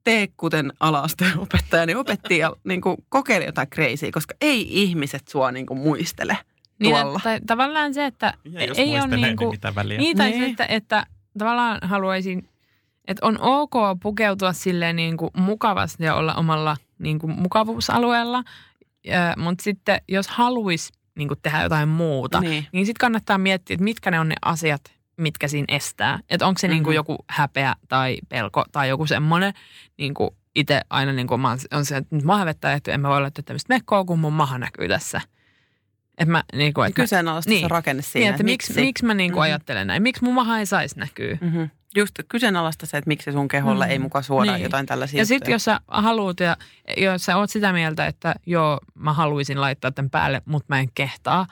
tee 0.04 0.28
kuten 0.36 0.72
ala-asteen 0.80 1.38
opettaja, 1.38 1.86
niin 1.86 1.96
opetti 1.96 2.38
ja 2.38 2.52
niin 2.64 2.80
kuin 2.80 2.96
kokeile 3.08 3.44
jotain 3.46 3.68
crazy, 3.70 4.10
koska 4.10 4.34
ei 4.40 4.82
ihmiset 4.82 5.28
sua 5.28 5.52
niin 5.52 5.66
kuin 5.66 5.80
muistele 5.80 6.38
Niin, 6.78 6.94
tuolla. 6.96 7.20
että, 7.34 7.46
tavallaan 7.46 7.94
se, 7.94 8.06
että 8.06 8.34
Ja 8.44 8.60
ei 8.76 9.00
ole 9.00 9.16
niin 9.16 9.36
kuin, 9.36 9.50
mitä 9.50 9.74
väliä. 9.74 9.98
Niin, 9.98 10.16
tai 10.16 10.30
Niin. 10.30 10.40
se, 10.44 10.50
että, 10.50 10.66
että 10.66 11.06
tavallaan 11.38 11.78
haluaisin, 11.82 12.48
että 13.08 13.26
on 13.26 13.38
ok 13.40 13.72
pukeutua 14.02 14.52
silleen 14.52 14.96
niin 14.96 15.16
kuin 15.16 15.30
mukavasti 15.36 16.04
ja 16.04 16.14
olla 16.14 16.34
omalla 16.34 16.76
niin 16.98 17.18
kuin 17.18 17.40
mukavuusalueella, 17.40 18.44
mutta 19.36 19.64
sitten 19.64 20.00
jos 20.08 20.28
haluaisi 20.28 20.92
niin 21.16 21.28
kuin 21.28 21.40
tehdä 21.42 21.62
jotain 21.62 21.88
muuta, 21.88 22.40
niin, 22.40 22.66
Niin. 22.72 22.86
sitten 22.86 23.00
kannattaa 23.00 23.38
miettiä, 23.38 23.74
että 23.74 23.84
mitkä 23.84 24.10
ne 24.10 24.20
on 24.20 24.28
ne 24.28 24.34
asiat, 24.42 24.80
mitkä 25.16 25.48
siinä 25.48 25.76
estää. 25.76 26.18
Että 26.30 26.46
onko 26.46 26.58
se 26.58 26.68
niin 26.68 26.82
kuin 26.84 26.92
Mhm. 26.92 26.96
joku 26.96 27.16
häpeä 27.30 27.74
tai 27.88 28.18
pelko 28.28 28.64
tai 28.72 28.88
joku 28.88 29.06
semmoinen, 29.06 29.52
niin 29.98 30.14
kuin 30.14 30.30
itse 30.56 30.80
aina 30.90 31.12
niin 31.12 31.26
kuin 31.26 31.40
mä 31.40 31.56
on 31.74 31.84
se, 31.84 31.96
että 31.96 32.16
nyt 32.16 32.24
mä 32.24 32.36
hävettää, 32.38 32.72
että 32.72 32.92
en 32.92 33.00
mä 33.00 33.08
voi 33.08 33.20
laittaa 33.20 33.42
tämmöistä 33.42 33.74
mekkoa, 33.74 34.04
kun 34.04 34.18
mun 34.18 34.32
maha 34.32 34.58
näkyy 34.58 34.88
tässä. 34.88 35.20
Että 36.18 36.32
mä, 36.32 36.44
niin 36.54 36.74
kuin, 36.74 36.86
että 36.88 37.02
Kyseenalaista 37.02 37.50
niin. 37.50 37.62
se 37.62 37.68
rakenne 37.68 38.02
siinä. 38.02 38.24
niin, 38.24 38.30
että 38.30 38.42
miksi, 38.42 38.80
miksi 38.80 39.04
mä 39.04 39.14
niin 39.14 39.32
kuin 39.32 39.38
Mhm. 39.40 39.42
ajattelen 39.44 39.86
näin? 39.86 40.02
Miksi 40.02 40.24
mun 40.24 40.34
maha 40.34 40.58
ei 40.58 40.66
saisi 40.66 40.98
näkyä? 40.98 41.38
Mm-hmm. 41.40 41.70
Just 41.96 42.14
kyseenalaista 42.28 42.86
se, 42.86 42.96
että 42.96 43.08
miksi 43.08 43.32
sun 43.32 43.48
keholle 43.48 43.84
Mm. 43.84 43.90
ei 43.90 43.98
muka 43.98 44.22
suoda 44.22 44.52
Niin. 44.52 44.62
jotain 44.62 44.86
tällaisia 44.86 45.18
Ja 45.18 45.26
sitten 45.26 45.52
jos 45.52 45.64
sä 45.64 45.80
haluat 45.88 46.40
ja 46.40 46.56
jos 46.96 47.24
sä 47.24 47.36
oot 47.36 47.50
sitä 47.50 47.72
mieltä, 47.72 48.06
että 48.06 48.34
joo, 48.46 48.80
mä 48.94 49.12
haluaisin 49.12 49.60
laittaa 49.60 49.90
tämän 49.92 50.10
päälle, 50.10 50.42
mutta 50.44 50.66
mä 50.68 50.80
en 50.80 50.88
kehtaa, 50.94 51.46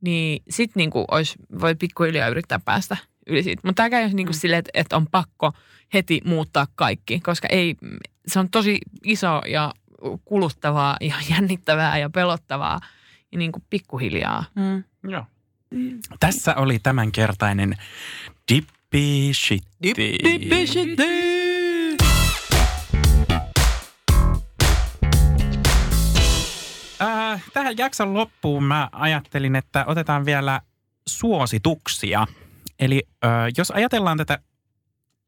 niin 0.00 0.42
sit 0.50 0.70
niinku 0.76 1.04
ois, 1.10 1.34
voi 1.60 1.74
pikkuhiljaa 1.74 2.28
yrittää 2.28 2.58
päästä 2.64 2.96
yli 3.26 3.42
siitä. 3.42 3.60
Mutta 3.64 3.76
tämä 3.76 3.90
käy 3.90 4.08
niinku 4.08 4.32
Mm. 4.32 4.36
silleen, 4.36 4.58
että, 4.58 4.70
että 4.74 4.96
on 4.96 5.06
pakko 5.06 5.52
heti 5.94 6.20
muuttaa 6.24 6.66
kaikki, 6.74 7.20
koska 7.20 7.48
ei, 7.50 7.76
se 8.26 8.38
on 8.38 8.50
tosi 8.50 8.78
iso 9.04 9.42
ja 9.48 9.72
kuluttavaa 10.24 10.96
ja 11.00 11.14
jännittävää 11.30 11.98
ja 11.98 12.10
pelottavaa. 12.10 12.80
Ja 13.32 13.38
niinku 13.38 13.62
pikkuhiljaa. 13.70 14.44
Mm. 14.54 14.84
Joo. 15.10 15.24
Tässä 16.20 16.54
oli 16.54 16.78
tämänkertainen 16.78 17.76
Dippi 18.92 20.66
Shitti. 20.66 21.16
Äh, 27.02 27.42
tähän 27.52 27.78
jakson 27.78 28.14
loppuun 28.14 28.64
mä 28.64 28.88
ajattelin, 28.92 29.56
että 29.56 29.84
otetaan 29.86 30.24
vielä 30.24 30.60
suosituksia. 31.08 32.26
Eli 32.80 33.02
äh, 33.24 33.30
jos 33.56 33.70
ajatellaan 33.70 34.18
tätä 34.18 34.38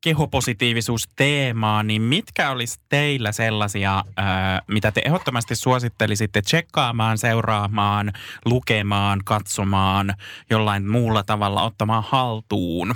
kehopositiivisuusteemaa, 0.00 1.82
niin 1.82 2.02
mitkä 2.02 2.50
olisi 2.50 2.80
teillä 2.88 3.32
sellaisia, 3.32 4.04
ää, 4.16 4.62
mitä 4.66 4.92
te 4.92 5.02
ehdottomasti 5.04 5.56
suosittelisitte 5.56 6.42
tsekkaamaan, 6.42 7.18
seuraamaan, 7.18 8.12
lukemaan, 8.44 9.20
katsomaan, 9.24 10.14
jollain 10.50 10.86
muulla 10.86 11.22
tavalla 11.22 11.62
ottamaan 11.62 12.04
haltuun? 12.08 12.94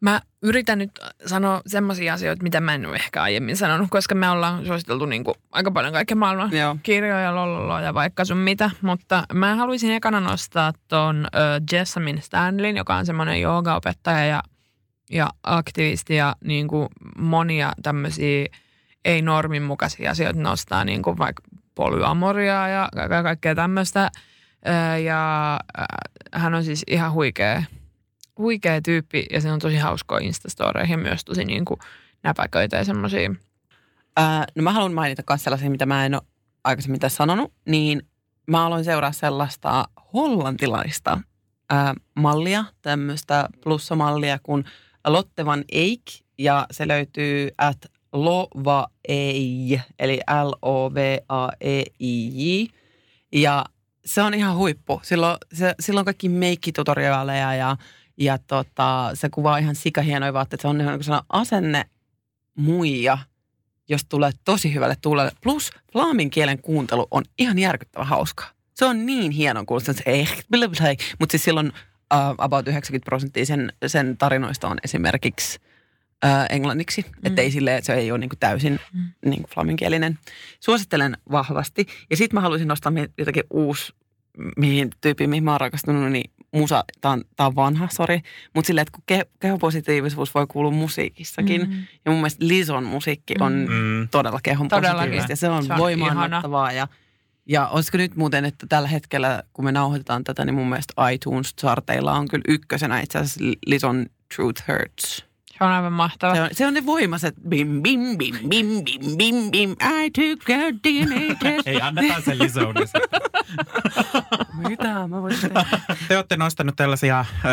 Mä 0.00 0.20
yritän 0.42 0.78
nyt 0.78 0.90
sanoa 1.26 1.60
semmoisia 1.66 2.14
asioita, 2.14 2.42
mitä 2.42 2.60
mä 2.60 2.74
en 2.74 2.86
ole 2.86 2.96
ehkä 2.96 3.22
aiemmin 3.22 3.56
sanonut, 3.56 3.90
koska 3.90 4.14
me 4.14 4.30
ollaan 4.30 4.66
suositeltu 4.66 5.06
niin 5.06 5.24
kuin 5.24 5.34
aika 5.52 5.70
paljon 5.70 5.92
kaiken 5.92 6.18
maailman 6.18 6.52
Joo. 6.52 6.76
kirjoja, 6.82 7.34
lololo 7.34 7.80
ja 7.80 7.94
vaikka 7.94 8.24
sun 8.24 8.36
mitä. 8.36 8.70
Mutta 8.82 9.24
mä 9.32 9.54
haluaisin 9.56 9.90
ekana 9.92 10.20
nostaa 10.20 10.72
ton 10.88 11.26
uh, 11.34 11.40
Jessamine 11.72 12.20
Stanlin, 12.20 12.76
joka 12.76 12.96
on 12.96 13.06
semmoinen 13.06 13.40
joogaopettaja 13.40 14.24
ja, 14.24 14.42
ja 15.10 15.30
aktivisti 15.42 16.14
ja 16.14 16.36
niin 16.44 16.68
kuin 16.68 16.88
monia 17.18 17.72
tämmöisiä 17.82 18.46
ei-normin 19.04 19.62
mukaisia 19.62 20.10
asioita 20.10 20.40
nostaa, 20.40 20.84
niin 20.84 21.02
kuin 21.02 21.18
vaikka 21.18 21.42
polyamoriaa 21.74 22.68
ja 22.68 22.88
ka- 23.08 23.22
kaikkea 23.22 23.54
tämmöistä. 23.54 24.10
Ö, 24.66 24.98
Ja 24.98 25.52
äh, 25.80 25.86
hän 26.32 26.54
on 26.54 26.64
siis 26.64 26.84
ihan 26.86 27.12
huikea, 27.12 27.62
huikea 28.40 28.80
tyyppi 28.80 29.26
ja 29.30 29.40
se 29.40 29.52
on 29.52 29.58
tosi 29.58 29.76
hauskoja 29.76 30.26
Instastoreihin 30.26 31.00
myös 31.00 31.24
tosi 31.24 31.44
niin 31.44 31.64
kuin 31.64 31.80
näpäköitä 32.22 32.76
ja 32.76 32.84
semmoisia. 32.84 33.34
Ää, 34.16 34.44
no 34.54 34.62
mä 34.62 34.72
haluan 34.72 34.92
mainita 34.92 35.22
myös 35.28 35.44
sellaisia, 35.44 35.70
mitä 35.70 35.86
mä 35.86 36.06
en 36.06 36.14
ole 36.14 36.22
aikaisemmin 36.64 37.00
tässä 37.00 37.16
sanonut, 37.16 37.52
niin 37.66 38.02
mä 38.46 38.66
aloin 38.66 38.84
seuraa 38.84 39.12
sellaista 39.12 39.84
hollantilaista 40.12 41.20
ää, 41.70 41.94
mallia, 42.14 42.64
tämmöistä 42.82 43.48
plussamallia 43.62 44.38
kuin 44.42 44.64
Lotte 45.06 45.46
van 45.46 45.64
Eyck, 45.72 46.02
ja 46.38 46.66
se 46.70 46.88
löytyy 46.88 47.50
at 47.58 47.78
Lovaei, 48.12 49.80
eli 49.98 50.20
L-O-V-A-E-I-J. 50.44 52.66
Ja 53.32 53.64
se 54.04 54.22
on 54.22 54.34
ihan 54.34 54.56
huippu. 54.56 55.00
Silloin, 55.02 55.36
se, 55.52 55.74
silloin 55.80 56.04
kaikki 56.04 56.28
meikkitutoriaaleja 56.28 57.54
ja, 57.54 57.76
ja 58.16 58.38
tota, 58.38 59.10
se 59.14 59.28
kuvaa 59.30 59.58
ihan 59.58 59.74
sikahienoja 59.74 60.32
vaatteita. 60.32 60.62
Se 60.62 60.68
on 60.68 60.80
ihan 60.80 60.98
niin 60.98 61.06
kuin 61.06 61.20
asenne 61.28 61.84
muija, 62.54 63.18
jos 63.88 64.04
tulee 64.04 64.30
tosi 64.44 64.74
hyvälle 64.74 64.96
tuulelle. 65.02 65.32
Plus 65.42 65.70
flaamin 65.92 66.30
kielen 66.30 66.62
kuuntelu 66.62 67.06
on 67.10 67.24
ihan 67.38 67.58
järkyttävän 67.58 68.06
hauskaa. 68.06 68.50
Se 68.74 68.84
on 68.84 69.06
niin 69.06 69.30
hienon 69.32 69.66
kuulosta, 69.66 69.90
että 69.90 70.02
ei, 70.06 70.28
mutta 71.18 71.30
siis 71.30 71.44
silloin 71.44 71.72
uh, 72.14 72.34
about 72.38 72.68
90 72.68 73.04
prosenttia 73.04 73.46
sen, 73.46 73.72
sen 73.86 74.16
tarinoista 74.16 74.68
on 74.68 74.78
esimerkiksi 74.84 75.58
uh, 76.24 76.46
englanniksi. 76.50 77.02
Mm. 77.02 77.12
Että 77.24 77.42
ei 77.42 77.50
että 77.76 77.86
se 77.86 77.94
ei 77.94 78.10
ole 78.10 78.18
niinku 78.18 78.36
täysin 78.40 78.80
mm. 78.92 79.30
niinku 79.30 79.48
flaminkielinen. 79.54 80.18
Suosittelen 80.60 81.16
vahvasti. 81.32 81.86
Ja 82.10 82.16
sitten 82.16 82.36
mä 82.36 82.40
haluaisin 82.40 82.68
nostaa 82.68 82.92
jotakin 83.18 83.44
uusi, 83.50 83.92
mihin 84.56 84.90
tyyppiin, 85.00 85.30
mihin 85.30 85.44
mä 85.44 85.50
oon 85.50 85.60
rakastunut, 85.60 86.12
niin 86.12 86.30
musa, 86.54 86.84
tää 87.00 87.10
on, 87.10 87.24
tää 87.36 87.46
on 87.46 87.54
vanha, 87.56 87.88
sori. 87.92 88.20
Mutta 88.54 88.66
silleen, 88.66 88.82
että 88.82 88.92
kun 88.92 89.02
ke, 89.06 89.26
kehopositiivisuus 89.40 90.34
voi 90.34 90.46
kuulua 90.46 90.70
musiikissakin. 90.70 91.60
Mm. 91.68 91.72
Ja 92.04 92.10
mun 92.10 92.20
mielestä 92.20 92.48
Lison 92.48 92.84
musiikki 92.84 93.34
on 93.40 93.52
Mm. 93.52 94.08
todella 94.10 94.40
kehon 94.42 94.68
positiivista. 94.68 95.32
Ja 95.32 95.36
se 95.36 95.48
on, 95.48 95.64
Se 95.64 95.72
on 95.72 95.78
voimaannuttavaa. 95.78 96.72
Ja, 96.72 96.88
ja 97.46 97.68
olisiko 97.68 97.98
nyt 97.98 98.16
muuten, 98.16 98.44
että 98.44 98.66
tällä 98.68 98.88
hetkellä, 98.88 99.42
kun 99.52 99.64
me 99.64 99.72
nauhoitetaan 99.72 100.24
tätä, 100.24 100.44
niin 100.44 100.54
mun 100.54 100.68
mielestä 100.68 100.94
iTunes-charteilla 101.12 102.12
on 102.12 102.28
kyllä 102.28 102.44
ykkösenä 102.48 103.00
itse 103.00 103.18
asiassa 103.18 103.40
Lison 103.66 104.06
Truth 104.36 104.62
Hurts. 104.68 105.24
Se 105.60 105.64
on 105.64 105.72
aivan 105.72 105.92
mahtava. 105.92 106.34
Se 106.34 106.42
on, 106.42 106.48
se 106.52 106.66
on 106.66 106.74
ne 106.74 106.86
voimaset 106.86 107.34
bim, 107.48 107.82
bim, 107.82 108.18
bim, 108.18 108.34
bim, 108.48 108.66
bim, 108.84 109.16
bim, 109.16 109.50
bim, 109.50 109.70
I 109.72 110.10
took 110.10 110.50
a 110.50 110.74
DNA 110.82 111.34
test. 111.42 111.66
Ei, 111.66 111.80
annetaan 111.80 112.22
sen 112.22 112.38
lisoudessa. 112.38 112.98
Mitä 114.68 115.08
mä 115.08 115.22
voisin 115.22 115.50
tehdä? 115.50 115.64
Te 116.08 116.16
olette 116.16 116.36
nostanut 116.36 116.76
tällaisia 116.76 117.24
ö, 117.44 117.48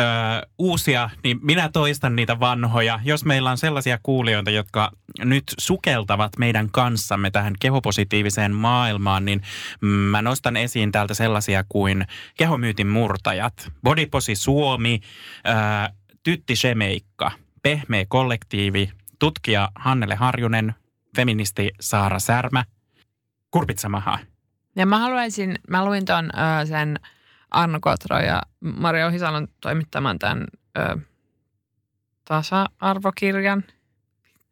uusia, 0.58 1.10
niin 1.24 1.38
minä 1.42 1.68
toistan 1.72 2.16
niitä 2.16 2.40
vanhoja. 2.40 3.00
Jos 3.04 3.24
meillä 3.24 3.50
on 3.50 3.58
sellaisia 3.58 3.98
kuulijoita, 4.02 4.50
jotka 4.50 4.90
nyt 5.24 5.44
sukeltavat 5.58 6.38
meidän 6.38 6.70
kanssamme 6.70 7.30
tähän 7.30 7.54
kehopositiiviseen 7.60 8.54
maailmaan, 8.54 9.24
niin 9.24 9.42
mä 9.80 10.22
nostan 10.22 10.56
esiin 10.56 10.92
täältä 10.92 11.14
sellaisia 11.14 11.64
kuin 11.68 12.06
kehomyytin 12.36 12.86
murtajat, 12.86 13.72
Bodyposi 13.82 14.34
Suomi, 14.34 15.00
ö, 15.46 15.92
Tytti 16.22 16.56
Shemeikka, 16.56 17.30
Pehmeä 17.62 18.04
kollektiivi, 18.08 18.90
tutkija 19.18 19.68
Hannele 19.74 20.14
Harjunen, 20.14 20.74
feministi 21.16 21.70
Saara 21.80 22.18
Särmä, 22.18 22.64
Kurpitsamaha. 23.50 24.18
Ja 24.76 24.86
mä 24.86 24.98
haluaisin, 24.98 25.58
mä 25.68 25.84
luin 25.84 26.04
ton 26.04 26.30
ö, 26.34 26.66
sen 26.66 27.00
Arno 27.50 27.78
Kotro 27.80 28.18
ja 28.18 28.42
Maria 28.60 29.06
Ohisalon 29.06 29.48
toimittaman 29.60 30.18
tämän 30.18 30.44
ö, 30.78 30.98
tasa-arvokirjan. 32.24 33.64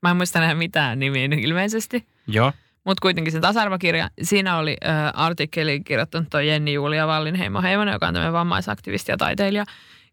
Mä 0.03 0.11
en 0.11 0.17
muista 0.17 0.39
enää 0.39 0.55
mitään 0.55 0.99
nimiä 0.99 1.29
ilmeisesti. 1.41 2.07
Joo. 2.27 2.53
Mutta 2.85 3.01
kuitenkin 3.03 3.33
se 3.33 3.41
tasa-arvokirja, 3.41 4.11
siinä 4.23 4.57
oli 4.57 4.77
ö, 4.85 4.89
artikkeli 5.15 5.81
kirjoittanut 5.81 6.31
toi 6.31 6.49
Jenni 6.49 6.73
Julia 6.73 7.07
Wallinheimo 7.07 7.63
Heimonen, 7.63 7.93
joka 7.93 8.07
on 8.07 8.15
tämmöinen 8.15 8.33
vammaisaktivisti 8.33 9.13
ja 9.13 9.17
taiteilija. 9.17 9.65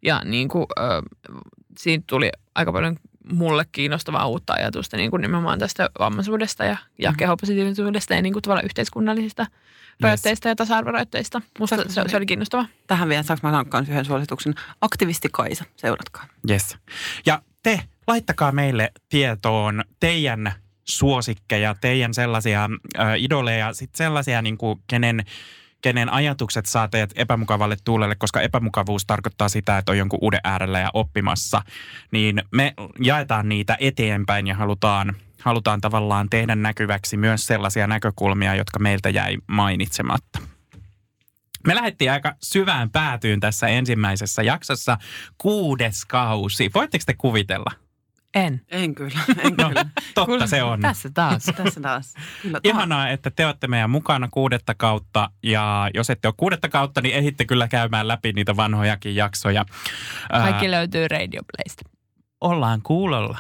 Ja 0.02 0.22
niin 0.26 0.48
kuin, 0.48 0.66
ö, 0.80 0.84
siitä 1.78 2.04
tuli 2.08 2.30
aika 2.56 2.72
paljon 2.72 2.98
mulle 3.32 3.66
kiinnostavaa 3.72 4.28
uutta 4.28 4.54
ajatusta 4.54 4.98
niin 4.98 5.12
kuin 5.12 5.22
nimenomaan 5.22 5.60
tästä 5.60 5.90
vammaisuudesta 6.00 6.66
ja, 6.66 6.78
ja 7.00 7.12
mm. 7.12 7.18
kehopositiivisuudesta 7.18 8.14
ja 8.14 8.22
niin 8.22 8.34
kuin 8.34 8.44
tavallaan 8.44 8.66
yhteiskunnallisista 8.66 9.46
rajoitteista 10.02 10.48
ja 10.48 10.56
tasa-arvorajoitteista. 10.56 11.42
Musta 11.60 11.76
Saanko 11.76 11.92
se, 11.92 12.12
se 12.12 12.18
oli 12.18 12.26
kiinnostavaa. 12.26 12.68
Tähän 12.88 13.10
vielä 13.10 13.24
saanko 13.24 13.48
mä 13.48 13.82
yhden 13.88 14.06
suosituksen. 14.06 14.56
Aktivisti 14.82 15.30
Kaisa, 15.32 15.66
seuratkaa. 15.76 16.26
Yes. 16.50 16.78
Ja 17.26 17.42
te, 17.64 17.82
laittakaa 18.08 18.52
meille 18.52 18.92
tietoon 19.10 19.84
teidän 20.00 20.54
suosikkeja, 20.84 21.76
teidän 21.82 22.14
sellaisia 22.14 22.70
äh, 23.00 23.14
idoleja, 23.18 23.74
sitten 23.74 23.98
sellaisia, 23.98 24.42
niin 24.42 24.58
kuin, 24.58 24.80
kenen, 24.88 25.26
kenen 25.84 26.14
ajatukset 26.14 26.66
saa 26.66 26.88
teidät 26.88 27.12
epämukavalle 27.16 27.78
tuulelle, 27.84 28.16
koska 28.16 28.42
epämukavuus 28.42 29.06
tarkoittaa 29.06 29.50
sitä, 29.50 29.78
että 29.78 29.92
on 29.92 29.98
jonkun 29.98 30.20
uuden 30.22 30.40
äärellä 30.44 30.80
ja 30.80 30.90
oppimassa. 30.94 31.62
Niin 32.12 32.44
me 32.52 32.74
jaetaan 33.00 33.50
niitä 33.50 33.78
eteenpäin 33.80 34.48
ja 34.48 34.56
halutaan, 34.56 35.16
halutaan 35.42 35.82
tavallaan 35.82 36.30
tehdä 36.30 36.56
näkyväksi 36.56 37.18
myös 37.18 37.46
sellaisia 37.46 37.88
näkökulmia, 37.88 38.56
jotka 38.56 38.80
meiltä 38.80 39.10
jäi 39.10 39.38
mainitsematta. 39.48 40.40
Me 41.68 41.76
lähdettiin 41.76 42.12
aika 42.12 42.36
syvään 42.44 42.90
päätyyn 42.90 43.40
tässä 43.40 43.68
ensimmäisessä 43.68 44.44
jaksossa. 44.44 44.98
Kuudes 45.38 46.06
kausi. 46.06 46.72
Voitteko 46.74 47.04
te 47.06 47.14
kuvitella? 47.18 47.72
En. 48.34 48.62
En 48.72 48.96
kyllä, 48.96 49.20
en 49.44 49.54
No, 49.58 49.68
kyllä. 49.70 49.86
totta 50.16 50.48
se 50.48 50.64
on. 50.64 50.82
Tässä 50.82 51.10
taas. 51.14 51.44
Tässä 51.46 51.82
taas. 51.82 52.14
Kyllä, 52.42 52.60
Ihanaa, 52.64 53.10
että 53.10 53.32
te 53.32 53.46
olette 53.46 53.68
meidän 53.68 53.90
mukana 53.90 54.28
kuudetta 54.32 54.74
kautta. 54.76 55.30
Ja 55.44 55.90
jos 55.94 56.10
ette 56.10 56.28
ole 56.28 56.34
kuudetta 56.38 56.70
kautta, 56.70 57.02
niin 57.02 57.16
ehitte 57.16 57.46
kyllä 57.46 57.68
käymään 57.68 58.08
läpi 58.08 58.34
niitä 58.34 58.56
vanhojakin 58.56 59.16
jaksoja. 59.16 59.66
Ää, 60.32 60.42
Kaikki 60.42 60.72
löytyy 60.72 61.08
Radio 61.08 61.42
Playsta. 61.56 61.90
ollaan 62.42 62.82
kuulolla. 62.82 63.38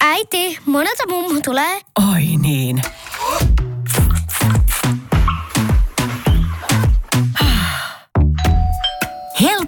Äiti, 0.00 0.58
monelta 0.66 1.02
mummu 1.08 1.40
tulee? 1.44 1.80
Oi 2.12 2.22
niin. 2.42 2.82